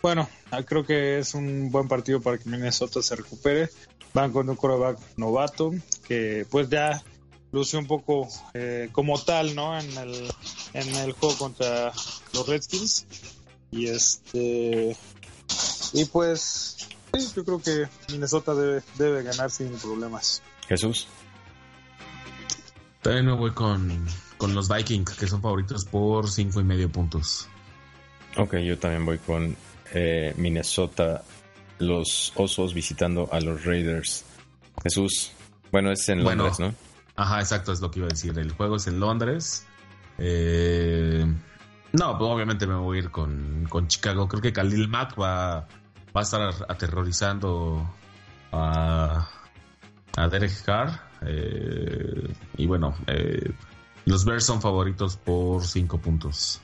Bueno, 0.00 0.28
ah, 0.50 0.62
creo 0.62 0.84
que 0.84 1.18
es 1.18 1.34
un 1.34 1.70
buen 1.70 1.88
partido 1.88 2.20
para 2.20 2.38
que 2.38 2.48
Minnesota 2.48 3.02
se 3.02 3.16
recupere. 3.16 3.68
Van 4.14 4.32
con 4.32 4.48
un 4.48 4.56
quarterback 4.56 4.98
novato 5.16 5.72
que 6.06 6.46
pues 6.50 6.68
ya 6.68 7.02
lució 7.52 7.78
un 7.78 7.86
poco 7.86 8.28
eh, 8.54 8.88
como 8.92 9.20
tal, 9.20 9.54
¿no? 9.54 9.78
En 9.78 9.96
el, 9.96 10.32
en 10.72 10.94
el 10.96 11.12
juego 11.12 11.36
contra 11.36 11.92
los 12.32 12.48
Redskins. 12.48 13.06
Y 13.70 13.88
este 13.88 14.96
y 15.92 16.04
pues 16.06 16.76
sí, 17.12 17.32
yo 17.34 17.44
creo 17.44 17.60
que 17.60 17.88
Minnesota 18.12 18.54
debe, 18.54 18.82
debe 18.96 19.22
ganar 19.22 19.50
sin 19.50 19.70
problemas. 19.78 20.42
Jesús. 20.68 21.08
También 23.02 23.26
me 23.26 23.32
voy 23.32 23.52
con, 23.52 24.06
con 24.36 24.54
los 24.54 24.68
Vikings, 24.68 25.14
que 25.14 25.26
son 25.26 25.40
favoritos 25.40 25.84
por 25.84 26.30
cinco 26.30 26.60
y 26.60 26.64
medio 26.64 26.90
puntos. 26.90 27.48
Ok, 28.36 28.56
yo 28.56 28.78
también 28.78 29.06
voy 29.06 29.18
con 29.18 29.56
eh, 29.94 30.34
Minnesota, 30.36 31.22
los 31.78 32.32
Osos 32.36 32.74
visitando 32.74 33.28
a 33.32 33.40
los 33.40 33.64
Raiders. 33.64 34.24
Jesús, 34.82 35.32
bueno, 35.72 35.90
es 35.90 36.08
en 36.08 36.24
Londres, 36.24 36.58
¿no? 36.60 36.74
Ajá, 37.16 37.40
exacto, 37.40 37.72
es 37.72 37.80
lo 37.80 37.90
que 37.90 38.00
iba 38.00 38.06
a 38.06 38.10
decir. 38.10 38.38
El 38.38 38.52
juego 38.52 38.76
es 38.76 38.86
en 38.86 39.00
Londres. 39.00 39.66
Eh, 40.18 41.24
no, 41.92 42.18
pues 42.18 42.30
obviamente 42.30 42.66
me 42.66 42.74
voy 42.74 42.98
a 42.98 43.00
ir 43.02 43.10
con, 43.10 43.66
Chicago. 43.88 44.28
Creo 44.28 44.42
que 44.42 44.52
Khalil 44.52 44.88
Mack 44.88 45.18
va, 45.18 45.66
va 46.14 46.20
a 46.20 46.22
estar 46.22 46.54
aterrorizando 46.68 47.88
a, 48.52 49.28
a 50.16 50.28
Derek 50.28 50.62
Carr. 50.64 51.00
Eh, 51.22 52.34
y 52.56 52.66
bueno, 52.66 52.94
los 54.04 54.24
Bears 54.24 54.44
son 54.44 54.60
favoritos 54.60 55.16
por 55.16 55.64
5 55.64 55.98
puntos. 55.98 56.60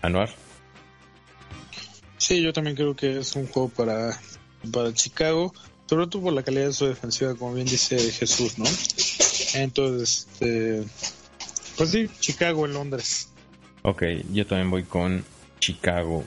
Anuar. 0.00 0.30
Sí, 2.30 2.40
yo 2.40 2.52
también 2.52 2.76
creo 2.76 2.94
que 2.94 3.18
es 3.18 3.34
un 3.34 3.48
juego 3.48 3.68
para, 3.70 4.16
para 4.72 4.94
Chicago, 4.94 5.52
sobre 5.86 6.06
todo 6.06 6.22
por 6.22 6.32
la 6.32 6.44
calidad 6.44 6.66
de 6.66 6.72
su 6.72 6.86
defensiva, 6.86 7.34
como 7.34 7.54
bien 7.54 7.66
dice 7.66 7.98
Jesús, 7.98 8.56
¿no? 8.56 8.66
Entonces, 9.54 10.28
este, 10.34 10.84
pues 11.76 11.90
sí, 11.90 12.08
Chicago 12.20 12.66
en 12.66 12.74
Londres. 12.74 13.30
Ok, 13.82 14.04
yo 14.32 14.46
también 14.46 14.70
voy 14.70 14.84
con 14.84 15.24
Chicago. 15.58 16.22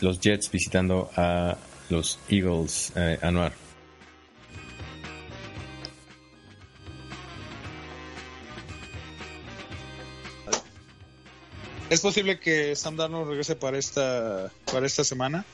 los 0.00 0.20
Jets 0.20 0.48
visitando 0.52 1.10
a 1.16 1.58
los 1.88 2.20
Eagles, 2.28 2.92
eh, 2.94 3.18
Anuar. 3.22 3.61
Es 11.92 12.00
posible 12.00 12.40
que 12.40 12.74
Sam 12.74 12.96
Darnold 12.96 13.28
regrese 13.28 13.54
para 13.54 13.76
esta, 13.76 14.50
para 14.72 14.86
esta 14.86 15.04
semana, 15.04 15.44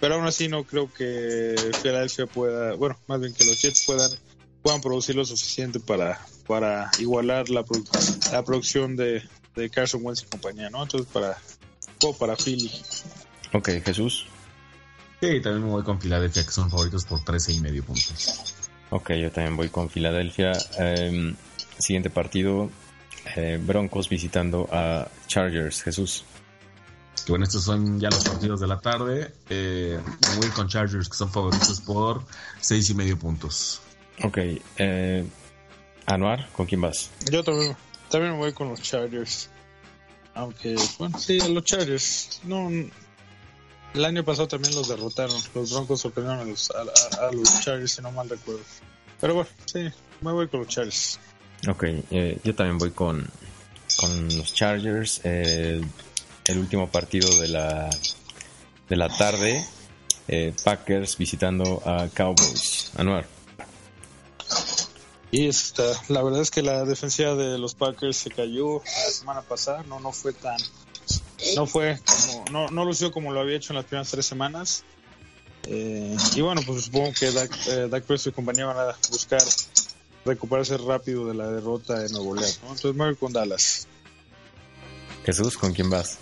pero 0.00 0.14
aún 0.14 0.24
así 0.26 0.48
no 0.48 0.64
creo 0.64 0.90
que 0.90 1.54
Philadelphia 1.82 2.24
pueda, 2.24 2.72
bueno, 2.76 2.98
más 3.08 3.20
bien 3.20 3.34
que 3.34 3.44
los 3.44 3.60
Jets 3.60 3.84
puedan, 3.84 4.10
puedan 4.62 4.80
producir 4.80 5.16
lo 5.16 5.26
suficiente 5.26 5.80
para, 5.80 6.18
para 6.46 6.90
igualar 6.98 7.50
la, 7.50 7.62
la 8.32 8.42
producción 8.42 8.96
de, 8.96 9.22
de 9.54 9.68
Carson 9.68 10.00
Wentz 10.02 10.22
y 10.22 10.26
compañía, 10.28 10.70
¿no? 10.70 10.82
Entonces 10.82 11.06
para, 11.12 11.36
o 12.02 12.16
para 12.16 12.36
Philly. 12.36 12.72
Ok, 13.52 13.68
Jesús. 13.84 14.24
Sí, 15.20 15.42
también 15.42 15.66
me 15.66 15.72
voy 15.72 15.82
con 15.82 16.00
Filadelfia, 16.00 16.42
que 16.42 16.52
son 16.52 16.70
favoritos 16.70 17.04
por 17.04 17.22
13 17.22 17.52
y 17.52 17.60
medio 17.60 17.84
puntos. 17.84 18.54
Ok, 18.88 19.10
yo 19.12 19.30
también 19.30 19.58
voy 19.58 19.68
con 19.68 19.90
Filadelfia. 19.90 20.52
Em, 20.78 21.36
siguiente 21.78 22.08
partido, 22.08 22.70
eh, 23.36 23.58
Broncos 23.60 24.08
visitando 24.08 24.68
a 24.72 25.08
Chargers. 25.26 25.82
Jesús. 25.82 26.24
Que 27.24 27.32
bueno, 27.32 27.44
estos 27.44 27.62
son 27.64 28.00
ya 28.00 28.10
los 28.10 28.24
partidos 28.24 28.60
de 28.60 28.66
la 28.66 28.80
tarde. 28.80 29.32
Eh, 29.48 30.00
me 30.30 30.36
voy 30.36 30.48
con 30.48 30.68
Chargers, 30.68 31.08
que 31.08 31.16
son 31.16 31.30
favoritos 31.30 31.80
por 31.82 32.24
seis 32.60 32.90
y 32.90 32.94
medio 32.94 33.18
puntos. 33.18 33.80
Ok. 34.24 34.38
Eh, 34.76 35.24
Anuar, 36.06 36.48
¿con 36.52 36.66
quién 36.66 36.80
vas? 36.80 37.10
Yo 37.30 37.44
también, 37.44 37.76
también 38.10 38.32
me 38.32 38.38
voy 38.38 38.52
con 38.52 38.68
los 38.68 38.82
Chargers. 38.82 39.48
Aunque, 40.34 40.76
bueno, 40.98 41.18
sí, 41.18 41.38
los 41.48 41.64
Chargers. 41.64 42.40
No, 42.44 42.68
el 43.94 44.04
año 44.04 44.24
pasado 44.24 44.48
también 44.48 44.74
los 44.74 44.88
derrotaron. 44.88 45.36
Los 45.54 45.72
Broncos 45.72 46.00
sorprendieron 46.00 46.40
a 46.40 46.50
los, 46.50 46.70
a 46.70 47.30
los 47.30 47.60
Chargers, 47.60 47.92
si 47.92 48.02
no 48.02 48.10
mal 48.10 48.28
recuerdo. 48.28 48.62
Pero 49.20 49.34
bueno, 49.34 49.50
sí, 49.66 49.88
me 50.22 50.32
voy 50.32 50.48
con 50.48 50.60
los 50.60 50.68
Chargers. 50.68 51.20
Ok, 51.68 51.84
eh, 52.10 52.38
yo 52.42 52.54
también 52.54 52.78
voy 52.78 52.90
con, 52.90 53.24
con 53.96 54.36
los 54.36 54.52
Chargers. 54.52 55.20
el 55.24 55.84
último 56.48 56.90
partido 56.90 57.28
de 57.40 57.48
la, 57.48 57.88
de 58.88 58.96
la 58.96 59.08
tarde. 59.08 59.64
Eh, 60.28 60.54
Packers 60.64 61.16
visitando 61.16 61.82
a 61.86 62.08
Cowboys. 62.08 62.90
Anuar. 62.96 63.26
Y 65.30 65.46
esta, 65.46 65.84
la 66.08 66.22
verdad 66.22 66.42
es 66.42 66.50
que 66.50 66.62
la 66.62 66.84
defensiva 66.84 67.34
de 67.34 67.58
los 67.58 67.74
Packers 67.74 68.16
se 68.16 68.30
cayó 68.30 68.82
la 68.84 69.10
semana 69.10 69.42
pasada. 69.42 69.82
No, 69.84 70.00
no 70.00 70.12
fue 70.12 70.32
tan. 70.32 70.58
No 71.56 71.66
fue 71.66 71.98
como. 72.04 72.44
No, 72.50 72.68
no 72.68 72.84
lució 72.84 73.12
como 73.12 73.32
lo 73.32 73.40
había 73.40 73.56
hecho 73.56 73.72
en 73.72 73.76
las 73.76 73.86
primeras 73.86 74.10
tres 74.10 74.26
semanas. 74.26 74.84
Eh, 75.68 76.16
y 76.34 76.40
bueno, 76.40 76.60
pues 76.66 76.84
supongo 76.84 77.12
que 77.12 77.30
Dak, 77.30 77.56
Dak 77.88 78.04
Prescott 78.04 78.32
y 78.32 78.34
compañía 78.34 78.66
van 78.66 78.78
a 78.78 78.96
buscar 79.10 79.42
recuperarse 80.24 80.76
rápido 80.78 81.26
de 81.26 81.34
la 81.34 81.48
derrota 81.48 82.04
en 82.04 82.12
Nuevo 82.12 82.34
León. 82.34 82.50
Entonces 82.62 82.94
me 82.94 83.04
voy 83.06 83.16
con 83.16 83.32
Dallas. 83.32 83.86
Jesús, 85.24 85.56
¿con 85.56 85.72
quién 85.72 85.88
vas? 85.90 86.18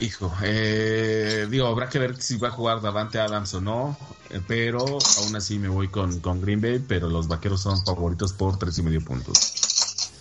Hijo, 0.00 0.32
eh, 0.44 1.48
digo, 1.50 1.66
habrá 1.66 1.88
que 1.88 1.98
ver 1.98 2.20
si 2.22 2.36
va 2.36 2.48
a 2.48 2.50
jugar 2.52 2.80
Davante 2.80 3.18
Adams 3.18 3.52
o 3.54 3.60
no, 3.60 3.98
eh, 4.30 4.40
pero 4.46 4.78
aún 4.78 5.34
así 5.34 5.58
me 5.58 5.68
voy 5.68 5.88
con, 5.88 6.20
con, 6.20 6.40
Green 6.40 6.60
Bay, 6.60 6.78
pero 6.78 7.08
los 7.08 7.26
vaqueros 7.26 7.62
son 7.62 7.84
favoritos 7.84 8.32
por 8.32 8.58
tres 8.60 8.78
y 8.78 8.82
medio 8.82 9.00
puntos. 9.00 10.12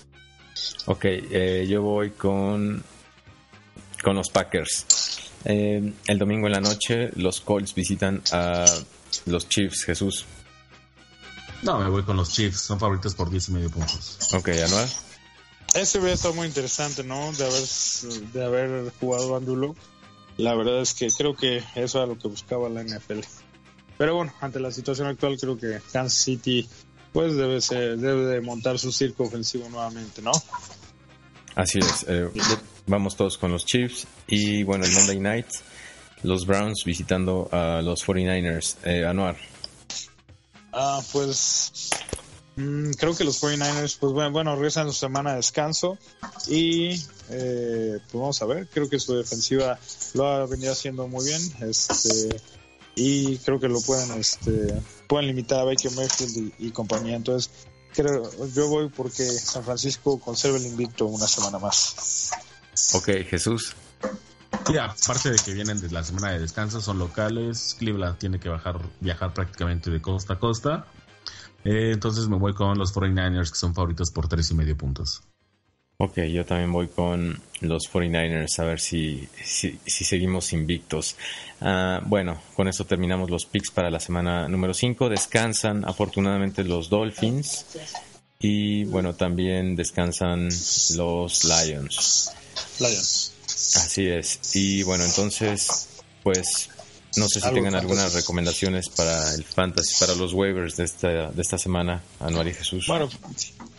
Ok, 0.88 1.06
eh, 1.06 1.68
yo 1.70 1.84
voy 1.84 2.10
con, 2.12 2.84
con 4.04 4.16
los 4.16 4.30
Packers. 4.30 5.30
el 5.46 6.18
domingo 6.18 6.48
en 6.48 6.54
la 6.54 6.62
noche 6.62 7.12
los 7.16 7.42
Colts 7.42 7.76
visitan 7.76 8.24
a 8.32 8.66
los 9.28 9.48
Chiefs, 9.48 9.84
Jesús. 9.84 10.26
No, 11.64 11.80
me 11.80 11.90
voy 11.90 12.04
con 12.04 12.18
los 12.18 12.32
Chiefs. 12.32 12.62
Son 12.62 12.80
favoritos 12.80 13.16
por 13.16 13.30
10 13.30 13.50
y 13.50 13.52
medio 13.54 13.70
puntos. 13.70 14.18
Ok, 14.34 14.50
Anual. 14.50 14.90
Ese 15.74 16.00
hubiera 16.00 16.16
estado 16.16 16.34
muy 16.34 16.48
interesante, 16.48 17.04
¿no? 17.04 17.32
De 17.34 17.46
haber, 17.46 18.32
de 18.34 18.46
haber 18.46 18.94
jugado 19.00 19.36
Andrew 19.36 19.76
La 20.38 20.56
verdad 20.56 20.82
es 20.82 20.94
que 20.94 21.08
creo 21.10 21.36
que 21.36 21.64
eso 21.76 21.98
era 22.00 22.08
lo 22.08 22.18
que 22.18 22.28
buscaba 22.28 22.70
la 22.70 22.84
NFL. 22.84 23.20
Pero 23.98 24.16
bueno, 24.16 24.34
ante 24.42 24.60
la 24.60 24.72
situación 24.72 25.08
actual 25.08 25.38
creo 25.40 25.58
que 25.58 25.82
Kansas 25.92 26.14
City 26.14 26.68
pues 27.12 27.36
debe, 27.36 27.62
ser, 27.62 27.98
debe 27.98 28.26
de 28.26 28.42
montar 28.42 28.78
su 28.78 28.92
circo 28.92 29.24
ofensivo 29.24 29.68
nuevamente, 29.70 30.22
¿no? 30.22 30.32
Así 31.56 31.80
es. 31.80 32.06
Eh, 32.08 32.30
vamos 32.86 33.16
todos 33.16 33.38
con 33.38 33.52
los 33.52 33.66
Chiefs. 33.66 34.06
Y 34.28 34.64
bueno, 34.64 34.86
el 34.86 34.92
Monday 34.92 35.20
Night, 35.20 35.48
los 36.22 36.46
Browns 36.46 36.84
visitando 36.86 37.50
a 37.52 37.82
los 37.82 38.06
49ers. 38.06 38.78
Eh, 38.84 39.06
Anuar. 39.06 39.36
Ah, 40.72 41.02
pues 41.12 41.90
mm, 42.56 42.92
creo 42.92 43.16
que 43.16 43.24
los 43.24 43.42
49ers, 43.42 43.98
pues 44.00 44.14
bueno, 44.14 44.32
bueno, 44.32 44.56
regresan 44.56 44.88
su 44.88 44.94
semana 44.94 45.32
de 45.32 45.38
descanso 45.38 45.98
y 46.48 46.94
eh, 47.30 48.00
pues 48.00 48.14
vamos 48.14 48.42
a 48.42 48.46
ver, 48.46 48.68
creo 48.68 48.90
que 48.90 49.00
su 49.00 49.16
defensiva 49.16 49.80
lo 50.14 50.28
ha 50.28 50.46
venido 50.46 50.72
haciendo 50.72 51.08
muy 51.08 51.26
bien, 51.26 51.42
este 51.62 52.42
y 52.96 53.38
creo 53.40 53.60
que 53.60 53.68
lo 53.68 53.80
pueden, 53.82 54.12
este, 54.20 54.74
pueden 55.08 55.28
limitar 55.28 55.60
a 55.60 55.64
Baker 55.66 55.92
Mayfield 55.92 56.54
y, 56.58 56.68
y 56.68 56.72
compañía, 56.72 57.16
entonces 57.16 57.52
creo, 57.94 58.30
yo 58.54 58.68
voy 58.68 58.90
porque 58.90 59.24
San 59.24 59.64
Francisco 59.64 60.20
conserva 60.20 60.58
el 60.58 60.66
invicto 60.66 61.06
una 61.06 61.28
semana 61.28 61.60
más. 61.60 62.32
Ok, 62.94 63.10
Jesús. 63.30 63.76
Sí, 64.68 64.78
aparte 64.78 65.32
de 65.32 65.38
que 65.38 65.54
vienen 65.54 65.80
de 65.80 65.90
la 65.90 66.04
semana 66.04 66.32
de 66.32 66.40
descanso, 66.40 66.82
son 66.82 67.00
locales. 67.00 67.76
Cleveland 67.80 68.18
tiene 68.18 68.40
que 68.40 68.50
bajar, 68.50 68.80
viajar 69.00 69.34
prácticamente 69.34 69.90
de 69.90 70.02
costa 70.02 70.34
a 70.34 70.40
costa. 70.40 70.86
Eh, 71.64 71.92
entonces 71.94 72.28
me 72.28 72.38
voy 72.38 72.54
con 72.54 72.78
los 72.78 72.94
49ers, 72.94 73.50
que 73.50 73.58
son 73.58 73.74
favoritos 73.74 74.12
por 74.12 74.28
tres 74.28 74.52
y 74.52 74.56
medio 74.56 74.78
puntos. 74.78 75.22
Ok, 76.00 76.20
yo 76.32 76.46
también 76.46 76.72
voy 76.72 76.90
con 76.90 77.42
los 77.62 77.92
49ers 77.92 78.60
a 78.60 78.64
ver 78.66 78.80
si, 78.80 79.28
si, 79.44 79.80
seguimos 79.86 80.54
invictos. 80.54 81.16
Ah, 81.60 82.02
bueno, 82.06 82.40
con 82.56 82.68
eso 82.68 82.86
terminamos 82.86 83.32
los 83.32 83.46
picks 83.46 83.72
para 83.72 83.90
la 83.90 84.00
semana 84.00 84.48
número 84.48 84.76
5. 84.76 85.10
Descansan 85.10 85.86
afortunadamente 85.86 86.64
los 86.64 86.90
Dolphins 86.90 87.66
y 88.40 88.86
bueno, 88.86 89.16
también 89.16 89.76
descansan 89.76 90.50
los 90.96 91.46
Lions. 91.46 92.32
Lions. 92.80 93.37
Así 93.76 94.08
es. 94.08 94.40
Y 94.54 94.84
bueno, 94.84 95.04
entonces, 95.04 95.90
pues 96.24 96.70
no 97.18 97.28
sé 97.28 97.42
si 97.42 97.52
tengan 97.52 97.76
algunas 97.76 98.14
recomendaciones 98.14 98.90
para 98.90 99.34
el 99.34 99.44
fantasy, 99.44 99.96
para 100.00 100.16
los 100.16 100.34
waivers 100.34 100.78
de 100.78 100.84
esta, 100.84 101.32
de 101.32 101.42
esta 101.42 101.58
semana, 101.58 102.04
Anual 102.20 102.50
y 102.50 102.54
Jesús. 102.54 102.86
Bueno, 102.88 103.10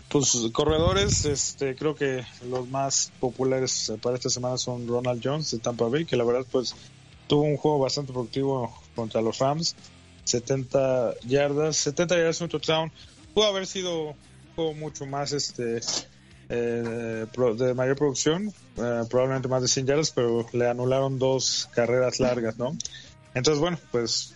pues 0.08 0.36
corredores, 0.52 1.24
este, 1.24 1.76
creo 1.76 1.94
que 1.94 2.24
los 2.50 2.68
más 2.68 3.12
populares 3.20 3.92
para 4.02 4.16
esta 4.16 4.30
semana 4.30 4.56
son 4.56 4.88
Ronald 4.88 5.20
Jones 5.22 5.50
de 5.50 5.58
Tampa 5.58 5.86
Bay, 5.86 6.04
que 6.04 6.16
la 6.16 6.24
verdad 6.24 6.46
pues 6.50 6.74
tuvo 7.26 7.42
un 7.42 7.56
juego 7.56 7.78
bastante 7.78 8.12
productivo 8.12 8.74
contra 8.94 9.20
los 9.20 9.38
Rams, 9.38 9.76
70 10.24 11.14
yardas, 11.26 11.76
70 11.76 12.16
yardas 12.16 12.40
un 12.40 12.48
touchdown, 12.48 12.92
pudo 13.34 13.46
haber 13.46 13.66
sido 13.66 14.08
un 14.08 14.16
juego 14.56 14.74
mucho 14.74 15.06
más 15.06 15.32
este 15.32 15.80
eh, 16.48 17.26
de 17.56 17.74
mayor 17.74 17.96
producción, 17.96 18.52
eh, 18.78 19.04
probablemente 19.08 19.48
más 19.48 19.62
de 19.62 19.68
100 19.68 19.86
yardas, 19.86 20.10
pero 20.10 20.46
le 20.52 20.68
anularon 20.68 21.18
dos 21.18 21.68
carreras 21.74 22.20
largas, 22.20 22.58
¿no? 22.58 22.76
Entonces, 23.34 23.60
bueno, 23.60 23.78
pues 23.90 24.34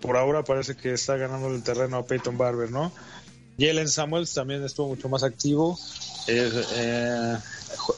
por 0.00 0.16
ahora 0.16 0.42
parece 0.44 0.76
que 0.76 0.92
está 0.92 1.16
ganando 1.16 1.48
el 1.48 1.62
terreno 1.62 1.98
a 1.98 2.04
Peyton 2.04 2.38
Barber, 2.38 2.70
¿no? 2.70 2.92
Jalen 3.58 3.88
Samuels 3.88 4.32
también 4.32 4.64
estuvo 4.64 4.88
mucho 4.88 5.08
más 5.08 5.22
activo, 5.22 5.78
eh, 6.26 7.36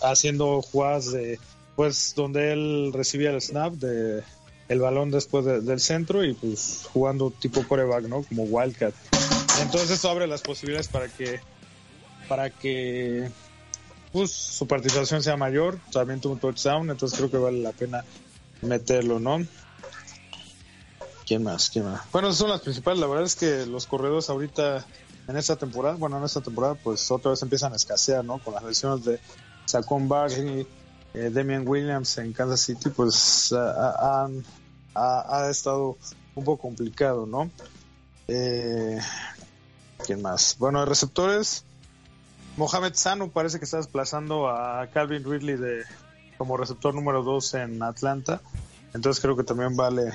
haciendo 0.02 0.60
jugadas 0.62 1.12
de, 1.12 1.38
pues, 1.76 2.14
donde 2.16 2.52
él 2.52 2.92
recibía 2.92 3.30
el 3.30 3.40
snap 3.40 3.74
de 3.74 4.22
el 4.68 4.80
balón 4.80 5.10
después 5.10 5.44
del 5.44 5.80
centro 5.80 6.24
y 6.24 6.32
pues 6.32 6.84
jugando 6.92 7.30
tipo 7.30 7.66
coreback, 7.66 8.04
¿no? 8.04 8.22
Como 8.22 8.44
Wildcat. 8.44 8.94
Entonces 9.60 9.90
eso 9.90 10.08
abre 10.08 10.26
las 10.26 10.40
posibilidades 10.40 10.88
para 10.88 11.08
que 11.08 11.40
para 12.26 12.48
que 12.48 13.30
pues, 14.12 14.30
su 14.30 14.66
participación 14.66 15.22
sea 15.22 15.36
mayor. 15.36 15.78
También 15.92 16.20
tuvo 16.20 16.34
un 16.34 16.38
touchdown, 16.38 16.90
entonces 16.90 17.18
creo 17.18 17.30
que 17.30 17.38
vale 17.38 17.60
la 17.60 17.72
pena 17.72 18.04
meterlo, 18.60 19.18
¿no? 19.18 19.44
¿Quién 21.26 21.42
más? 21.42 21.70
¿Quién 21.70 21.86
más? 21.86 22.02
Bueno, 22.12 22.28
esas 22.28 22.38
son 22.38 22.50
las 22.50 22.60
principales. 22.60 23.00
La 23.00 23.06
verdad 23.06 23.24
es 23.24 23.36
que 23.36 23.66
los 23.66 23.86
corredores 23.86 24.28
ahorita 24.28 24.84
en 25.28 25.36
esta 25.36 25.56
temporada, 25.56 25.96
bueno, 25.96 26.18
en 26.18 26.24
esta 26.24 26.40
temporada, 26.40 26.74
pues 26.74 27.10
otra 27.10 27.30
vez 27.30 27.42
empiezan 27.42 27.72
a 27.72 27.76
escasear, 27.76 28.24
¿no? 28.24 28.38
Con 28.38 28.54
las 28.54 28.64
lesiones 28.64 29.04
de 29.04 29.20
Saquon 29.66 30.08
Barkley, 30.08 30.66
eh, 31.14 31.30
Damian 31.32 31.66
Williams 31.66 32.18
en 32.18 32.32
Kansas 32.32 32.60
City, 32.60 32.90
pues 32.90 33.52
ha, 33.52 34.28
ha, 34.94 35.50
estado 35.50 35.96
un 36.34 36.44
poco 36.44 36.62
complicado, 36.62 37.26
¿no? 37.26 37.50
Eh, 38.28 38.98
¿Quién 40.04 40.22
más? 40.22 40.56
Bueno, 40.58 40.84
receptores, 40.84 41.64
Mohamed 42.56 42.94
Sanu 42.94 43.30
parece 43.30 43.58
que 43.58 43.64
está 43.64 43.78
desplazando 43.78 44.48
a 44.48 44.86
Calvin 44.88 45.24
Ridley 45.24 45.56
de, 45.56 45.82
como 46.36 46.56
receptor 46.56 46.94
número 46.94 47.22
2 47.22 47.54
en 47.54 47.82
Atlanta. 47.82 48.40
Entonces 48.94 49.22
creo 49.22 49.36
que 49.36 49.44
también 49.44 49.74
vale 49.74 50.12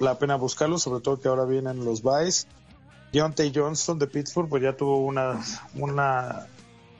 la 0.00 0.18
pena 0.18 0.36
buscarlo, 0.36 0.78
sobre 0.78 1.00
todo 1.02 1.20
que 1.20 1.28
ahora 1.28 1.44
vienen 1.44 1.84
los 1.84 2.02
Vice. 2.02 2.46
Deontay 3.12 3.52
Johnson 3.54 3.98
de 3.98 4.06
Pittsburgh, 4.06 4.48
pues 4.48 4.62
ya 4.62 4.76
tuvo 4.76 4.98
una, 4.98 5.40
una 5.74 6.46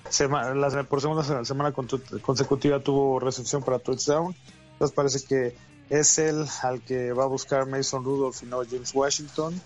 semana, 0.08 0.84
por 0.84 1.00
segunda 1.00 1.44
semana 1.44 1.72
consecutiva 1.72 2.80
tuvo 2.80 3.18
recepción 3.18 3.62
para 3.62 3.78
touchdown. 3.78 4.34
Entonces 4.72 4.94
parece 4.94 5.24
que 5.24 5.56
es 5.88 6.18
él 6.18 6.46
al 6.62 6.82
que 6.82 7.12
va 7.12 7.24
a 7.24 7.28
buscar 7.28 7.66
Mason 7.66 8.04
Rudolph 8.04 8.42
y 8.42 8.46
no 8.46 8.62
James 8.68 8.94
Washington. 8.94 9.60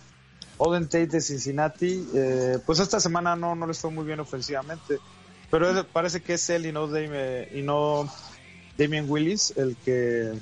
Oden 0.63 0.85
Tate 0.85 1.07
de 1.07 1.21
Cincinnati, 1.23 2.07
eh, 2.15 2.59
pues 2.67 2.81
esta 2.81 3.01
semana 3.01 3.35
no, 3.35 3.55
no 3.55 3.67
les 3.67 3.79
fue 3.79 3.91
muy 3.91 4.05
bien 4.05 4.21
ofensivamente, 4.21 4.99
pero 5.51 5.87
parece 5.87 6.21
que 6.21 6.35
es 6.35 6.51
él 6.51 6.67
y 6.67 6.73
no, 6.73 6.87
Damien, 6.87 7.49
y 7.55 7.63
no 7.63 8.13
Damien 8.77 9.07
Willis 9.09 9.55
el 9.57 9.75
que 9.77 10.35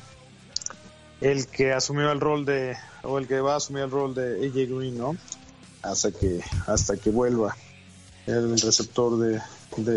el 1.20 1.46
que 1.46 1.72
asumió 1.72 2.10
el 2.10 2.18
rol 2.18 2.44
de 2.44 2.76
o 3.04 3.16
el 3.18 3.28
que 3.28 3.38
va 3.40 3.54
a 3.54 3.56
asumir 3.58 3.84
el 3.84 3.92
rol 3.92 4.12
de 4.12 4.44
AJ 4.44 4.76
Green, 4.76 4.98
¿no? 4.98 5.16
Hasta 5.82 6.10
que 6.10 6.40
hasta 6.66 6.96
que 6.96 7.10
vuelva 7.10 7.56
el 8.26 8.60
receptor 8.60 9.18
de, 9.18 9.40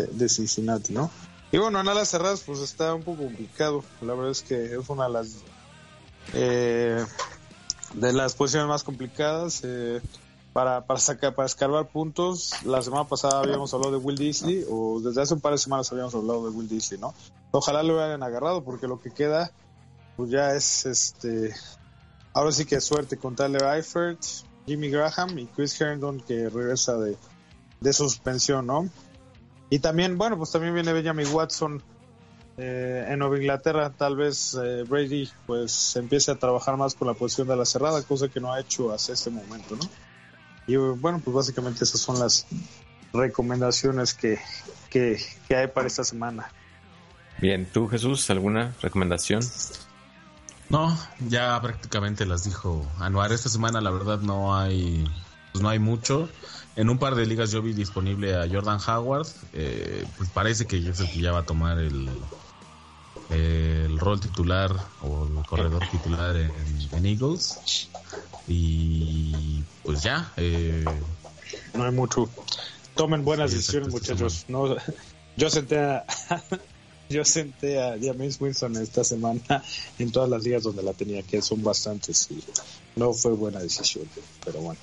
de, 0.06 0.28
Cincinnati, 0.28 0.92
¿no? 0.92 1.10
Y 1.50 1.58
bueno, 1.58 1.80
en 1.80 1.88
alas 1.88 2.08
cerradas 2.08 2.42
pues 2.46 2.60
está 2.60 2.94
un 2.94 3.02
poco 3.02 3.24
complicado. 3.24 3.82
La 4.00 4.14
verdad 4.14 4.30
es 4.30 4.42
que 4.42 4.66
es 4.66 4.88
una 4.88 5.06
de 5.06 5.12
las 5.12 5.36
eh, 6.32 7.04
de 7.94 8.12
las 8.12 8.34
posiciones 8.34 8.68
más 8.68 8.82
complicadas 8.82 9.62
eh, 9.64 10.00
para, 10.52 10.84
para 10.86 11.00
sacar, 11.00 11.34
para 11.34 11.46
escarbar 11.46 11.88
puntos. 11.88 12.52
La 12.64 12.82
semana 12.82 13.04
pasada 13.04 13.40
habíamos 13.40 13.72
hablado 13.74 13.92
de 13.92 13.98
Will 13.98 14.16
Disley, 14.16 14.64
o 14.70 15.00
desde 15.00 15.22
hace 15.22 15.34
un 15.34 15.40
par 15.40 15.52
de 15.52 15.58
semanas 15.58 15.90
habíamos 15.92 16.14
hablado 16.14 16.44
de 16.44 16.56
Will 16.56 16.68
Disley, 16.68 17.00
¿no? 17.00 17.14
Ojalá 17.50 17.82
lo 17.82 17.94
hubieran 17.94 18.22
agarrado, 18.22 18.64
porque 18.64 18.86
lo 18.86 19.00
que 19.00 19.10
queda, 19.10 19.52
pues 20.16 20.30
ya 20.30 20.54
es 20.54 20.86
este. 20.86 21.54
Ahora 22.34 22.52
sí 22.52 22.64
que 22.64 22.80
suerte 22.80 23.18
con 23.18 23.36
Tyler 23.36 23.62
Eifert, 23.62 24.22
Jimmy 24.66 24.88
Graham 24.88 25.38
y 25.38 25.46
Chris 25.46 25.78
Herndon, 25.80 26.20
que 26.20 26.48
regresa 26.48 26.96
de, 26.96 27.16
de 27.80 27.92
suspensión, 27.92 28.66
¿no? 28.66 28.88
Y 29.68 29.78
también, 29.78 30.18
bueno, 30.18 30.36
pues 30.36 30.50
también 30.50 30.74
viene 30.74 30.92
Benjamin 30.92 31.28
Watson 31.32 31.82
eh, 32.58 33.06
en 33.08 33.18
Nueva 33.18 33.38
Inglaterra 33.38 33.90
tal 33.90 34.16
vez 34.16 34.54
eh, 34.62 34.84
Brady 34.86 35.30
pues 35.46 35.96
empiece 35.96 36.30
a 36.30 36.34
trabajar 36.34 36.76
más 36.76 36.94
con 36.94 37.08
la 37.08 37.14
posición 37.14 37.48
de 37.48 37.56
la 37.56 37.64
cerrada, 37.64 38.02
cosa 38.02 38.28
que 38.28 38.40
no 38.40 38.52
ha 38.52 38.60
hecho 38.60 38.92
hasta 38.92 39.12
este 39.12 39.30
momento, 39.30 39.76
¿no? 39.76 39.88
Y 40.66 40.76
bueno, 40.76 41.20
pues 41.24 41.34
básicamente 41.34 41.84
esas 41.84 42.00
son 42.00 42.18
las 42.18 42.46
recomendaciones 43.12 44.14
que, 44.14 44.38
que, 44.90 45.18
hay 45.50 45.66
para 45.66 45.86
esta 45.86 46.04
semana. 46.04 46.50
Bien, 47.38 47.66
¿tú 47.66 47.88
Jesús, 47.88 48.28
alguna 48.30 48.72
recomendación? 48.80 49.42
No, 50.68 50.96
ya 51.28 51.60
prácticamente 51.60 52.24
las 52.24 52.44
dijo 52.44 52.86
Anuar. 52.98 53.32
Esta 53.32 53.48
semana 53.48 53.80
la 53.80 53.90
verdad 53.90 54.20
no 54.20 54.56
hay, 54.56 55.04
pues 55.52 55.62
no 55.62 55.68
hay 55.68 55.78
mucho. 55.78 56.28
En 56.74 56.88
un 56.88 56.98
par 56.98 57.14
de 57.14 57.26
ligas 57.26 57.50
yo 57.50 57.60
vi 57.60 57.72
disponible 57.74 58.34
a 58.34 58.48
Jordan 58.48 58.78
Howard. 58.86 59.26
Eh, 59.52 60.04
pues 60.16 60.30
parece 60.30 60.66
que 60.66 60.78
es 60.78 61.00
el 61.00 61.10
que 61.10 61.20
ya 61.20 61.32
va 61.32 61.40
a 61.40 61.46
tomar 61.46 61.78
el, 61.78 62.08
el 63.30 63.98
rol 63.98 64.20
titular 64.20 64.74
o 65.02 65.26
el 65.26 65.46
corredor 65.46 65.86
titular 65.90 66.36
en, 66.36 67.06
Eagles. 67.06 67.88
Y 68.48 69.62
pues 69.82 70.02
ya. 70.02 70.32
Eh, 70.36 70.84
no 71.74 71.84
hay 71.84 71.92
mucho. 71.92 72.28
Tomen 72.94 73.24
buenas 73.24 73.52
decisiones, 73.52 73.90
muchachos. 73.90 74.46
No, 74.48 74.76
yo 75.36 75.50
senté 75.50 75.78
a. 75.78 76.06
yo 77.10 77.24
senté 77.24 77.80
a 77.82 77.96
James 78.00 78.40
Winston 78.40 78.76
esta 78.76 79.04
semana 79.04 79.62
en 79.98 80.10
todas 80.10 80.28
las 80.28 80.42
ligas 80.42 80.62
donde 80.62 80.82
la 80.82 80.94
tenía, 80.94 81.22
que 81.22 81.42
son 81.42 81.62
bastantes, 81.62 82.30
y 82.30 82.42
no 82.96 83.12
fue 83.12 83.32
buena 83.32 83.60
decisión, 83.60 84.08
pero 84.44 84.60
bueno. 84.60 84.80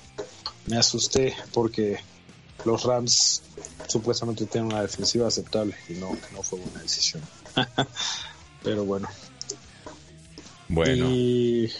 Me 0.66 0.76
asusté 0.78 1.34
porque 1.52 1.98
los 2.64 2.84
Rams 2.84 3.42
supuestamente 3.88 4.46
tienen 4.46 4.72
una 4.72 4.82
defensiva 4.82 5.26
aceptable 5.28 5.74
y 5.88 5.94
no, 5.94 6.16
no 6.32 6.42
fue 6.42 6.58
buena 6.58 6.80
decisión. 6.80 7.22
Pero 8.62 8.84
bueno. 8.84 9.08
Bueno. 10.68 11.06
Y 11.10 11.70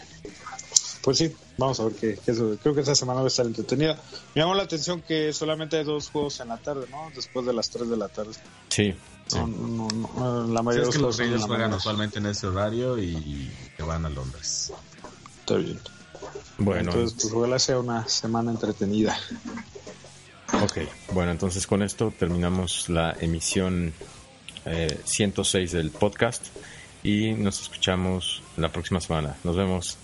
pues 1.03 1.19
sí, 1.19 1.33
vamos 1.57 1.79
a 1.81 1.85
ver 1.85 1.95
qué, 1.95 2.19
qué 2.25 2.33
es- 2.33 2.39
Creo 2.63 2.75
que 2.75 2.81
esta 2.81 2.95
semana 2.95 3.21
va 3.21 3.27
a 3.27 3.29
estar 3.29 3.47
entretenida. 3.47 3.97
Me 4.35 4.43
llamó 4.43 4.55
la 4.55 4.65
atención 4.65 5.01
que 5.03 5.33
solamente 5.33 5.77
hay 5.79 5.85
dos 5.85 6.09
juegos 6.09 6.41
en 6.41 6.49
la 6.49 6.57
tarde, 6.57 6.87
¿no? 6.91 7.11
Después 7.15 7.47
de 7.47 7.53
las 7.53 7.71
3 7.71 7.89
de 7.89 7.97
la 7.97 8.09
tarde. 8.09 8.33
Sí. 8.71 8.95
No, 9.33 9.47
no, 9.47 9.89
no, 9.89 10.47
la 10.49 10.59
Sí, 10.59 10.65
mayoría 10.65 10.83
es 10.89 10.95
de 10.95 10.99
que 10.99 11.03
los 11.03 11.19
la 11.21 11.47
juegan 11.47 11.73
usualmente 11.73 12.19
en 12.19 12.27
ese 12.27 12.49
horario 12.49 12.99
y 12.99 13.49
se 13.77 13.83
van 13.85 14.05
a 14.05 14.09
Londres. 14.11 14.73
Está 15.41 15.55
bien. 15.55 15.79
Bueno, 16.59 16.91
Entonces, 16.91 17.19
pues 17.21 17.35
ojalá 17.35 17.59
sea 17.59 17.79
una 17.79 18.07
semana 18.09 18.51
entretenida. 18.51 19.17
ok. 20.63 20.79
Bueno, 21.13 21.31
entonces 21.31 21.67
con 21.67 21.83
esto 21.83 22.13
terminamos 22.19 22.89
la 22.89 23.17
emisión 23.21 23.93
eh, 24.67 25.01
106 25.05 25.73
del 25.73 25.91
podcast 25.91 26.47
y 27.03 27.33
nos 27.33 27.63
escuchamos 27.63 28.43
la 28.57 28.71
próxima 28.71 29.01
semana. 29.01 29.37
Nos 29.45 29.57
vemos. 29.57 29.99